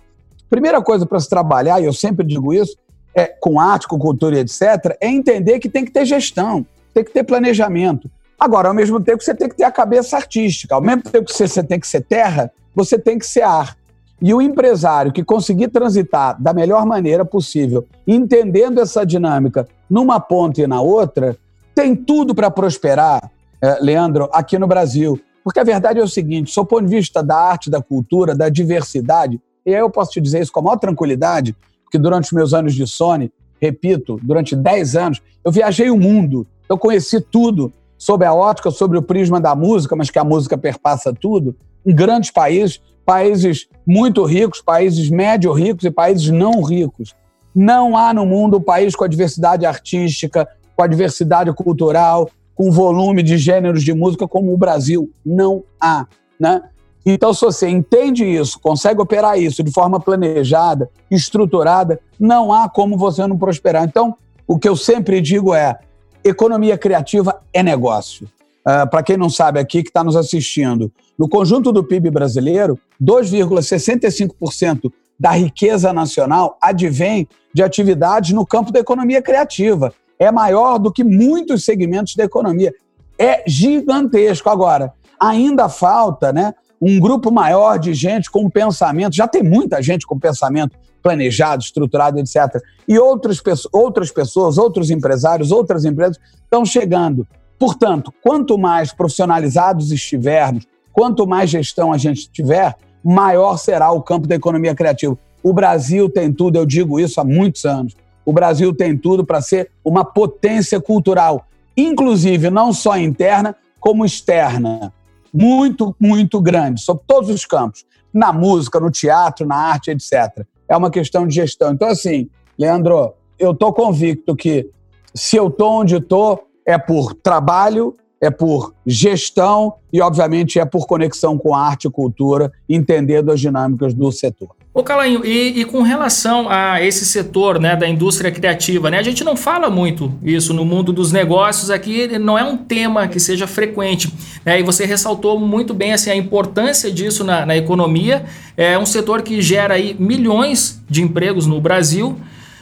primeira 0.49 0.83
coisa 0.83 1.07
para 1.07 1.19
se 1.19 1.29
trabalhar, 1.29 1.81
e 1.81 1.87
eu 1.87 1.93
sempre 1.93 2.27
digo 2.27 2.53
isso, 2.53 2.77
é, 3.15 3.27
com 3.27 3.59
arte, 3.59 3.89
com 3.89 3.99
cultura 3.99 4.39
etc., 4.39 4.97
é 5.01 5.09
entender 5.09 5.59
que 5.59 5.69
tem 5.69 5.85
que 5.85 5.91
ter 5.91 6.05
gestão, 6.05 6.67
tem 6.93 7.03
que 7.03 7.13
ter 7.13 7.25
planejamento. 7.25 8.11
Agora, 8.39 8.69
ao 8.69 8.75
mesmo 8.75 9.01
tempo, 9.01 9.23
você 9.23 9.35
tem 9.35 9.49
que 9.49 9.57
ter 9.57 9.65
a 9.65 9.71
cabeça 9.71 10.17
artística. 10.17 10.75
Ao 10.75 10.81
mesmo 10.81 11.03
tempo 11.03 11.27
que 11.27 11.33
você, 11.33 11.47
você 11.47 11.63
tem 11.63 11.79
que 11.79 11.87
ser 11.87 12.03
terra, 12.03 12.51
você 12.75 12.99
tem 12.99 13.19
que 13.19 13.27
ser 13.27 13.43
ar. 13.43 13.77
E 14.21 14.35
o 14.35 14.43
empresário 14.43 15.13
que 15.13 15.25
conseguir 15.25 15.69
transitar 15.69 16.41
da 16.41 16.53
melhor 16.53 16.85
maneira 16.85 17.25
possível, 17.25 17.87
entendendo 18.07 18.81
essa 18.81 19.05
dinâmica 19.05 19.67
numa 19.89 20.21
ponta 20.21 20.61
e 20.61 20.67
na 20.67 20.81
outra, 20.81 21.37
tem 21.75 21.97
tudo 21.97 22.35
para 22.35 22.51
prosperar, 22.51 23.31
eh, 23.63 23.79
Leandro, 23.81 24.29
aqui 24.33 24.59
no 24.59 24.67
Brasil. 24.67 25.19
Porque 25.43 25.59
a 25.59 25.65
verdade 25.65 25.99
é 25.99 26.03
o 26.03 26.09
seguinte: 26.09 26.55
do 26.55 26.67
ponto 26.67 26.85
de 26.85 26.95
vista 26.95 27.23
da 27.23 27.37
arte, 27.37 27.71
da 27.71 27.81
cultura, 27.81 28.35
da 28.35 28.51
diversidade, 28.51 29.41
e 29.65 29.75
aí 29.75 29.81
eu 29.81 29.89
posso 29.89 30.11
te 30.11 30.21
dizer 30.21 30.43
isso 30.43 30.53
com 30.53 30.61
a 30.61 30.63
maior 30.65 30.77
tranquilidade, 30.77 31.57
porque 31.85 31.99
durante 31.99 32.27
os 32.27 32.33
meus 32.33 32.53
anos 32.53 32.75
de 32.75 32.87
Sony, 32.87 33.33
repito, 33.61 34.19
durante 34.23 34.55
10 34.55 34.97
anos, 34.97 35.23
eu 35.43 35.51
viajei 35.51 35.91
o 35.91 35.97
mundo, 35.97 36.47
eu 36.69 36.77
conheci 36.77 37.21
tudo 37.21 37.73
sobre 37.97 38.27
a 38.27 38.35
ótica, 38.35 38.71
sobre 38.71 38.99
o 38.99 39.03
prisma 39.03 39.41
da 39.41 39.55
música, 39.55 39.97
mas 39.97 40.11
que 40.11 40.19
a 40.19 40.25
música 40.25 40.57
perpassa 40.57 41.13
tudo, 41.13 41.57
em 41.85 41.95
grandes 41.95 42.31
países 42.31 42.81
países 43.11 43.67
muito 43.85 44.25
ricos, 44.25 44.63
países 44.63 45.11
médio 45.11 45.53
ricos 45.53 45.85
e 45.85 45.91
países 45.91 46.31
não 46.31 46.63
ricos. 46.63 47.13
Não 47.53 47.97
há 47.97 48.15
no 48.15 48.25
mundo 48.25 48.59
um 48.59 48.63
país 48.63 48.95
com 48.95 49.03
a 49.03 49.09
diversidade 49.09 49.67
artística, 49.67 50.49
com 50.77 50.85
a 50.85 50.87
diversidade 50.87 51.53
cultural, 51.53 52.31
com 52.55 52.71
volume 52.71 53.21
de 53.25 53.37
gêneros 53.37 53.83
de 53.83 53.93
música 53.93 54.29
como 54.29 54.55
o 54.55 54.57
Brasil. 54.57 55.11
Não 55.27 55.65
há. 55.81 56.07
Né? 56.39 56.63
Então, 57.05 57.35
se 57.35 57.41
você 57.41 57.69
entende 57.69 58.25
isso, 58.25 58.61
consegue 58.61 59.01
operar 59.01 59.37
isso 59.37 59.61
de 59.65 59.73
forma 59.73 59.99
planejada, 59.99 60.89
estruturada, 61.11 61.99
não 62.17 62.53
há 62.53 62.69
como 62.69 62.97
você 62.97 63.27
não 63.27 63.37
prosperar. 63.37 63.83
Então, 63.83 64.15
o 64.47 64.57
que 64.57 64.69
eu 64.69 64.77
sempre 64.77 65.21
digo 65.21 65.53
é: 65.53 65.77
economia 66.23 66.79
criativa 66.79 67.43
é 67.53 67.61
negócio. 67.61 68.29
Uh, 68.61 68.89
Para 68.91 69.03
quem 69.03 69.17
não 69.17 69.31
sabe 69.31 69.59
aqui, 69.59 69.83
que 69.83 69.89
está 69.89 70.05
nos 70.05 70.17
assistindo, 70.17 70.93
no 71.19 71.29
conjunto 71.29 71.73
do 71.73 71.83
PIB 71.85 72.11
brasileiro, 72.11 72.79
2,65% 73.03 74.93
da 75.19 75.33
riqueza 75.33 75.93
nacional 75.93 76.57
advém 76.63 77.29
de 77.55 77.63
atividades 77.63 78.33
no 78.33 78.47
campo 78.47 78.73
da 78.73 78.81
economia 78.81 79.21
criativa. 79.21 79.93
É 80.19 80.31
maior 80.31 80.79
do 80.79 80.93
que 80.93 81.05
muitos 81.05 81.65
segmentos 81.65 82.15
da 82.15 82.25
economia. 82.25 82.73
É 83.19 83.43
gigantesco. 83.47 84.49
Agora, 84.49 84.93
ainda 85.19 85.69
falta 85.69 86.33
né, 86.33 86.55
um 86.81 86.99
grupo 86.99 87.31
maior 87.31 87.79
de 87.79 87.93
gente 87.93 88.31
com 88.31 88.49
pensamento, 88.49 89.15
já 89.15 89.29
tem 89.29 89.43
muita 89.43 89.83
gente 89.83 90.07
com 90.07 90.19
pensamento 90.19 90.75
planejado, 91.03 91.63
estruturado, 91.63 92.19
etc. 92.19 92.63
E 92.89 92.99
outras, 92.99 93.43
outras 93.73 94.11
pessoas, 94.11 94.59
outros 94.59 94.91
empresários, 94.91 95.51
outras 95.51 95.85
empresas 95.85 96.19
estão 96.45 96.65
chegando. 96.65 97.27
Portanto, 97.61 98.11
quanto 98.23 98.57
mais 98.57 98.91
profissionalizados 98.91 99.93
estivermos, 99.93 100.67
quanto 100.95 101.27
mais 101.27 101.51
gestão 101.51 101.93
a 101.93 101.99
gente 101.99 102.31
tiver, 102.31 102.75
maior 103.05 103.59
será 103.59 103.93
o 103.93 104.01
campo 104.01 104.27
da 104.27 104.35
economia 104.35 104.75
criativa. 104.75 105.17
O 105.43 105.53
Brasil 105.53 106.09
tem 106.09 106.33
tudo, 106.33 106.57
eu 106.57 106.65
digo 106.65 106.99
isso 106.99 107.21
há 107.21 107.25
muitos 107.25 107.67
anos. 107.67 107.95
O 108.25 108.33
Brasil 108.33 108.75
tem 108.75 108.97
tudo 108.97 109.27
para 109.27 109.43
ser 109.43 109.71
uma 109.85 110.07
potência 110.07 110.81
cultural, 110.81 111.47
inclusive 111.77 112.49
não 112.49 112.73
só 112.73 112.97
interna, 112.97 113.55
como 113.79 114.07
externa. 114.07 114.91
Muito, 115.31 115.95
muito 116.01 116.41
grande, 116.41 116.81
sobre 116.81 117.03
todos 117.07 117.29
os 117.29 117.45
campos. 117.45 117.85
Na 118.13 118.33
música, 118.33 118.81
no 118.81 118.91
teatro, 118.91 119.47
na 119.47 119.57
arte, 119.57 119.91
etc. 119.91 120.47
É 120.67 120.75
uma 120.75 120.91
questão 120.91 121.27
de 121.27 121.35
gestão. 121.35 121.73
Então, 121.75 121.89
assim, 121.89 122.31
Leandro, 122.59 123.13
eu 123.39 123.51
estou 123.51 123.71
convicto 123.71 124.35
que 124.35 124.71
se 125.15 125.37
eu 125.37 125.49
estou 125.49 125.81
onde 125.81 125.97
estou, 125.97 126.50
é 126.71 126.79
por 126.79 127.15
trabalho, 127.15 127.95
é 128.21 128.31
por 128.31 128.75
gestão 128.87 129.75
e, 129.93 130.01
obviamente, 130.01 130.59
é 130.59 130.65
por 130.65 130.87
conexão 130.87 131.37
com 131.37 131.55
arte 131.55 131.89
e 131.89 131.91
cultura, 131.91 132.53
entendendo 132.69 133.33
as 133.33 133.41
dinâmicas 133.41 133.95
do 133.95 134.13
setor. 134.13 134.51
Ô 134.73 134.85
Calainho, 134.85 135.27
e, 135.27 135.61
e, 135.61 135.65
com 135.65 135.83
relação 135.83 136.49
a 136.49 136.81
esse 136.81 137.05
setor 137.05 137.59
né, 137.59 137.75
da 137.75 137.89
indústria 137.89 138.31
criativa, 138.31 138.89
né, 138.89 138.99
a 138.99 139.03
gente 139.03 139.25
não 139.25 139.35
fala 139.35 139.69
muito 139.69 140.17
isso 140.23 140.55
no 140.55 140.65
mundo 140.65 140.93
dos 140.93 141.11
negócios 141.11 141.71
aqui, 141.71 142.17
não 142.19 142.39
é 142.39 142.45
um 142.45 142.57
tema 142.57 143.09
que 143.09 143.19
seja 143.19 143.49
frequente. 143.49 144.15
Né, 144.45 144.61
e 144.61 144.63
você 144.63 144.85
ressaltou 144.85 145.41
muito 145.41 145.75
bem 145.75 145.93
assim, 145.93 146.11
a 146.11 146.15
importância 146.15 146.89
disso 146.89 147.25
na, 147.25 147.45
na 147.45 147.57
economia. 147.57 148.25
É 148.57 148.79
um 148.79 148.87
setor 148.87 149.23
que 149.23 149.43
gera 149.43 149.75
aí 149.75 149.97
milhões 149.99 150.81
de 150.89 151.03
empregos 151.03 151.47
no 151.47 151.61
Brasil. 151.61 152.17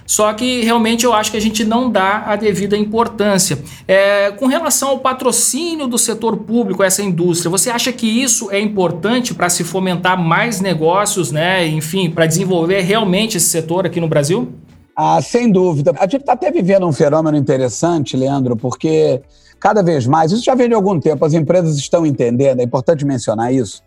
Só 0.08 0.32
que 0.32 0.62
realmente 0.62 1.04
eu 1.04 1.12
acho 1.12 1.30
que 1.30 1.36
a 1.36 1.40
gente 1.40 1.66
não 1.66 1.90
dá 1.90 2.22
a 2.26 2.34
devida 2.34 2.74
importância. 2.78 3.58
É, 3.86 4.30
com 4.30 4.46
relação 4.46 4.88
ao 4.88 5.00
patrocínio 5.00 5.86
do 5.86 5.98
setor 5.98 6.38
público 6.38 6.82
essa 6.82 7.02
indústria, 7.02 7.50
você 7.50 7.68
acha 7.68 7.92
que 7.92 8.06
isso 8.06 8.50
é 8.50 8.58
importante 8.58 9.34
para 9.34 9.50
se 9.50 9.62
fomentar 9.62 10.18
mais 10.18 10.62
negócios, 10.62 11.30
né? 11.30 11.68
Enfim, 11.68 12.08
para 12.08 12.24
desenvolver 12.24 12.80
realmente 12.80 13.36
esse 13.36 13.50
setor 13.50 13.84
aqui 13.84 14.00
no 14.00 14.08
Brasil? 14.08 14.50
Ah, 14.96 15.20
sem 15.20 15.52
dúvida. 15.52 15.92
A 15.98 16.04
gente 16.04 16.22
está 16.22 16.32
até 16.32 16.50
vivendo 16.50 16.86
um 16.86 16.92
fenômeno 16.92 17.36
interessante, 17.36 18.16
Leandro, 18.16 18.56
porque 18.56 19.20
cada 19.60 19.82
vez 19.82 20.06
mais, 20.06 20.32
isso 20.32 20.42
já 20.42 20.54
vem 20.54 20.68
de 20.68 20.74
algum 20.74 20.98
tempo, 20.98 21.22
as 21.22 21.34
empresas 21.34 21.76
estão 21.76 22.06
entendendo, 22.06 22.60
é 22.60 22.62
importante 22.62 23.04
mencionar 23.04 23.52
isso, 23.52 23.82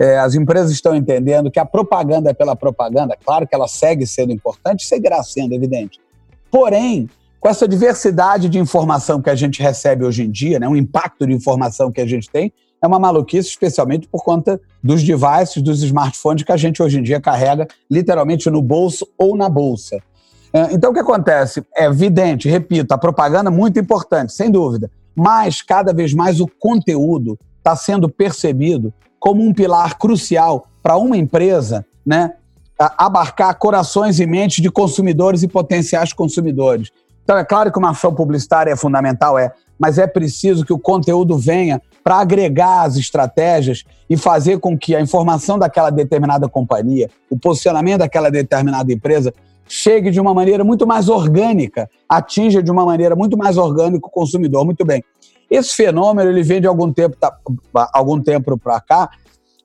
é, 0.00 0.18
as 0.18 0.34
empresas 0.34 0.70
estão 0.70 0.96
entendendo 0.96 1.50
que 1.50 1.58
a 1.58 1.64
propaganda 1.66 2.30
é 2.30 2.32
pela 2.32 2.56
propaganda, 2.56 3.14
claro 3.22 3.46
que 3.46 3.54
ela 3.54 3.68
segue 3.68 4.06
sendo 4.06 4.32
importante, 4.32 4.86
seguirá 4.86 5.22
sendo 5.22 5.52
evidente. 5.52 6.00
Porém, 6.50 7.06
com 7.38 7.50
essa 7.50 7.68
diversidade 7.68 8.48
de 8.48 8.58
informação 8.58 9.20
que 9.20 9.28
a 9.28 9.34
gente 9.34 9.62
recebe 9.62 10.02
hoje 10.02 10.22
em 10.22 10.30
dia, 10.30 10.58
né, 10.58 10.66
um 10.66 10.74
impacto 10.74 11.26
de 11.26 11.34
informação 11.34 11.92
que 11.92 12.00
a 12.00 12.06
gente 12.06 12.30
tem, 12.30 12.50
é 12.82 12.86
uma 12.86 12.98
maluquice, 12.98 13.50
especialmente 13.50 14.08
por 14.08 14.24
conta 14.24 14.58
dos 14.82 15.02
devices, 15.02 15.62
dos 15.62 15.82
smartphones 15.82 16.44
que 16.44 16.52
a 16.52 16.56
gente 16.56 16.82
hoje 16.82 16.98
em 16.98 17.02
dia 17.02 17.20
carrega 17.20 17.68
literalmente 17.90 18.48
no 18.48 18.62
bolso 18.62 19.06
ou 19.18 19.36
na 19.36 19.50
bolsa. 19.50 19.98
É, 20.50 20.72
então, 20.72 20.92
o 20.92 20.94
que 20.94 21.00
acontece? 21.00 21.62
É 21.76 21.84
evidente, 21.84 22.48
repito, 22.48 22.94
a 22.94 22.98
propaganda 22.98 23.50
é 23.50 23.52
muito 23.52 23.78
importante, 23.78 24.32
sem 24.32 24.50
dúvida, 24.50 24.90
mas 25.14 25.60
cada 25.60 25.92
vez 25.92 26.14
mais 26.14 26.40
o 26.40 26.46
conteúdo 26.58 27.38
está 27.58 27.76
sendo 27.76 28.08
percebido 28.08 28.94
como 29.20 29.46
um 29.46 29.52
pilar 29.52 29.98
crucial 29.98 30.66
para 30.82 30.96
uma 30.96 31.16
empresa, 31.16 31.84
né, 32.04 32.32
abarcar 32.96 33.54
corações 33.58 34.18
e 34.18 34.26
mentes 34.26 34.62
de 34.62 34.70
consumidores 34.70 35.42
e 35.42 35.48
potenciais 35.48 36.14
consumidores. 36.14 36.90
Então, 37.22 37.36
é 37.36 37.44
claro 37.44 37.70
que 37.70 37.78
uma 37.78 37.90
ação 37.90 38.14
publicitária 38.14 38.72
é 38.72 38.76
fundamental, 38.76 39.38
é, 39.38 39.52
mas 39.78 39.98
é 39.98 40.06
preciso 40.06 40.64
que 40.64 40.72
o 40.72 40.78
conteúdo 40.78 41.36
venha 41.36 41.80
para 42.02 42.16
agregar 42.16 42.82
as 42.82 42.96
estratégias 42.96 43.84
e 44.08 44.16
fazer 44.16 44.58
com 44.58 44.76
que 44.76 44.96
a 44.96 45.00
informação 45.00 45.58
daquela 45.58 45.90
determinada 45.90 46.48
companhia, 46.48 47.10
o 47.28 47.38
posicionamento 47.38 48.00
daquela 48.00 48.30
determinada 48.30 48.90
empresa, 48.90 49.32
chegue 49.68 50.10
de 50.10 50.18
uma 50.18 50.34
maneira 50.34 50.64
muito 50.64 50.86
mais 50.86 51.08
orgânica, 51.08 51.88
atinja 52.08 52.62
de 52.62 52.70
uma 52.70 52.84
maneira 52.84 53.14
muito 53.14 53.38
mais 53.38 53.56
orgânica 53.56 54.06
o 54.06 54.10
consumidor. 54.10 54.64
Muito 54.64 54.84
bem. 54.84 55.04
Esse 55.50 55.74
fenômeno 55.74 56.30
ele 56.30 56.42
vem 56.42 56.60
de 56.60 56.66
algum 56.66 56.92
tempo, 56.92 57.16
tá, 57.16 57.36
algum 57.92 58.20
tempo 58.20 58.56
para 58.56 58.80
cá 58.80 59.10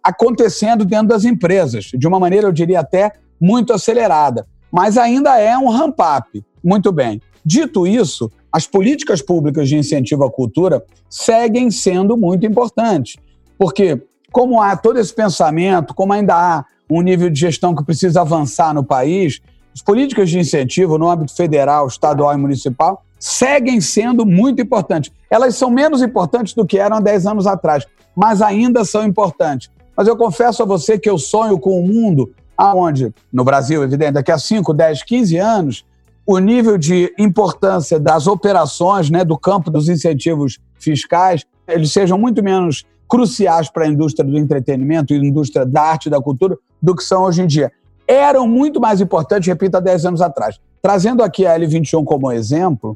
acontecendo 0.05 0.85
dentro 0.85 1.07
das 1.07 1.25
empresas, 1.25 1.85
de 1.85 2.07
uma 2.07 2.19
maneira, 2.19 2.47
eu 2.47 2.51
diria 2.51 2.81
até, 2.81 3.11
muito 3.41 3.73
acelerada. 3.73 4.45
Mas 4.71 4.97
ainda 4.97 5.39
é 5.39 5.57
um 5.57 5.69
ramp-up. 5.69 6.45
Muito 6.63 6.91
bem. 6.91 7.19
Dito 7.43 7.87
isso, 7.87 8.31
as 8.51 8.67
políticas 8.67 9.21
públicas 9.21 9.67
de 9.67 9.75
incentivo 9.75 10.23
à 10.23 10.31
cultura 10.31 10.83
seguem 11.09 11.71
sendo 11.71 12.15
muito 12.15 12.45
importantes. 12.45 13.15
Porque, 13.57 13.99
como 14.31 14.61
há 14.61 14.75
todo 14.75 14.99
esse 14.99 15.13
pensamento, 15.13 15.93
como 15.93 16.13
ainda 16.13 16.35
há 16.35 16.65
um 16.89 17.01
nível 17.01 17.29
de 17.29 17.39
gestão 17.39 17.73
que 17.73 17.83
precisa 17.83 18.21
avançar 18.21 18.73
no 18.73 18.83
país, 18.83 19.41
as 19.73 19.81
políticas 19.81 20.29
de 20.29 20.39
incentivo 20.39 20.97
no 20.97 21.09
âmbito 21.09 21.35
federal, 21.35 21.87
estadual 21.87 22.33
e 22.33 22.37
municipal 22.37 23.04
seguem 23.19 23.79
sendo 23.81 24.25
muito 24.25 24.61
importantes. 24.61 25.11
Elas 25.29 25.55
são 25.55 25.69
menos 25.69 26.01
importantes 26.01 26.53
do 26.53 26.65
que 26.65 26.77
eram 26.77 26.97
há 26.97 26.99
10 26.99 27.27
anos 27.27 27.47
atrás, 27.47 27.85
mas 28.15 28.41
ainda 28.41 28.85
são 28.85 29.03
importantes. 29.03 29.69
Mas 29.95 30.07
eu 30.07 30.17
confesso 30.17 30.61
a 30.61 30.65
você 30.65 30.99
que 30.99 31.09
eu 31.09 31.17
sonho 31.17 31.57
com 31.57 31.79
um 31.79 31.87
mundo 31.87 32.33
aonde, 32.57 33.13
no 33.31 33.43
Brasil, 33.43 33.83
evidente, 33.83 34.13
daqui 34.13 34.31
a 34.31 34.37
5, 34.37 34.73
10, 34.73 35.03
15 35.03 35.37
anos, 35.37 35.85
o 36.25 36.39
nível 36.39 36.77
de 36.77 37.13
importância 37.19 37.99
das 37.99 38.27
operações, 38.27 39.09
né, 39.09 39.23
do 39.23 39.37
campo 39.37 39.69
dos 39.69 39.87
incentivos 39.87 40.57
fiscais, 40.79 41.45
eles 41.67 41.91
sejam 41.91 42.17
muito 42.17 42.43
menos 42.43 42.83
cruciais 43.07 43.69
para 43.69 43.85
a 43.85 43.87
indústria 43.87 44.27
do 44.27 44.37
entretenimento 44.37 45.13
e 45.13 45.17
indústria 45.17 45.65
da 45.65 45.81
arte 45.81 46.07
e 46.07 46.09
da 46.09 46.19
cultura 46.19 46.57
do 46.81 46.95
que 46.95 47.03
são 47.03 47.23
hoje 47.23 47.41
em 47.41 47.47
dia. 47.47 47.71
Eram 48.07 48.47
muito 48.47 48.79
mais 48.79 49.01
importantes, 49.01 49.47
repito, 49.47 49.77
há 49.77 49.79
10 49.79 50.05
anos 50.05 50.21
atrás. 50.21 50.59
Trazendo 50.85 51.23
aqui 51.23 51.47
a 51.47 51.59
L21 51.59 52.03
como 52.05 52.31
exemplo, 52.31 52.95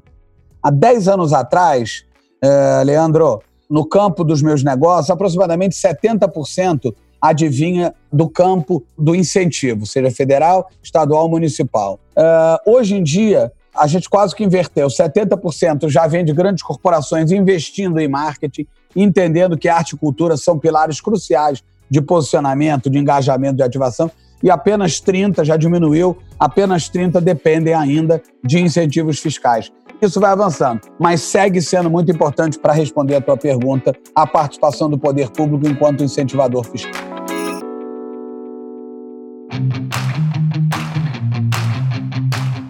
há 0.62 0.70
10 0.70 1.08
anos 1.08 1.34
atrás, 1.34 2.06
eh, 2.40 2.84
Leandro, 2.86 3.42
no 3.68 3.84
campo 3.84 4.24
dos 4.24 4.44
meus 4.44 4.64
negócios, 4.64 5.10
aproximadamente 5.10 5.76
70% 5.76 6.94
adivinha 7.20 7.92
do 8.14 8.30
campo 8.30 8.84
do 8.96 9.16
incentivo, 9.16 9.88
seja 9.88 10.12
federal, 10.12 10.70
estadual 10.84 11.28
municipal. 11.28 12.00
Uh, 12.16 12.72
hoje 12.74 12.96
em 12.96 13.02
dia, 13.02 13.52
a 13.76 13.88
gente 13.88 14.08
quase 14.08 14.36
que 14.36 14.44
inverteu. 14.44 14.86
70% 14.86 15.90
já 15.90 16.06
vem 16.06 16.24
de 16.24 16.32
grandes 16.32 16.62
corporações 16.62 17.32
investindo 17.32 18.00
em 18.00 18.08
marketing, 18.08 18.68
entendendo 18.96 19.58
que 19.58 19.68
arte 19.68 19.96
e 19.96 19.98
cultura 19.98 20.38
são 20.38 20.60
pilares 20.60 21.02
cruciais 21.02 21.64
de 21.90 22.02
posicionamento, 22.02 22.88
de 22.88 23.00
engajamento, 23.00 23.56
de 23.56 23.64
ativação, 23.64 24.12
e 24.42 24.50
apenas 24.50 25.00
30 25.00 25.44
já 25.44 25.58
diminuiu, 25.58 26.18
apenas 26.40 26.90
30 26.90 27.20
dependem 27.22 27.74
ainda 27.74 28.22
de 28.44 28.60
incentivos 28.60 29.20
fiscais. 29.20 29.72
Isso 30.02 30.20
vai 30.20 30.32
avançando, 30.32 30.82
mas 30.98 31.22
segue 31.22 31.62
sendo 31.62 31.90
muito 31.90 32.10
importante 32.10 32.58
para 32.58 32.72
responder 32.72 33.16
a 33.16 33.22
tua 33.22 33.36
pergunta 33.36 33.94
a 34.16 34.26
participação 34.26 34.90
do 34.90 34.98
poder 34.98 35.30
público 35.30 35.68
enquanto 35.68 36.04
incentivador 36.04 36.64
fiscal. 36.64 37.19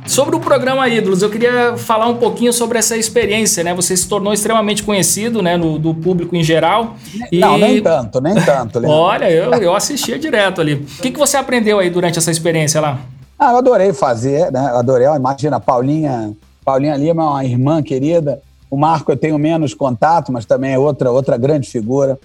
Sobre 0.09 0.35
o 0.35 0.39
programa 0.39 0.89
Ídolos, 0.89 1.21
eu 1.21 1.29
queria 1.29 1.77
falar 1.77 2.07
um 2.07 2.17
pouquinho 2.17 2.51
sobre 2.51 2.79
essa 2.79 2.97
experiência, 2.97 3.63
né? 3.63 3.75
Você 3.75 3.95
se 3.95 4.09
tornou 4.09 4.33
extremamente 4.33 4.81
conhecido, 4.81 5.39
né, 5.39 5.55
no, 5.55 5.77
do 5.77 5.93
público 5.93 6.35
em 6.35 6.43
geral. 6.43 6.95
E... 7.31 7.37
Não, 7.37 7.59
nem 7.59 7.79
tanto, 7.79 8.19
nem 8.19 8.33
tanto. 8.33 8.83
Olha, 8.87 9.29
eu, 9.29 9.53
eu 9.53 9.75
assistia 9.75 10.17
direto 10.17 10.61
ali. 10.61 10.73
O 10.73 11.01
que, 11.01 11.11
que 11.11 11.19
você 11.19 11.37
aprendeu 11.37 11.77
aí 11.77 11.91
durante 11.91 12.17
essa 12.17 12.31
experiência 12.31 12.81
lá? 12.81 12.99
Ah, 13.37 13.51
eu 13.51 13.57
adorei 13.59 13.93
fazer, 13.93 14.51
né? 14.51 14.69
Eu 14.71 14.77
adorei. 14.79 15.05
Imagina, 15.07 15.59
Paulinha, 15.59 16.33
Paulinha 16.65 16.95
Lima 16.95 17.21
é 17.21 17.27
uma 17.27 17.45
irmã 17.45 17.83
querida. 17.83 18.41
O 18.67 18.75
Marco 18.75 19.11
eu 19.11 19.17
tenho 19.17 19.37
menos 19.37 19.75
contato, 19.75 20.31
mas 20.31 20.43
também 20.43 20.73
é 20.73 20.79
outra, 20.79 21.11
outra 21.11 21.37
grande 21.37 21.69
figura. 21.69 22.17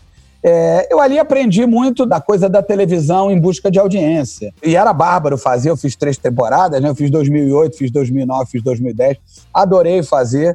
É, 0.46 0.86
eu 0.92 1.00
ali 1.00 1.18
aprendi 1.18 1.64
muito 1.64 2.04
da 2.04 2.20
coisa 2.20 2.50
da 2.50 2.62
televisão 2.62 3.30
em 3.30 3.40
busca 3.40 3.70
de 3.70 3.78
audiência. 3.78 4.52
E 4.62 4.76
era 4.76 4.92
bárbaro 4.92 5.38
fazer, 5.38 5.70
eu 5.70 5.76
fiz 5.76 5.96
três 5.96 6.18
temporadas, 6.18 6.82
né? 6.82 6.90
Eu 6.90 6.94
fiz 6.94 7.10
2008, 7.10 7.78
fiz 7.78 7.90
2009, 7.90 8.50
fiz 8.50 8.62
2010. 8.62 9.16
Adorei 9.54 10.02
fazer. 10.02 10.54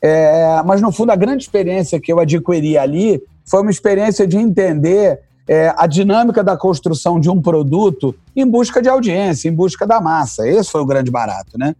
É, 0.00 0.62
mas, 0.64 0.80
no 0.80 0.92
fundo, 0.92 1.10
a 1.10 1.16
grande 1.16 1.42
experiência 1.42 2.00
que 2.00 2.12
eu 2.12 2.20
adquiri 2.20 2.78
ali 2.78 3.20
foi 3.44 3.62
uma 3.62 3.72
experiência 3.72 4.24
de 4.24 4.36
entender 4.36 5.18
é, 5.48 5.74
a 5.76 5.88
dinâmica 5.88 6.44
da 6.44 6.56
construção 6.56 7.18
de 7.18 7.28
um 7.28 7.42
produto 7.42 8.14
em 8.36 8.46
busca 8.46 8.80
de 8.80 8.88
audiência, 8.88 9.48
em 9.48 9.52
busca 9.52 9.84
da 9.84 10.00
massa. 10.00 10.48
Esse 10.48 10.70
foi 10.70 10.80
o 10.80 10.86
grande 10.86 11.10
barato, 11.10 11.58
né? 11.58 11.74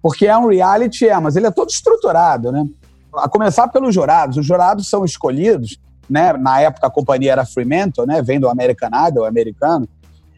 Porque 0.00 0.28
é 0.28 0.38
um 0.38 0.46
reality, 0.46 1.08
é, 1.08 1.18
mas 1.18 1.34
ele 1.34 1.48
é 1.48 1.50
todo 1.50 1.70
estruturado, 1.70 2.52
né? 2.52 2.64
A 3.16 3.28
começar 3.28 3.66
pelos 3.66 3.92
jurados. 3.92 4.36
Os 4.36 4.46
jurados 4.46 4.88
são 4.88 5.04
escolhidos 5.04 5.76
né? 6.10 6.32
Na 6.34 6.60
época 6.60 6.86
a 6.86 6.90
companhia 6.90 7.32
era 7.32 7.46
Fremantle, 7.46 8.06
né? 8.06 8.20
Vem 8.20 8.40
do 8.40 8.48
American 8.48 8.90
Idol, 9.08 9.24
americano. 9.24 9.88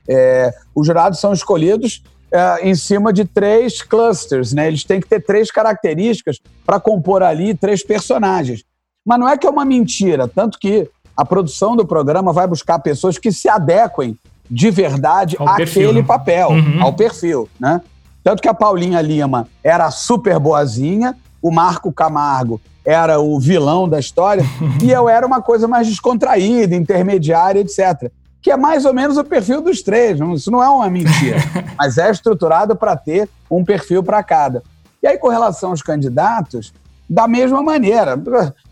É, 0.09 0.53
os 0.75 0.87
jurados 0.87 1.19
são 1.19 1.33
escolhidos 1.33 2.03
é, 2.31 2.69
em 2.69 2.75
cima 2.75 3.13
de 3.13 3.25
três 3.25 3.83
clusters, 3.83 4.53
né? 4.53 4.69
Eles 4.69 4.85
têm 4.85 5.01
que 5.01 5.09
ter 5.09 5.21
três 5.21 5.51
características 5.51 6.39
para 6.65 6.79
compor 6.79 7.23
ali 7.23 7.55
três 7.55 7.85
personagens. 7.85 8.63
Mas 9.05 9.19
não 9.19 9.29
é 9.29 9.37
que 9.37 9.47
é 9.47 9.51
uma 9.51 9.65
mentira, 9.65 10.29
tanto 10.29 10.59
que 10.59 10.89
a 11.17 11.25
produção 11.25 11.77
do 11.77 11.87
programa 11.87 12.33
vai 12.33 12.47
buscar 12.47 12.79
pessoas 12.79 13.19
que 13.19 13.33
se 13.33 13.49
adequem 13.49 14.17
de 14.51 14.71
verdade 14.71 15.37
ao 15.39 15.49
àquele 15.49 15.71
perfil, 15.71 15.93
né? 15.93 16.03
papel, 16.03 16.49
uhum. 16.51 16.83
ao 16.83 16.93
perfil, 16.93 17.49
né? 17.59 17.81
Tanto 18.23 18.41
que 18.41 18.49
a 18.49 18.55
Paulinha 18.55 19.01
Lima 19.01 19.49
era 19.65 19.91
super 19.91 20.39
boazinha, 20.39 21.17
o 21.41 21.51
Marco 21.51 21.93
Camargo 21.93 22.61
era 22.85 23.21
o 23.21 23.39
vilão 23.39 23.89
da 23.89 23.99
história, 23.99 24.45
e 24.83 24.91
eu 24.91 25.09
era 25.09 25.27
uma 25.27 25.41
coisa 25.41 25.69
mais 25.69 25.87
descontraída, 25.87 26.75
intermediária, 26.75 27.61
etc. 27.61 28.11
Que 28.41 28.51
é 28.51 28.57
mais 28.57 28.85
ou 28.85 28.93
menos 28.93 29.17
o 29.17 29.25
perfil 29.25 29.61
dos 29.61 29.83
três. 29.83 30.19
Isso 30.35 30.51
não 30.51 30.63
é 30.63 30.69
uma 30.69 30.91
mentira, 30.91 31.39
mas 31.79 31.99
é 31.99 32.11
estruturado 32.11 32.75
para 32.75 32.97
ter 32.97 33.29
um 33.51 33.65
perfil 33.65 34.03
para 34.03 34.23
cada. 34.23 34.63
E 35.03 35.07
aí, 35.07 35.17
com 35.19 35.29
relação 35.29 35.71
aos 35.71 35.83
candidatos, 35.83 36.73
da 37.13 37.29
mesma 37.29 37.63
maneira. 37.63 38.19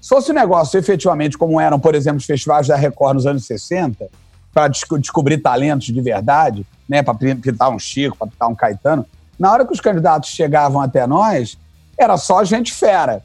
Se 0.01 0.09
fosse 0.09 0.31
um 0.31 0.35
negócio 0.35 0.79
efetivamente 0.79 1.37
como 1.37 1.61
eram, 1.61 1.79
por 1.79 1.95
exemplo, 1.95 2.19
os 2.19 2.25
festivais 2.25 2.67
da 2.67 2.75
Record 2.75 3.17
nos 3.17 3.27
anos 3.27 3.45
60, 3.45 4.09
para 4.53 4.69
descobrir 4.69 5.39
talentos 5.39 5.89
de 5.89 6.01
verdade, 6.01 6.67
né, 6.89 7.03
para 7.03 7.15
pintar 7.15 7.71
um 7.71 7.79
Chico, 7.79 8.17
para 8.17 8.29
pintar 8.29 8.49
um 8.49 8.55
Caetano, 8.55 9.05
na 9.39 9.53
hora 9.53 9.67
que 9.67 9.73
os 9.73 9.81
candidatos 9.81 10.31
chegavam 10.31 10.81
até 10.81 11.07
nós, 11.07 11.59
era 11.99 12.17
só 12.17 12.43
gente 12.43 12.73
fera. 12.73 13.23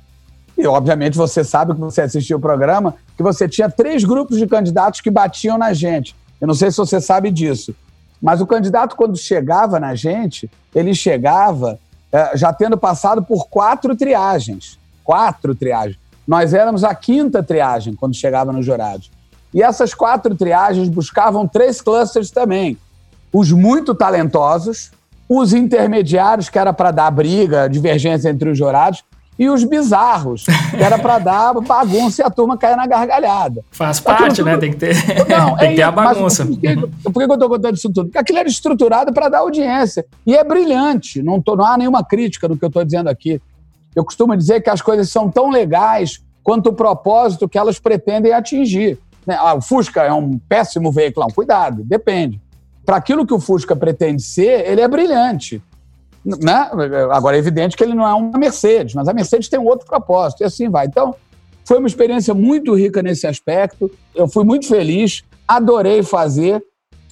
E, 0.58 0.66
obviamente, 0.66 1.18
você 1.18 1.44
sabe 1.44 1.74
que 1.74 1.80
você 1.80 2.02
assistiu 2.02 2.38
o 2.38 2.42
programa, 2.42 2.96
que 3.18 3.24
você 3.24 3.48
tinha 3.48 3.70
três 3.70 4.04
grupos 4.04 4.38
de 4.38 4.48
candidatos 4.48 5.02
que 5.02 5.12
batiam 5.12 5.58
na 5.58 5.74
gente. 5.74 6.16
Eu 6.40 6.48
não 6.48 6.54
sei 6.54 6.72
se 6.72 6.78
você 6.78 7.02
sabe 7.02 7.30
disso. 7.30 7.76
Mas 8.22 8.40
o 8.42 8.48
candidato, 8.48 8.96
quando 8.96 9.18
chegava 9.18 9.80
na 9.80 9.96
gente, 9.96 10.50
ele 10.74 10.94
chegava 10.94 11.78
é, 12.12 12.38
já 12.38 12.54
tendo 12.54 12.78
passado 12.78 13.22
por 13.22 13.48
quatro 13.50 13.96
triagens. 13.96 14.80
Quatro 15.04 15.54
triagens. 15.54 16.00
Nós 16.28 16.54
éramos 16.54 16.84
a 16.84 16.96
quinta 16.96 17.44
triagem 17.44 17.94
quando 17.94 18.16
chegava 18.16 18.52
nos 18.52 18.66
jurados. 18.66 19.12
E 19.54 19.62
essas 19.62 19.94
quatro 19.94 20.34
triagens 20.36 20.90
buscavam 20.90 21.48
três 21.48 21.82
clusters 21.82 22.32
também. 22.32 22.78
Os 23.32 23.52
muito 23.52 23.94
talentosos, 23.94 24.92
os 25.28 25.54
intermediários, 25.54 26.50
que 26.50 26.58
era 26.58 26.74
para 26.74 26.92
dar 26.92 27.12
briga, 27.12 27.68
divergência 27.68 28.30
entre 28.30 28.50
os 28.50 28.58
jurados, 28.58 29.04
e 29.38 29.50
os 29.50 29.64
bizarros, 29.64 30.46
que 30.46 30.82
era 30.82 30.98
para 30.98 31.20
dar 31.20 31.54
bagunça 31.54 32.22
e 32.22 32.26
a 32.26 32.30
turma 32.30 32.58
cair 32.58 32.78
na 32.78 32.88
gargalhada. 32.88 33.64
Faz 33.70 34.00
parte, 34.00 34.38
tudo... 34.38 34.46
né? 34.46 34.58
Tem 34.58 34.72
que 34.72 34.78
ter, 34.78 34.96
não, 35.28 35.56
tem 35.58 35.68
é, 35.68 35.70
que 35.72 35.76
ter 35.76 35.82
a 35.82 35.92
bagunça. 35.92 36.46
Por 36.46 36.58
que, 36.58 36.76
por 37.04 37.14
que 37.14 37.20
eu 37.20 37.34
estou 37.34 37.50
contando 37.50 37.76
isso 37.76 37.92
tudo? 37.92 38.06
Porque 38.06 38.18
aquilo 38.18 38.40
era 38.40 38.48
estruturado 38.48 39.14
para 39.14 39.28
dar 39.28 39.40
audiência. 39.40 40.06
E 40.26 40.36
é 40.36 40.44
brilhante. 40.44 41.22
Não, 41.22 41.42
tô, 41.42 41.56
não 41.56 41.66
há 41.66 41.78
nenhuma 41.78 42.04
crítica 42.04 42.48
do 42.48 42.58
que 42.58 42.64
eu 42.64 42.70
estou 42.70 42.84
dizendo 42.86 43.10
aqui. 43.10 43.42
Eu 43.94 44.06
costumo 44.06 44.36
dizer 44.36 44.62
que 44.62 44.70
as 44.70 44.82
coisas 44.82 45.10
são 45.10 45.30
tão 45.30 45.50
legais 45.50 46.22
quanto 46.42 46.70
o 46.70 46.74
propósito 46.74 47.50
que 47.50 47.58
elas 47.58 47.78
pretendem 47.78 48.32
atingir. 48.32 48.98
Né? 49.26 49.38
Ah, 49.38 49.56
o 49.56 49.62
Fusca 49.62 50.02
é 50.04 50.14
um 50.14 50.38
péssimo 50.38 50.92
veículo. 50.92 51.28
Cuidado, 51.34 51.84
depende. 51.84 52.40
Para 52.86 52.98
aquilo 52.98 53.26
que 53.26 53.34
o 53.34 53.40
Fusca 53.40 53.76
pretende 53.76 54.22
ser, 54.22 54.70
ele 54.70 54.80
é 54.80 54.88
brilhante. 54.88 55.62
Né? 56.26 56.72
Agora, 57.12 57.36
é 57.36 57.40
evidente 57.40 57.78
que 57.78 57.84
ele 57.84 57.94
não 57.94 58.08
é 58.08 58.14
uma 58.14 58.38
Mercedes, 58.38 58.96
mas 58.96 59.08
a 59.08 59.14
Mercedes 59.14 59.48
tem 59.48 59.60
um 59.60 59.66
outro 59.66 59.86
propósito, 59.86 60.42
e 60.42 60.44
assim 60.44 60.70
vai. 60.70 60.88
Então, 60.88 61.14
foi 61.64 61.78
uma 61.78 61.88
experiência 61.88 62.34
muito 62.34 62.74
rica 62.74 63.04
nesse 63.04 63.28
aspecto. 63.28 63.92
Eu 64.14 64.28
fui 64.28 64.44
muito 64.44 64.68
feliz, 64.68 65.24
adorei 65.48 66.02
fazer, 66.02 66.64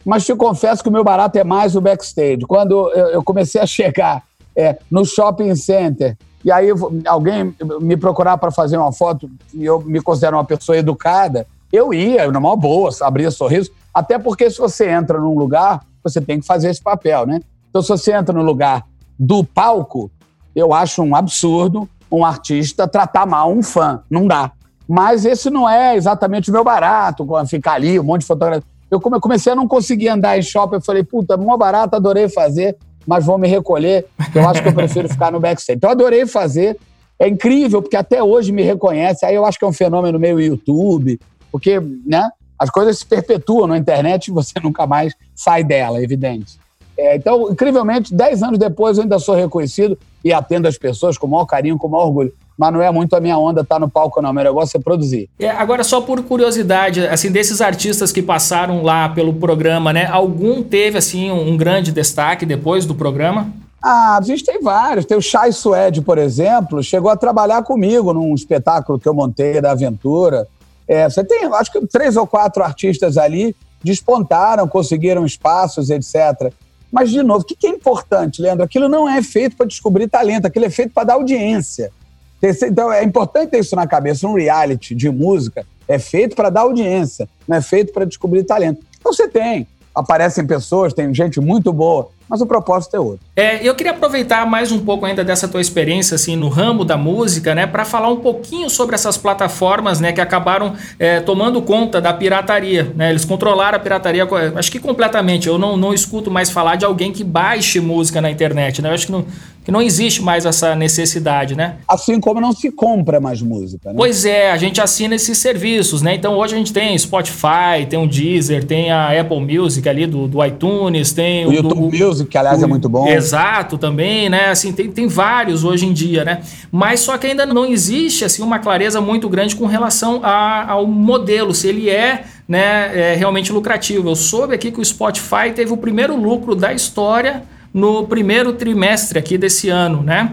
mas 0.03 0.26
te 0.26 0.36
confesso 0.36 0.82
que 0.82 0.89
o 0.89 0.91
meu 0.91 1.03
barato 1.03 1.38
é 1.38 1.43
mais 1.43 1.76
o 1.76 1.82
backstage. 1.82 2.41
Quando 2.47 2.89
eu 2.91 3.24
comecei 3.24 3.61
a 3.61 3.68
chegar 3.68 4.24
é, 4.55 4.78
no 4.89 5.05
shopping 5.05 5.55
center, 5.55 6.18
e 6.43 6.51
aí 6.51 6.70
alguém 7.05 7.55
me 7.80 7.95
procurar 7.95 8.38
para 8.38 8.51
fazer 8.51 8.78
uma 8.78 8.91
foto, 8.91 9.30
e 9.53 9.64
eu 9.64 9.80
me 9.82 10.01
considero 10.01 10.38
uma 10.38 10.43
pessoa 10.43 10.78
educada, 10.78 11.47
eu 11.72 11.93
ia, 11.93 12.32
numa 12.32 12.55
boa, 12.55 12.89
abria 13.01 13.32
sorriso, 13.32 13.72
até 13.93 14.20
porque 14.20 14.49
se 14.49 14.57
você 14.57 14.89
entra 14.89 15.20
num 15.20 15.38
lugar, 15.38 15.84
você 16.03 16.20
tem 16.20 16.39
que 16.39 16.45
fazer 16.45 16.70
esse 16.70 16.82
papel, 16.82 17.26
né? 17.26 17.39
Então, 17.70 17.82
se 17.82 17.89
você 17.89 18.11
entra 18.11 18.36
no 18.36 18.43
lugar 18.43 18.86
do 19.26 19.43
palco, 19.43 20.11
eu 20.55 20.74
acho 20.74 21.01
um 21.01 21.15
absurdo 21.15 21.89
um 22.13 22.24
artista 22.24 22.88
tratar 22.88 23.26
mal 23.26 23.51
um 23.51 23.63
fã. 23.63 24.03
Não 24.09 24.28
dá. 24.28 24.51
Mas 24.88 25.26
esse 25.26 25.49
não 25.49 25.67
é 25.67 25.95
exatamente 25.95 26.51
o 26.51 26.53
meu 26.53 26.63
barato, 26.63 27.26
ficar 27.47 27.74
ali, 27.74 27.99
um 27.99 28.03
monte 28.03 28.21
de 28.21 28.28
fotografia. 28.28 28.63
Eu 28.91 28.99
comecei 28.99 29.51
a 29.51 29.55
não 29.55 29.67
conseguir 29.67 30.09
andar 30.09 30.38
em 30.38 30.43
shopping, 30.43 30.76
eu 30.76 30.82
falei, 30.82 31.03
puta, 31.03 31.36
mó 31.36 31.57
barato, 31.57 31.95
adorei 31.95 32.30
fazer, 32.30 32.78
mas 33.07 33.26
vou 33.26 33.39
me 33.39 33.47
recolher, 33.47 34.05
eu 34.36 34.47
acho 34.47 34.61
que 34.61 34.69
eu 34.69 34.74
prefiro 34.74 35.09
ficar 35.09 35.32
no 35.32 35.39
backstage. 35.39 35.78
Então, 35.78 35.89
adorei 35.89 36.28
fazer. 36.28 36.78
É 37.17 37.28
incrível, 37.28 37.82
porque 37.82 37.95
até 37.95 38.21
hoje 38.21 38.51
me 38.51 38.61
reconhece. 38.61 39.26
Aí 39.26 39.34
eu 39.34 39.45
acho 39.45 39.57
que 39.57 39.65
é 39.65 39.67
um 39.67 39.74
fenômeno 39.74 40.19
meio 40.19 40.39
YouTube, 40.39 41.19
porque, 41.51 41.80
né? 42.05 42.30
As 42.59 42.69
coisas 42.69 42.99
se 42.99 43.05
perpetuam 43.05 43.65
na 43.65 43.78
internet 43.78 44.28
e 44.28 44.32
você 44.32 44.53
nunca 44.61 44.86
mais 44.86 45.15
sai 45.34 45.63
dela, 45.63 45.97
é 45.97 46.03
evidente. 46.03 46.59
É, 46.98 47.16
então, 47.16 47.52
incrivelmente, 47.52 48.14
dez 48.14 48.44
anos 48.44 48.60
depois 48.60 48.98
eu 48.98 49.04
ainda 49.04 49.20
sou 49.20 49.36
reconhecido 49.36 49.98
e 50.24 50.32
atendo 50.32 50.68
as 50.68 50.78
pessoas 50.78 51.18
com 51.18 51.28
o 51.28 51.30
maior 51.30 51.46
carinho, 51.46 51.78
com 51.78 51.88
o 51.88 51.91
maior 51.91 52.06
orgulho. 52.06 52.34
Mas 52.58 52.72
não 52.72 52.82
é 52.82 52.91
muito 52.91 53.16
a 53.16 53.20
minha 53.20 53.38
onda 53.38 53.62
estar 53.62 53.76
tá 53.76 53.80
no 53.80 53.89
palco, 53.89 54.22
não. 54.22 54.32
Meu 54.32 54.44
negócio 54.44 54.78
é 54.78 54.80
produzir. 54.80 55.28
É, 55.39 55.50
agora, 55.50 55.84
só 55.84 56.02
por 56.02 56.22
curiosidade, 56.24 57.06
assim, 57.08 57.32
desses 57.32 57.62
artistas 57.62 58.12
que 58.12 58.22
passaram 58.22 58.84
lá 58.84 59.10
pelo 59.10 59.34
programa, 59.34 59.91
né? 59.91 60.06
Algum 60.06 60.62
teve, 60.62 60.98
assim, 60.98 61.32
um 61.32 61.58
grande 61.58 61.91
destaque 61.91 62.46
depois 62.46 62.86
do 62.86 62.94
programa? 62.94 63.52
Ah, 63.82 64.18
a 64.18 64.22
gente 64.22 64.46
tem 64.46 64.62
vários. 64.62 65.06
Tem 65.06 65.18
o 65.18 65.22
Chai 65.22 65.52
Suede, 65.52 66.02
por 66.02 66.18
exemplo, 66.18 66.82
chegou 66.84 67.10
a 67.10 67.18
trabalhar 67.18 67.64
comigo 67.64 68.14
num 68.14 68.34
espetáculo 68.36 69.00
que 69.00 69.10
eu 69.10 69.14
montei 69.14 69.60
da 69.60 69.72
Aventura. 69.72 70.48
É, 70.88 71.10
você 71.10 71.24
tem, 71.24 71.46
acho 71.46 71.72
que 71.72 71.86
três 71.88 72.16
ou 72.16 72.28
quatro 72.28 72.64
artistas 72.64 73.18
ali 73.18 73.56
despontaram, 73.84 74.68
conseguiram 74.68 75.26
espaços, 75.26 75.89
etc. 75.89 76.54
Mas, 76.94 77.10
de 77.10 77.24
novo, 77.24 77.41
o 77.41 77.44
que 77.44 77.66
é 77.66 77.72
importante, 77.72 78.39
Leandro? 78.39 78.64
Aquilo 78.64 78.88
não 78.88 79.10
é 79.10 79.24
feito 79.24 79.58
para 79.58 79.66
descobrir 79.66 80.08
talento, 80.08 80.46
aquilo 80.46 80.66
é 80.66 80.70
feito 80.70 80.94
para 80.94 81.06
dar 81.06 81.14
audiência. 81.16 81.91
Então, 82.39 82.94
é 82.94 83.04
importante 83.04 83.50
ter 83.50 83.60
isso 83.62 83.76
na 83.76 83.88
cabeça. 83.88 84.28
Um 84.28 84.36
reality 84.36 84.94
de 84.94 85.10
música 85.10 85.66
é 85.88 85.98
feito 85.98 86.36
para 86.36 86.52
dar 86.52 86.62
audiência, 86.62 87.28
não 87.48 87.58
é 87.58 87.62
feito 87.62 87.91
para 87.91 88.06
descobrir 88.06 88.44
talento. 88.44 88.86
Então, 89.00 89.12
você 89.12 89.28
tem. 89.28 89.68
Aparecem 89.96 90.46
pessoas, 90.46 90.94
tem 90.94 91.12
gente 91.16 91.41
muito 91.41 91.74
boa 91.74 92.10
mas 92.30 92.41
o 92.41 92.45
propósito 92.45 92.95
é 92.95 92.99
outro. 92.99 93.19
É, 93.36 93.67
eu 93.67 93.76
queria 93.76 93.91
aproveitar 93.91 94.45
mais 94.45 94.71
um 94.71 94.80
pouco 94.80 95.05
ainda 95.05 95.24
dessa 95.24 95.47
tua 95.47 95.61
experiência 95.61 96.15
assim 96.15 96.36
no 96.36 96.49
ramo 96.49 96.84
da 96.86 96.97
música, 96.97 97.53
né, 97.55 97.67
para 97.67 97.86
falar 97.86 98.09
um 98.09 98.17
pouquinho 98.17 98.69
sobre 98.69 98.95
essas 98.95 99.17
plataformas, 99.17 99.99
né, 99.99 100.11
que 100.11 100.21
acabaram 100.21 100.74
é, 100.99 101.19
tomando 101.19 101.61
conta 101.61 102.01
da 102.01 102.13
pirataria, 102.13 102.91
né? 102.95 103.09
Eles 103.09 103.26
controlaram 103.26 103.78
a 103.78 103.80
pirataria, 103.80 104.28
acho 104.55 104.71
que 104.71 104.80
completamente. 104.80 105.47
Eu 105.47 105.57
não, 105.57 105.76
não 105.78 105.93
escuto 105.93 106.30
mais 106.30 106.49
falar 106.49 106.76
de 106.76 106.86
alguém 106.86 107.11
que 107.11 107.24
baixe 107.24 107.80
música 107.80 108.21
na 108.21 108.30
internet, 108.30 108.82
né? 108.82 108.89
Eu 108.89 108.93
acho 108.93 109.05
que 109.07 109.11
não, 109.11 109.26
que 109.64 109.72
não 109.72 109.82
existe 109.82 110.22
mais 110.22 110.45
essa 110.45 110.76
necessidade, 110.76 111.55
né? 111.55 111.76
Assim 111.88 112.20
como 112.20 112.41
não 112.41 112.51
se 112.51 112.70
compra 112.72 113.20
mais 113.20 113.41
música, 113.41 113.89
né? 113.89 113.95
Pois 113.95 114.26
é, 114.26 114.51
a 114.51 114.57
gente 114.57 114.82
assina 114.82 115.16
esses 115.16 115.38
serviços, 115.38 116.01
né? 116.01 116.16
Então 116.16 116.38
hoje 116.38 116.55
a 116.55 116.57
gente 116.57 116.74
tem 116.74 116.97
Spotify, 116.97 117.86
tem 117.89 117.97
o 117.97 118.07
Deezer, 118.07 118.66
tem 118.66 118.91
a 118.91 119.20
Apple 119.20 119.39
Music 119.39 119.88
ali 119.88 120.05
do, 120.05 120.28
do 120.28 120.43
iTunes, 120.43 121.14
tem 121.14 121.45
o, 121.45 121.49
o 121.49 121.53
YouTube 121.53 121.97
do, 121.97 122.05
Music, 122.05 122.30
que 122.30 122.38
aliás 122.38 122.59
é 122.59 122.64
o, 122.64 122.66
é 122.66 122.68
muito 122.68 122.89
bom. 122.89 123.07
Exato, 123.07 123.78
também, 123.78 124.30
né? 124.30 124.49
Assim, 124.49 124.74
tem, 124.74 124.91
tem 124.91 125.07
vários 125.07 125.64
hoje 125.64 125.86
em 125.86 125.93
dia, 125.93 126.26
né? 126.26 126.41
Mas 126.72 126.99
só 126.99 127.18
que 127.18 127.28
ainda 127.28 127.45
não 127.45 127.66
existe 127.66 128.26
assim 128.26 128.43
uma 128.43 128.59
clareza 128.59 128.99
muito 128.99 129.30
grande 129.30 129.55
com 129.55 129.66
relação 129.66 130.20
a, 130.24 130.72
ao 130.72 130.86
modelo, 130.86 131.53
se 131.53 131.68
ele 131.68 131.89
é 131.89 132.24
né, 132.47 133.11
é 133.11 133.16
realmente 133.16 133.51
lucrativo. 133.51 134.09
Eu 134.09 134.16
soube 134.16 134.53
aqui 134.53 134.72
que 134.72 134.80
o 134.80 134.86
Spotify 134.86 135.51
teve 135.55 135.72
o 135.72 135.78
primeiro 135.78 136.16
lucro 136.16 136.53
da 136.55 136.74
história 136.74 137.43
no 137.74 138.05
primeiro 138.05 138.53
trimestre 138.53 139.17
aqui 139.17 139.38
desse 139.38 139.69
ano, 139.69 140.03
né? 140.03 140.32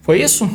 Foi 0.00 0.20
isso? 0.20 0.48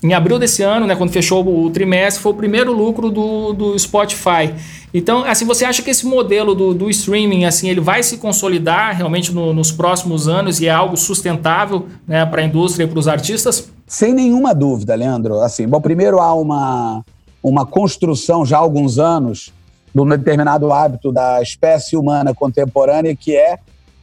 Em 0.00 0.14
abril 0.14 0.38
desse 0.38 0.62
ano, 0.62 0.86
né, 0.86 0.94
quando 0.94 1.10
fechou 1.10 1.44
o 1.44 1.70
trimestre, 1.70 2.22
foi 2.22 2.30
o 2.30 2.34
primeiro 2.34 2.72
lucro 2.72 3.10
do, 3.10 3.52
do 3.52 3.78
Spotify. 3.78 4.54
Então, 4.94 5.24
assim, 5.24 5.44
você 5.44 5.64
acha 5.64 5.82
que 5.82 5.90
esse 5.90 6.06
modelo 6.06 6.54
do, 6.54 6.72
do 6.72 6.88
streaming, 6.88 7.44
assim, 7.44 7.68
ele 7.68 7.80
vai 7.80 8.02
se 8.04 8.16
consolidar 8.16 8.96
realmente 8.96 9.32
no, 9.32 9.52
nos 9.52 9.72
próximos 9.72 10.28
anos 10.28 10.60
e 10.60 10.68
é 10.68 10.70
algo 10.70 10.96
sustentável 10.96 11.86
né, 12.06 12.24
para 12.24 12.42
a 12.42 12.44
indústria 12.44 12.84
e 12.84 12.86
para 12.86 12.98
os 12.98 13.08
artistas? 13.08 13.68
Sem 13.86 14.14
nenhuma 14.14 14.54
dúvida, 14.54 14.94
Leandro. 14.94 15.40
Assim, 15.40 15.66
bom, 15.66 15.80
primeiro 15.80 16.20
há 16.20 16.32
uma, 16.32 17.04
uma 17.42 17.66
construção 17.66 18.46
já 18.46 18.56
há 18.56 18.60
alguns 18.60 19.00
anos 19.00 19.52
de 19.92 20.00
um 20.00 20.08
determinado 20.08 20.72
hábito 20.72 21.10
da 21.10 21.42
espécie 21.42 21.96
humana 21.96 22.32
contemporânea 22.32 23.16
que 23.16 23.36
é 23.36 23.58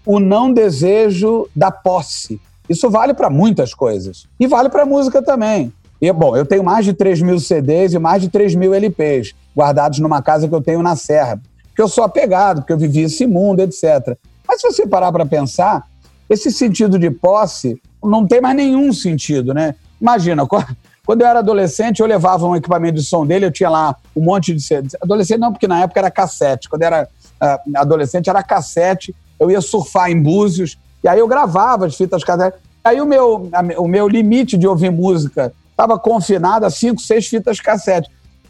o 0.06 0.20
não 0.20 0.54
desejo 0.54 1.48
da 1.56 1.72
posse. 1.72 2.40
Isso 2.70 2.90
vale 2.90 3.14
para 3.14 3.30
muitas 3.30 3.74
coisas. 3.74 4.28
E 4.40 4.48
vale 4.48 4.70
para 4.70 4.86
música 4.86 5.22
também. 5.22 5.74
E, 6.02 6.12
bom, 6.12 6.36
eu 6.36 6.46
tenho 6.46 6.64
mais 6.64 6.86
de 6.86 6.94
3 6.94 7.22
mil 7.22 7.40
CDs 7.40 7.94
e 7.94 8.00
mais 8.00 8.22
de 8.22 8.30
3 8.30 8.56
mil 8.56 8.74
LPs 8.74 9.34
guardados 9.56 10.00
numa 10.00 10.22
casa 10.22 10.48
que 10.48 10.54
eu 10.54 10.62
tenho 10.62 10.82
na 10.82 10.96
Serra. 10.96 11.40
Porque 11.68 11.82
eu 11.82 11.88
sou 11.88 12.04
apegado, 12.04 12.62
porque 12.62 12.74
eu 12.74 12.78
vivi 12.78 13.02
esse 13.02 13.26
mundo, 13.26 13.62
etc. 13.62 14.18
Mas 14.48 14.62
se 14.62 14.68
você 14.68 14.86
parar 14.86 15.12
para 15.12 15.26
pensar, 15.26 15.84
esse 16.30 16.52
sentido 16.52 17.00
de 17.00 17.10
posse 17.10 17.82
não 18.04 18.26
tem 18.28 18.42
mais 18.42 18.56
nenhum 18.56 18.92
sentido, 18.94 19.54
né? 19.54 19.76
Imagina, 20.00 20.46
quando 21.06 21.22
eu 21.22 21.28
era 21.28 21.40
adolescente, 21.40 22.02
eu 22.02 22.06
levava 22.06 22.46
um 22.46 22.56
equipamento 22.56 22.96
de 22.96 23.04
som 23.04 23.26
dele, 23.26 23.46
eu 23.46 23.52
tinha 23.52 23.70
lá 23.70 23.96
um 24.16 24.22
monte 24.22 24.54
de 24.54 24.62
CDs. 24.62 24.96
Adolescente 25.02 25.40
não, 25.40 25.52
porque 25.52 25.68
na 25.68 25.82
época 25.82 26.00
era 26.00 26.12
cassete. 26.12 26.70
Quando 26.70 26.82
eu 26.82 26.88
era 26.88 27.10
uh, 27.42 27.78
adolescente, 27.78 28.30
era 28.30 28.44
cassete 28.44 29.16
eu 29.40 29.52
ia 29.52 29.62
surfar 29.62 30.10
em 30.10 30.22
Búzios, 30.22 30.78
e 31.04 31.08
aí 31.08 31.20
eu 31.20 31.28
gravava 31.28 31.86
as 31.86 31.96
fitas 31.96 32.24
cassete. 32.24 32.58
Aí 32.84 33.02
o 33.02 33.06
meu, 33.06 33.50
o 33.78 33.88
meu 33.88 34.08
limite 34.08 34.58
de 34.58 34.68
ouvir 34.68 34.92
música 34.92 35.54
estava 35.72 36.00
confinado 36.00 36.66
a 36.66 36.70
cinco, 36.70 37.02
seis 37.02 37.28
fitas 37.28 37.60
cassete. 37.60 38.10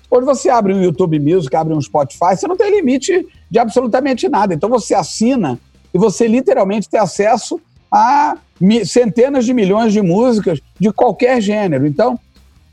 Hoje 0.10 0.26
você 0.26 0.50
abre 0.50 0.74
um 0.74 0.82
YouTube 0.82 1.20
Music, 1.20 1.54
abre 1.56 1.74
um 1.74 1.82
Spotify, 1.82 2.36
você 2.36 2.48
não 2.48 2.56
tem 2.56 2.70
limite 2.70 3.28
de 3.50 3.60
absolutamente 3.60 4.30
nada. 4.30 4.54
Então 4.54 4.70
você 4.70 4.94
assina 4.94 5.60
e 5.94 5.98
você 5.98 6.28
literalmente 6.28 6.90
tem 6.90 7.00
acesso 7.00 7.60
a 7.92 8.38
centenas 8.86 9.46
de 9.46 9.54
milhões 9.54 9.92
de 9.92 10.02
músicas 10.02 10.60
de 10.80 10.92
qualquer 10.92 11.42
gênero. 11.42 11.88
Então, 11.88 12.20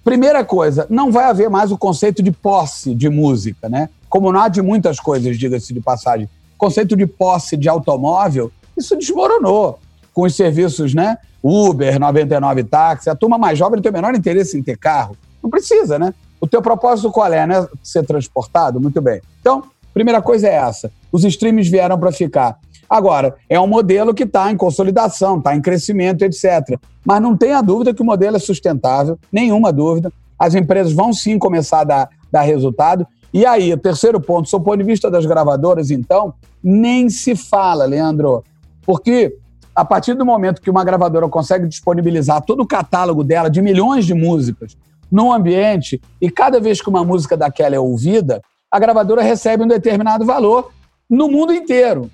primeira 0.05 0.45
coisa, 0.45 0.87
não 0.91 1.11
vai 1.11 1.25
haver 1.25 1.49
mais 1.49 1.73
o 1.73 1.79
conceito 1.79 2.23
de 2.23 2.31
posse 2.31 2.95
de 2.95 3.09
música, 3.09 3.69
né? 3.69 3.89
Como 4.09 4.31
não 4.33 4.41
há 4.41 4.49
de 4.49 4.61
muitas 4.61 5.01
coisas, 5.01 5.39
diga-se 5.39 5.73
de 5.73 5.81
passagem 5.81 6.29
conceito 6.63 6.95
de 6.95 7.09
posse 7.09 7.57
de 7.57 7.69
automóvel, 7.69 8.53
isso 8.77 8.97
desmoronou 8.97 9.81
com 10.15 10.23
os 10.23 10.37
serviços, 10.37 10.95
né? 10.95 11.19
Uber, 11.43 11.99
99 11.99 12.63
táxi. 12.63 13.11
A 13.11 13.17
turma 13.17 13.37
mais 13.37 13.59
jovem 13.59 13.79
não 13.79 13.83
tem 13.83 13.91
o 13.91 13.93
menor 13.93 14.15
interesse 14.15 14.57
em 14.57 14.63
ter 14.63 14.79
carro. 14.79 15.17
Não 15.43 15.51
precisa, 15.51 15.99
né? 15.99 16.15
O 16.41 16.47
teu 16.47 16.63
propósito 16.63 17.11
qual 17.11 17.33
é, 17.33 17.45
né? 17.45 17.67
Ser 17.83 18.07
transportado? 18.07 18.81
Muito 18.81 19.01
bem. 19.01 19.21
Então, 19.41 19.65
primeira 19.93 20.23
coisa 20.23 20.47
é 20.47 20.55
essa. 20.55 20.93
Os 21.11 21.25
streams 21.25 21.69
vieram 21.69 21.99
para 21.99 22.13
ficar. 22.13 22.57
Agora, 22.89 23.35
é 23.49 23.59
um 23.59 23.67
modelo 23.67 24.15
que 24.15 24.23
está 24.23 24.53
em 24.53 24.57
consolidação, 24.57 25.39
está 25.39 25.57
em 25.57 25.61
crescimento, 25.61 26.23
etc. 26.23 26.79
Mas 27.05 27.21
não 27.21 27.37
tenha 27.37 27.61
dúvida 27.61 27.93
que 27.93 28.03
o 28.03 28.05
modelo 28.05 28.37
é 28.37 28.41
sustentável, 28.41 29.19
nenhuma 29.33 29.73
dúvida. 29.73 30.13
As 30.39 30.55
empresas 30.55 30.93
vão 30.93 31.13
sim 31.13 31.41
começar 31.41 31.81
a 31.81 31.85
dar, 31.85 32.09
dar 32.31 32.43
resultado. 32.43 33.05
E 33.33 33.47
aí, 33.47 33.73
o 33.73 33.79
terceiro 33.79 34.21
ponto, 34.21 34.51
do 34.51 34.61
ponto 34.61 34.77
de 34.77 34.85
vista 34.85 35.11
das 35.11 35.25
gravadoras, 35.25 35.91
então, 35.91 36.35
nem 36.63 37.09
se 37.09 37.35
fala, 37.35 37.87
Leandro. 37.87 38.45
Porque 38.85 39.39
a 39.75 39.85
partir 39.85 40.15
do 40.15 40.25
momento 40.25 40.61
que 40.61 40.69
uma 40.69 40.85
gravadora 40.85 41.27
consegue 41.29 41.67
disponibilizar 41.67 42.43
todo 42.43 42.63
o 42.63 42.67
catálogo 42.67 43.25
dela 43.25 43.49
de 43.49 43.63
milhões 43.63 44.05
de 44.05 44.13
músicas 44.13 44.77
num 45.11 45.33
ambiente, 45.33 46.01
e 46.21 46.31
cada 46.31 46.59
vez 46.59 46.81
que 46.81 46.89
uma 46.89 47.05
música 47.05 47.37
daquela 47.37 47.77
é 47.77 47.79
ouvida, 47.79 48.41
a 48.71 48.79
gravadora 48.79 49.23
recebe 49.23 49.63
um 49.63 49.69
determinado 49.69 50.25
valor 50.25 50.71
no 51.09 51.29
mundo 51.29 51.53
inteiro. 51.53 52.11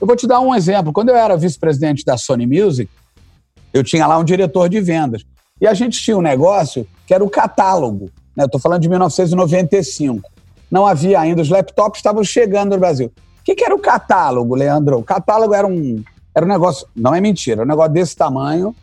Eu 0.00 0.06
vou 0.06 0.14
te 0.14 0.28
dar 0.28 0.38
um 0.40 0.54
exemplo. 0.54 0.92
Quando 0.92 1.08
eu 1.08 1.16
era 1.16 1.36
vice-presidente 1.36 2.04
da 2.04 2.16
Sony 2.16 2.46
Music, 2.46 2.88
eu 3.74 3.82
tinha 3.82 4.06
lá 4.06 4.16
um 4.16 4.22
diretor 4.22 4.68
de 4.68 4.80
vendas. 4.80 5.24
E 5.60 5.66
a 5.66 5.74
gente 5.74 6.00
tinha 6.00 6.16
um 6.16 6.22
negócio 6.22 6.86
que 7.04 7.12
era 7.12 7.24
o 7.24 7.30
catálogo. 7.30 8.10
Né? 8.36 8.44
Estou 8.44 8.60
falando 8.60 8.82
de 8.82 8.88
1995 8.88 10.35
não 10.70 10.86
havia 10.86 11.20
ainda, 11.20 11.42
os 11.42 11.48
laptops 11.48 11.98
estavam 11.98 12.24
chegando 12.24 12.70
no 12.70 12.78
Brasil. 12.78 13.12
O 13.40 13.44
que, 13.44 13.54
que 13.54 13.64
era 13.64 13.74
o 13.74 13.78
catálogo, 13.78 14.54
Leandro? 14.54 14.98
O 14.98 15.04
catálogo 15.04 15.54
era 15.54 15.66
um, 15.66 16.02
era 16.34 16.44
um 16.44 16.48
negócio, 16.48 16.86
não 16.94 17.14
é 17.14 17.20
mentira, 17.20 17.62
um 17.62 17.66
negócio 17.66 17.92
desse 17.92 18.16
tamanho, 18.16 18.74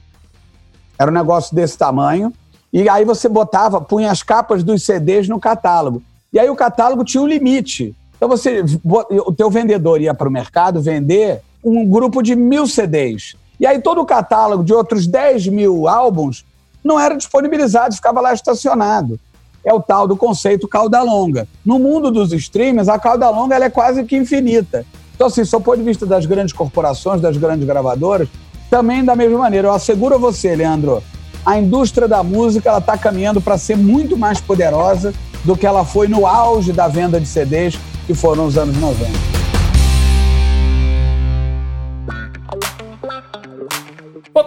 era 0.98 1.12
um 1.12 1.14
negócio 1.14 1.56
desse 1.56 1.78
tamanho, 1.78 2.32
e 2.72 2.88
aí 2.88 3.04
você 3.06 3.28
botava, 3.28 3.82
punha 3.82 4.10
as 4.10 4.24
capas 4.24 4.64
dos 4.64 4.84
CDs 4.84 5.28
no 5.28 5.40
catálogo. 5.40 6.02
E 6.32 6.40
aí 6.40 6.50
o 6.50 6.56
catálogo 6.56 7.04
tinha 7.04 7.22
um 7.22 7.28
limite. 7.28 7.96
Então 8.16 8.28
você, 8.28 8.64
o 8.84 9.34
teu 9.34 9.52
vendedor 9.52 10.02
ia 10.02 10.14
para 10.14 10.28
o 10.28 10.32
mercado 10.32 10.82
vender 10.82 11.42
um 11.64 11.88
grupo 11.88 12.24
de 12.24 12.36
mil 12.36 12.66
CDs. 12.66 13.36
E 13.60 13.68
aí 13.68 13.80
todo 13.80 14.02
o 14.02 14.06
catálogo 14.06 14.64
de 14.64 14.74
outros 14.74 15.06
10 15.06 15.48
mil 15.48 15.88
álbuns 15.88 16.46
não 16.84 17.00
era 17.00 17.16
disponibilizado, 17.16 17.96
ficava 17.96 18.20
lá 18.20 18.34
estacionado 18.34 19.20
é 19.66 19.74
o 19.74 19.82
tal 19.82 20.08
do 20.08 20.16
conceito 20.16 20.68
cauda 20.68 21.02
longa. 21.02 21.48
No 21.66 21.80
mundo 21.80 22.12
dos 22.12 22.32
streamers, 22.34 22.90
a 22.90 23.00
cauda 23.00 23.30
longa 23.30 23.56
ela 23.56 23.66
é 23.66 23.70
quase 23.70 24.04
que 24.04 24.16
infinita. 24.16 24.86
Então, 25.16 25.28
assim, 25.28 25.46
só 25.46 25.60
de 25.60 25.84
vista 25.84 26.06
das 26.06 26.26
grandes 26.26 26.54
corporações, 26.54 27.22
das 27.22 27.38
grandes 27.38 27.66
gravadoras, 27.66 28.28
também 28.70 29.06
da 29.06 29.16
mesma 29.16 29.38
maneira. 29.38 29.68
Eu 29.68 29.74
asseguro 29.74 30.16
a 30.16 30.18
você, 30.18 30.56
Leandro, 30.56 31.02
a 31.46 31.58
indústria 31.58 32.08
da 32.08 32.24
música 32.24 32.70
ela 32.70 32.80
está 32.80 32.98
caminhando 32.98 33.40
para 33.40 33.58
ser 33.58 33.78
muito 33.78 34.18
mais 34.18 34.42
poderosa 34.42 35.14
do 35.44 35.56
que 35.56 35.66
ela 35.66 35.86
foi 35.86 36.08
no 36.08 36.26
auge 36.26 36.72
da 36.72 36.88
venda 36.88 37.20
de 37.20 37.28
CDs, 37.28 37.78
que 38.08 38.14
foram 38.14 38.46
os 38.46 38.58
anos 38.58 38.78
90. 38.78 39.43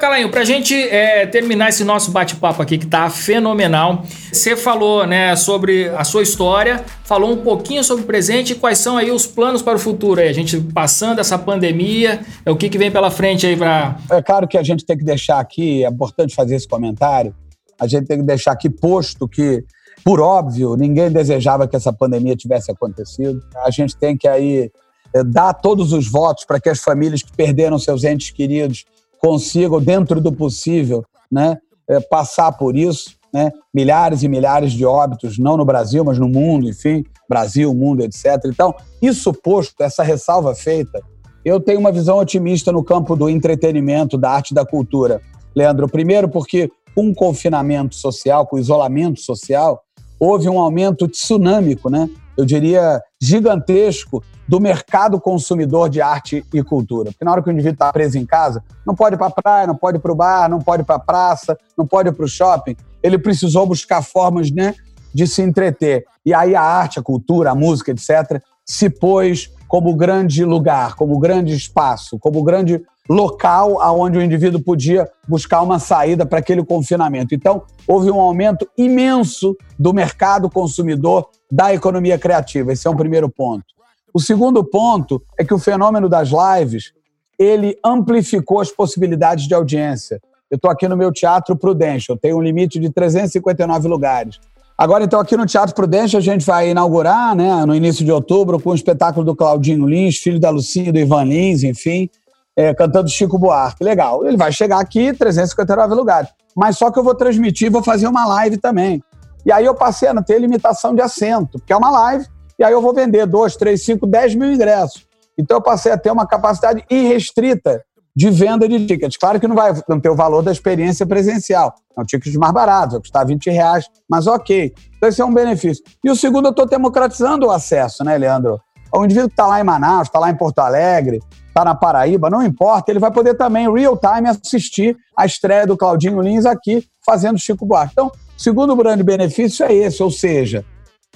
Pô, 0.07 0.11
Calainho, 0.11 0.31
pra 0.31 0.45
gente 0.45 0.73
é, 0.73 1.27
terminar 1.27 1.71
esse 1.71 1.83
nosso 1.83 2.13
bate-papo 2.13 2.63
aqui 2.63 2.79
que 2.79 2.87
tá 2.87 3.11
fenomenal, 3.11 4.05
você 4.33 4.57
falou, 4.57 5.05
né, 5.05 5.35
sobre 5.35 5.89
a 5.89 6.05
sua 6.05 6.23
história, 6.23 6.85
falou 7.03 7.33
um 7.33 7.39
pouquinho 7.39 7.83
sobre 7.83 8.05
o 8.05 8.07
presente 8.07 8.53
e 8.53 8.55
quais 8.55 8.79
são 8.79 8.97
aí 8.97 9.11
os 9.11 9.27
planos 9.27 9.63
para 9.63 9.75
o 9.75 9.81
futuro 9.81 10.21
aí, 10.21 10.29
a 10.29 10.33
gente 10.33 10.61
passando 10.61 11.19
essa 11.19 11.37
pandemia, 11.37 12.21
é 12.45 12.51
o 12.53 12.57
que, 12.57 12.69
que 12.69 12.79
vem 12.79 12.89
pela 12.89 13.11
frente 13.11 13.49
aí 13.49 13.57
para... 13.57 13.97
É 14.09 14.23
claro 14.23 14.47
que 14.47 14.57
a 14.57 14.63
gente 14.63 14.87
tem 14.87 14.97
que 14.97 15.05
deixar 15.05 15.41
aqui, 15.41 15.85
é 15.85 15.89
importante 15.89 16.37
fazer 16.37 16.55
esse 16.55 16.69
comentário, 16.69 17.35
a 17.77 17.89
gente 17.89 18.07
tem 18.07 18.19
que 18.19 18.25
deixar 18.25 18.53
aqui 18.53 18.71
posto 18.71 19.27
que, 19.27 19.65
por 20.05 20.21
óbvio, 20.21 20.77
ninguém 20.77 21.11
desejava 21.11 21.67
que 21.67 21.75
essa 21.75 21.93
pandemia 21.93 22.37
tivesse 22.37 22.71
acontecido, 22.71 23.43
a 23.57 23.73
gente 23.73 23.97
tem 23.97 24.17
que 24.17 24.29
aí 24.29 24.71
é, 25.13 25.25
dar 25.25 25.53
todos 25.53 25.93
os 25.93 26.09
votos 26.09 26.45
para 26.45 26.61
que 26.61 26.69
as 26.69 26.79
famílias 26.79 27.25
que 27.25 27.33
perderam 27.37 27.77
seus 27.77 28.05
entes 28.05 28.31
queridos 28.31 28.85
consigam, 29.27 29.81
dentro 29.81 30.21
do 30.21 30.33
possível, 30.33 31.05
né, 31.31 31.59
é, 31.91 31.99
passar 31.99 32.53
por 32.53 32.77
isso. 32.77 33.17
Né? 33.35 33.51
Milhares 33.75 34.23
e 34.23 34.29
milhares 34.29 34.73
de 34.73 34.87
óbitos, 34.87 35.37
não 35.37 35.57
no 35.57 35.65
Brasil, 35.65 36.05
mas 36.05 36.17
no 36.17 36.29
mundo, 36.29 36.69
enfim, 36.69 37.05
Brasil, 37.29 37.75
mundo, 37.75 38.03
etc. 38.03 38.25
Então, 38.47 38.73
isso 39.03 39.33
posto, 39.33 39.83
essa 39.83 40.05
ressalva 40.05 40.55
feita, 40.55 41.01
eu 41.45 41.61
tenho 41.61 41.81
uma 41.81 41.91
visão 41.91 42.19
otimista 42.19 42.71
no 42.71 42.85
campo 42.85 43.17
do 43.17 43.29
entretenimento, 43.29 44.17
da 44.17 44.31
arte 44.31 44.53
e 44.53 44.55
da 44.55 44.65
cultura. 44.65 45.21
Leandro, 45.55 45.89
primeiro 45.89 46.29
porque 46.29 46.71
com 46.95 47.11
o 47.11 47.15
confinamento 47.15 47.97
social, 47.97 48.47
com 48.47 48.57
o 48.57 48.59
isolamento 48.61 49.21
social, 49.21 49.83
houve 50.21 50.49
um 50.49 50.59
aumento 50.59 51.09
tsunâmico, 51.09 51.91
né? 51.91 52.09
Eu 52.37 52.45
diria, 52.45 53.01
gigantesco 53.21 54.23
do 54.47 54.61
mercado 54.61 55.21
consumidor 55.21 55.89
de 55.89 56.01
arte 56.01 56.45
e 56.53 56.63
cultura. 56.63 57.11
Porque 57.11 57.25
na 57.25 57.33
hora 57.33 57.43
que 57.43 57.49
o 57.49 57.53
indivíduo 57.53 57.75
está 57.75 57.93
preso 57.93 58.19
em 58.19 58.25
casa, 58.25 58.63
não 58.87 58.95
pode 58.95 59.17
ir 59.17 59.19
para 59.19 59.27
a 59.27 59.31
praia, 59.31 59.67
não 59.67 59.75
pode 59.75 59.99
ir 59.99 60.01
para 60.01 60.13
o 60.13 60.15
bar, 60.15 60.49
não 60.49 60.61
pode 60.61 60.83
ir 60.83 60.87
para 60.87 60.97
a 60.97 61.01
praça, 61.01 61.59
não 61.77 61.87
pode 61.87 62.09
ir 62.09 62.13
para 62.13 62.25
o 62.25 62.29
shopping. 62.29 62.77
Ele 63.03 63.19
precisou 63.19 63.67
buscar 63.67 64.03
formas 64.03 64.51
né, 64.51 64.75
de 65.13 65.27
se 65.27 65.43
entreter. 65.43 66.05
E 66.25 66.33
aí 66.33 66.55
a 66.55 66.63
arte, 66.63 66.99
a 66.99 67.03
cultura, 67.03 67.51
a 67.51 67.55
música, 67.55 67.91
etc., 67.91 68.41
se 68.65 68.91
pôs 68.91 69.51
como 69.69 69.95
grande 69.95 70.45
lugar, 70.45 70.95
como 70.95 71.19
grande 71.19 71.55
espaço, 71.55 72.19
como 72.19 72.43
grande 72.43 72.83
local 73.09 73.81
aonde 73.81 74.19
o 74.19 74.23
indivíduo 74.23 74.61
podia 74.61 75.09
buscar 75.29 75.63
uma 75.63 75.79
saída 75.79 76.27
para 76.27 76.41
aquele 76.41 76.65
confinamento. 76.65 77.35
Então, 77.35 77.63
houve 77.87 78.11
um 78.11 78.21
aumento 78.21 78.69
imenso 78.77 79.57
do 79.79 79.93
mercado 79.93 80.51
consumidor 80.51 81.29
da 81.51 81.73
economia 81.73 82.19
criativa. 82.19 82.73
Esse 82.73 82.87
é 82.87 82.91
um 82.91 82.97
primeiro 82.97 83.29
ponto. 83.29 83.65
O 84.13 84.21
segundo 84.21 84.65
ponto 84.65 85.23
é 85.39 85.45
que 85.45 85.55
o 85.55 85.59
fenômeno 85.59 86.09
das 86.09 86.31
lives, 86.31 86.93
ele 87.39 87.79
amplificou 87.85 88.61
as 88.61 88.71
possibilidades 88.71 89.47
de 89.47 89.55
audiência. 89.55 90.21
Eu 90.51 90.57
estou 90.57 90.71
aqui 90.71 90.89
no 90.89 90.97
meu 90.97 91.13
Teatro 91.13 91.57
Prudência, 91.57 92.13
eu 92.13 92.17
tenho 92.17 92.39
um 92.39 92.43
limite 92.43 92.79
de 92.79 92.91
359 92.91 93.89
lugares. 93.89 94.41
Agora, 94.79 95.05
então, 95.05 95.19
aqui 95.19 95.37
no 95.39 95.47
Teatro 95.47 95.75
Prudência, 95.75 96.19
a 96.19 96.23
gente 96.23 96.45
vai 96.45 96.69
inaugurar, 96.69 97.35
né, 97.35 97.65
no 97.65 97.75
início 97.75 98.05
de 98.05 98.13
outubro, 98.13 98.61
com 98.61 98.71
o 98.71 98.75
espetáculo 98.75 99.25
do 99.25 99.35
Claudinho 99.35 99.87
Lins, 99.87 100.19
filho 100.19 100.39
da 100.39 100.51
Lucinha 100.51 100.93
do 100.93 100.99
Ivan 100.99 101.25
Lins, 101.25 101.63
enfim, 101.63 102.11
é, 102.55 102.75
cantando 102.75 103.09
Chico 103.09 103.39
Buarque. 103.39 103.83
Legal. 103.83 104.27
Ele 104.27 104.37
vai 104.37 104.53
chegar 104.53 104.79
aqui, 104.79 105.15
359 105.15 105.95
lugares. 105.95 106.29
Mas 106.55 106.77
só 106.77 106.91
que 106.91 106.99
eu 106.99 107.05
vou 107.05 107.15
transmitir, 107.15 107.71
vou 107.71 107.83
fazer 107.83 108.07
uma 108.07 108.27
live 108.27 108.59
também. 108.59 109.03
E 109.47 109.53
aí 109.53 109.65
eu 109.65 109.75
passei 109.75 110.09
a 110.09 110.23
ter 110.23 110.39
limitação 110.39 110.95
de 110.95 111.01
assento, 111.01 111.59
porque 111.59 111.73
é 111.73 111.77
uma 111.77 111.91
live, 111.91 112.27
e 112.59 112.65
aí 112.65 112.73
eu 112.73 112.83
vou 112.83 112.93
vender 112.93 113.27
2, 113.27 113.57
3, 113.57 113.83
5, 113.83 114.07
10 114.07 114.35
mil 114.35 114.53
ingressos. 114.53 115.07
Então 115.39 115.57
eu 115.57 115.63
passei 115.63 115.93
a 115.93 115.97
ter 115.97 116.11
uma 116.11 116.27
capacidade 116.27 116.85
irrestrita 116.91 117.83
de 118.17 118.31
venda 118.31 118.67
de 118.67 118.87
tickets. 118.87 119.19
Claro 119.19 119.39
que 119.39 119.47
não 119.47 119.55
vai 119.55 119.75
ter 120.01 120.09
o 120.09 120.17
valor 120.17 120.43
da 120.43 120.51
experiência 120.51 121.05
presencial. 121.05 121.75
É 121.95 122.01
um 122.01 122.05
ticket 122.05 122.35
mais 122.37 122.53
barato, 122.53 122.93
vai 122.93 123.01
custar 123.01 123.27
20 123.27 123.51
reais, 123.51 123.87
mas 124.09 124.27
ok. 124.27 124.73
Então 124.97 125.09
esse 125.11 125.21
é 125.21 125.25
um 125.25 125.35
benefício. 125.35 125.85
E 126.03 126.11
o 126.11 126.17
segundo, 126.17 126.47
eu 126.47 126.51
estou 126.51 126.67
democratizando 126.67 127.47
o 127.47 127.51
acesso, 127.51 128.03
né, 128.03 128.17
Leandro? 128.17 128.59
O 128.91 129.05
indivíduo 129.05 129.29
que 129.29 129.35
está 129.35 129.47
lá 129.47 129.61
em 129.61 129.65
Manaus, 129.65 130.09
está 130.09 130.19
lá 130.19 130.31
em 130.31 130.35
Porto 130.35 130.61
Alegre, 130.61 131.21
está 131.49 131.63
na 131.63 131.75
Paraíba, 131.75 132.31
não 132.31 132.43
importa, 132.43 132.91
ele 132.91 132.99
vai 132.99 133.11
poder 133.11 133.35
também, 133.35 133.71
real 133.71 133.99
time, 133.99 134.29
assistir 134.29 134.97
a 135.15 135.27
estreia 135.27 135.67
do 135.67 135.77
Claudinho 135.77 136.21
Lins 136.23 136.47
aqui, 136.47 136.87
fazendo 137.05 137.39
Chico 137.39 137.67
Buarque. 137.67 137.93
Então, 137.93 138.07
o 138.07 138.41
segundo 138.41 138.75
grande 138.75 139.03
benefício 139.03 139.67
é 139.67 139.75
esse, 139.75 140.03
ou 140.03 140.11
seja, 140.11 140.65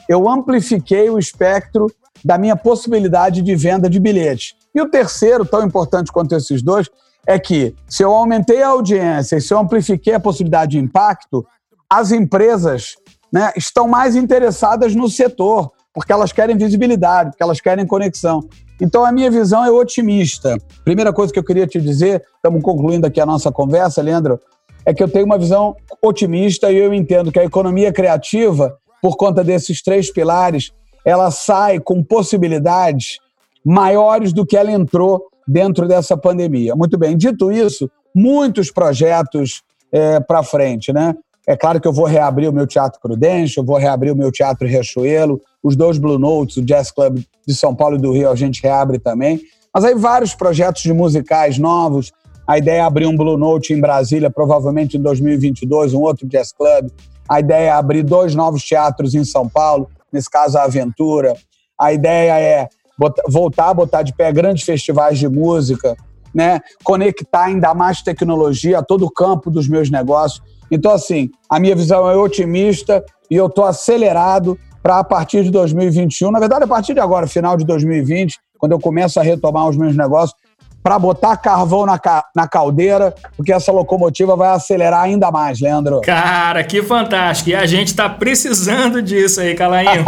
eu 0.06 0.28
amplifiquei 0.28 1.08
o 1.08 1.18
espectro 1.18 1.86
da 2.22 2.36
minha 2.36 2.56
possibilidade 2.56 3.40
de 3.40 3.54
venda 3.54 3.88
de 3.88 3.98
bilhetes. 3.98 4.54
E 4.74 4.80
o 4.80 4.88
terceiro, 4.88 5.44
tão 5.44 5.64
importante 5.64 6.12
quanto 6.12 6.34
esses 6.34 6.62
dois, 6.62 6.88
é 7.26 7.38
que 7.38 7.74
se 7.88 8.02
eu 8.02 8.12
aumentei 8.12 8.62
a 8.62 8.68
audiência 8.68 9.36
e 9.36 9.40
se 9.40 9.52
eu 9.52 9.58
amplifiquei 9.58 10.14
a 10.14 10.20
possibilidade 10.20 10.72
de 10.72 10.78
impacto, 10.78 11.46
as 11.88 12.12
empresas 12.12 12.94
né, 13.32 13.52
estão 13.56 13.86
mais 13.88 14.16
interessadas 14.16 14.94
no 14.94 15.08
setor, 15.08 15.70
porque 15.92 16.12
elas 16.12 16.32
querem 16.32 16.56
visibilidade, 16.56 17.30
porque 17.30 17.42
elas 17.42 17.60
querem 17.60 17.86
conexão. 17.86 18.48
Então, 18.80 19.04
a 19.04 19.12
minha 19.12 19.30
visão 19.30 19.64
é 19.64 19.70
otimista. 19.70 20.56
Primeira 20.84 21.12
coisa 21.12 21.32
que 21.32 21.38
eu 21.38 21.44
queria 21.44 21.66
te 21.66 21.80
dizer, 21.80 22.24
estamos 22.36 22.62
concluindo 22.62 23.06
aqui 23.06 23.20
a 23.20 23.26
nossa 23.26 23.52
conversa, 23.52 24.00
Leandro, 24.00 24.40
é 24.86 24.94
que 24.94 25.02
eu 25.02 25.08
tenho 25.08 25.26
uma 25.26 25.38
visão 25.38 25.76
otimista 26.02 26.72
e 26.72 26.76
eu 26.76 26.94
entendo 26.94 27.30
que 27.30 27.38
a 27.38 27.44
economia 27.44 27.92
criativa, 27.92 28.78
por 29.02 29.16
conta 29.16 29.44
desses 29.44 29.82
três 29.82 30.10
pilares, 30.10 30.72
ela 31.04 31.30
sai 31.30 31.78
com 31.78 32.02
possibilidades 32.02 33.18
maiores 33.64 34.32
do 34.32 34.46
que 34.46 34.56
ela 34.56 34.70
entrou 34.70 35.22
dentro 35.46 35.88
dessa 35.88 36.16
pandemia. 36.16 36.74
Muito 36.74 36.98
bem, 36.98 37.16
dito 37.16 37.50
isso, 37.50 37.90
muitos 38.14 38.70
projetos 38.70 39.62
é, 39.92 40.20
para 40.20 40.42
frente, 40.42 40.92
né? 40.92 41.14
É 41.46 41.56
claro 41.56 41.80
que 41.80 41.88
eu 41.88 41.92
vou 41.92 42.04
reabrir 42.04 42.48
o 42.48 42.52
meu 42.52 42.66
Teatro 42.66 43.00
Prudente, 43.00 43.58
eu 43.58 43.64
vou 43.64 43.76
reabrir 43.76 44.12
o 44.12 44.16
meu 44.16 44.30
Teatro 44.30 44.68
Riachuelo, 44.68 45.40
os 45.62 45.74
dois 45.74 45.98
Blue 45.98 46.18
Notes, 46.18 46.58
o 46.58 46.62
Jazz 46.62 46.90
Club 46.90 47.24
de 47.46 47.54
São 47.54 47.74
Paulo 47.74 47.96
e 47.96 47.98
do 47.98 48.12
Rio, 48.12 48.30
a 48.30 48.36
gente 48.36 48.62
reabre 48.62 48.98
também. 48.98 49.40
Mas 49.74 49.84
aí 49.84 49.94
vários 49.94 50.34
projetos 50.34 50.82
de 50.82 50.92
musicais 50.92 51.58
novos. 51.58 52.12
A 52.46 52.58
ideia 52.58 52.78
é 52.78 52.82
abrir 52.82 53.06
um 53.06 53.16
Blue 53.16 53.36
Note 53.36 53.72
em 53.72 53.80
Brasília, 53.80 54.30
provavelmente 54.30 54.96
em 54.96 55.00
2022, 55.00 55.94
um 55.94 56.00
outro 56.00 56.26
Jazz 56.26 56.52
Club. 56.52 56.90
A 57.28 57.40
ideia 57.40 57.66
é 57.66 57.70
abrir 57.70 58.02
dois 58.02 58.34
novos 58.34 58.62
teatros 58.62 59.14
em 59.14 59.24
São 59.24 59.48
Paulo, 59.48 59.88
nesse 60.12 60.28
caso 60.28 60.58
a 60.58 60.64
Aventura. 60.64 61.34
A 61.78 61.92
ideia 61.92 62.38
é 62.38 62.68
botar, 63.00 63.22
voltar 63.26 63.68
a 63.70 63.74
botar 63.74 64.02
de 64.02 64.12
pé 64.12 64.30
grandes 64.30 64.62
festivais 64.62 65.18
de 65.18 65.26
música, 65.26 65.96
né? 66.34 66.60
conectar 66.84 67.44
ainda 67.44 67.72
mais 67.72 68.02
tecnologia 68.02 68.78
a 68.78 68.82
todo 68.82 69.06
o 69.06 69.10
campo 69.10 69.50
dos 69.50 69.66
meus 69.66 69.90
negócios. 69.90 70.42
Então, 70.70 70.92
assim, 70.92 71.30
a 71.48 71.58
minha 71.58 71.74
visão 71.74 72.08
é 72.10 72.14
otimista 72.14 73.02
e 73.30 73.36
eu 73.36 73.46
estou 73.46 73.64
acelerado 73.64 74.58
para 74.82 74.98
a 74.98 75.04
partir 75.04 75.42
de 75.42 75.50
2021, 75.50 76.30
na 76.30 76.38
verdade, 76.38 76.64
a 76.64 76.68
partir 76.68 76.92
de 76.92 77.00
agora, 77.00 77.26
final 77.26 77.56
de 77.56 77.64
2020, 77.64 78.38
quando 78.58 78.72
eu 78.72 78.78
começo 78.78 79.18
a 79.18 79.22
retomar 79.22 79.66
os 79.68 79.76
meus 79.76 79.96
negócios, 79.96 80.38
para 80.82 80.98
botar 80.98 81.36
carvão 81.36 81.84
na, 81.84 81.98
ca 81.98 82.24
na 82.34 82.48
caldeira, 82.48 83.14
porque 83.36 83.52
essa 83.52 83.70
locomotiva 83.70 84.34
vai 84.36 84.50
acelerar 84.50 85.02
ainda 85.02 85.30
mais, 85.30 85.60
Leandro. 85.60 86.00
Cara, 86.00 86.64
que 86.64 86.82
fantástico. 86.82 87.50
E 87.50 87.54
a 87.54 87.66
gente 87.66 87.88
está 87.88 88.08
precisando 88.08 89.02
disso 89.02 89.40
aí, 89.40 89.54
Calainho. 89.54 90.04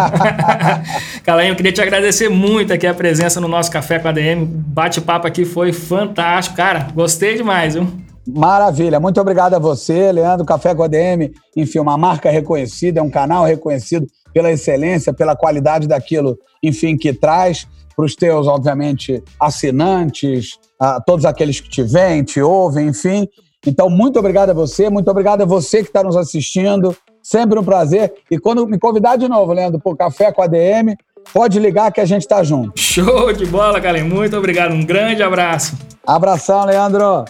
Calainho, 1.25 1.55
queria 1.57 1.73
te 1.73 1.83
agradecer 1.83 2.29
muito 2.29 2.73
aqui 2.73 2.87
a 2.87 2.95
presença 2.95 3.41
no 3.41 3.49
nosso 3.49 3.71
Café 3.71 3.99
com 3.99 4.09
a 4.09 4.13
DM. 4.13 4.47
Bate-papo 4.47 5.27
aqui 5.27 5.45
foi 5.45 5.73
fantástico. 5.73 6.57
Cara, 6.57 6.89
gostei 6.95 7.37
demais, 7.37 7.75
viu? 7.75 7.87
Maravilha, 8.27 9.01
muito 9.01 9.21
obrigado 9.21 9.55
a 9.55 9.59
você, 9.59 10.13
Leandro. 10.13 10.47
Café 10.47 10.75
com 10.75 10.85
a 10.85 10.89
DM, 10.89 11.33
enfim, 11.57 11.81
uma 11.81 11.99
marca 11.99 12.31
reconhecida, 12.31 13.01
é 13.01 13.03
um 13.03 13.11
canal 13.11 13.45
reconhecido 13.45 14.07
pela 14.33 14.51
excelência, 14.51 15.13
pela 15.13 15.37
qualidade 15.37 15.87
daquilo, 15.87 16.39
enfim, 16.63 16.97
que 16.97 17.13
traz 17.13 17.67
para 17.95 18.05
os 18.05 18.15
teus, 18.15 18.47
obviamente, 18.47 19.23
assinantes, 19.39 20.59
a 20.83 21.01
todos 21.01 21.25
aqueles 21.25 21.61
que 21.61 21.69
te 21.69 21.83
veem, 21.85 22.25
te 22.25 22.41
ouvem, 22.41 22.89
enfim. 22.89 23.29
Então, 23.65 23.89
muito 23.89 24.19
obrigado 24.19 24.51
a 24.51 24.53
você, 24.53 24.91
muito 24.91 25.09
obrigado 25.09 25.43
a 25.43 25.47
você 25.47 25.79
que 25.79 25.89
está 25.89 26.03
nos 26.03 26.17
assistindo. 26.17 26.97
Sempre 27.23 27.57
um 27.57 27.63
prazer. 27.63 28.13
E 28.29 28.37
quando 28.37 28.67
me 28.67 28.77
convidar 28.81 29.15
de 29.15 29.29
novo, 29.29 29.53
Leandro, 29.53 29.81
para 29.81 29.93
o 29.93 29.97
Café 29.97 30.33
com 30.33 30.43
a 30.43 30.49
DM, 30.49 30.97
pode 31.33 31.61
ligar 31.61 31.93
que 31.93 32.01
a 32.01 32.05
gente 32.05 32.23
está 32.23 32.43
junto. 32.43 32.73
Show 32.81 33.33
de 33.33 33.47
bola, 33.47 33.81
Kalen. 33.81 34.03
Muito 34.03 34.37
obrigado. 34.37 34.75
Um 34.75 34.85
grande 34.85 35.23
abraço. 35.23 35.77
Abração, 36.05 36.65
Leandro. 36.65 37.25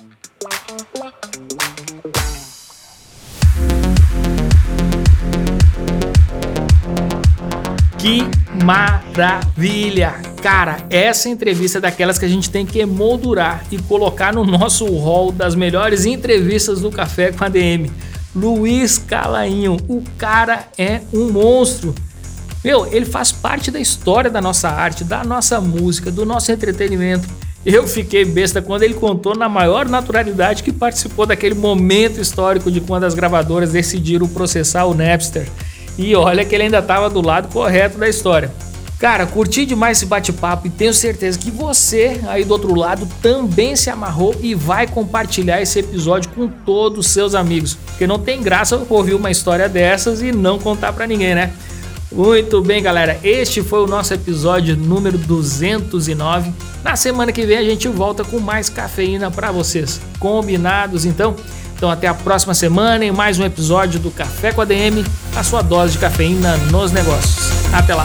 Que 8.03 8.25
maravilha! 8.65 10.15
Cara, 10.43 10.79
essa 10.91 11.29
entrevista 11.29 11.79
é 11.79 11.81
daquelas 11.81 12.19
que 12.19 12.25
a 12.25 12.29
gente 12.29 12.51
tem 12.51 12.67
que 12.67 12.81
emoldurar 12.81 13.65
e 13.71 13.79
colocar 13.79 14.35
no 14.35 14.45
nosso 14.45 14.87
hall 14.97 15.31
das 15.31 15.55
melhores 15.55 16.05
entrevistas 16.05 16.81
do 16.81 16.91
Café 16.91 17.31
com 17.31 17.45
a 17.45 17.49
DM. 17.49 17.93
Luiz 18.35 18.99
Calainho, 18.99 19.77
o 19.87 20.03
cara 20.19 20.67
é 20.77 21.03
um 21.15 21.31
monstro. 21.31 21.95
Meu, 22.65 22.93
ele 22.93 23.07
faz 23.07 23.31
parte 23.31 23.71
da 23.71 23.79
história 23.79 24.29
da 24.29 24.41
nossa 24.41 24.69
arte, 24.69 25.05
da 25.05 25.23
nossa 25.23 25.61
música, 25.61 26.11
do 26.11 26.27
nosso 26.27 26.51
entretenimento. 26.51 27.29
Eu 27.65 27.87
fiquei 27.87 28.25
besta 28.25 28.61
quando 28.61 28.83
ele 28.83 28.95
contou 28.95 29.37
na 29.37 29.49
maior 29.49 29.89
naturalidade 29.89 30.65
que 30.65 30.73
participou 30.73 31.25
daquele 31.25 31.55
momento 31.55 32.21
histórico 32.21 32.69
de 32.69 32.81
quando 32.81 33.05
as 33.05 33.15
gravadoras 33.15 33.71
decidiram 33.71 34.27
processar 34.27 34.87
o 34.87 34.95
Napster. 34.95 35.47
E 35.99 36.15
olha 36.15 36.45
que 36.45 36.55
ele 36.55 36.65
ainda 36.65 36.79
estava 36.79 37.11
do 37.11 37.21
lado 37.21 37.49
correto 37.49 37.99
da 37.99 38.09
história. 38.09 38.51
Cara, 39.03 39.27
curti 39.27 39.67
demais 39.67 39.99
esse 39.99 40.07
bate-papo 40.07 40.69
e 40.69 40.71
tenho 40.71 40.95
certeza 40.95 41.37
que 41.37 41.51
você 41.51 42.21
aí 42.29 42.45
do 42.45 42.53
outro 42.53 42.73
lado 42.73 43.09
também 43.21 43.75
se 43.75 43.91
amarrou 43.91 44.33
e 44.41 44.55
vai 44.55 44.87
compartilhar 44.87 45.61
esse 45.61 45.81
episódio 45.81 46.31
com 46.31 46.47
todos 46.47 47.07
os 47.07 47.13
seus 47.13 47.35
amigos. 47.35 47.75
Porque 47.75 48.07
não 48.07 48.17
tem 48.17 48.41
graça 48.41 48.81
ouvir 48.89 49.15
uma 49.15 49.29
história 49.29 49.69
dessas 49.69 50.23
e 50.23 50.31
não 50.31 50.57
contar 50.57 50.93
para 50.93 51.05
ninguém, 51.05 51.35
né? 51.35 51.53
Muito 52.13 52.61
bem, 52.61 52.81
galera. 52.83 53.19
Este 53.25 53.61
foi 53.61 53.83
o 53.83 53.89
nosso 53.89 54.15
episódio 54.15 54.77
número 54.77 55.19
209. 55.19 56.53
Na 56.85 56.95
semana 56.95 57.33
que 57.33 57.47
vem 57.47 57.57
a 57.57 57.65
gente 57.65 57.89
volta 57.89 58.23
com 58.23 58.39
mais 58.39 58.69
cafeína 58.69 59.31
para 59.31 59.51
vocês. 59.51 60.01
Combinados, 60.21 61.05
então? 61.05 61.35
Então 61.83 61.91
até 61.91 62.07
a 62.07 62.15
próxima 62.15 62.55
semana 62.55 63.05
em 63.05 63.11
mais 63.11 63.41
um 63.41 63.45
episódio 63.45 63.99
do 63.99 64.09
Café 64.09 64.53
com 64.53 64.61
a 64.61 64.65
DM, 64.65 65.05
a 65.35 65.43
sua 65.43 65.63
dose 65.63 65.95
de 65.95 65.99
cafeína 65.99 66.57
nos 66.71 66.93
negócios. 66.93 67.51
Até 67.73 67.93
lá. 67.93 68.05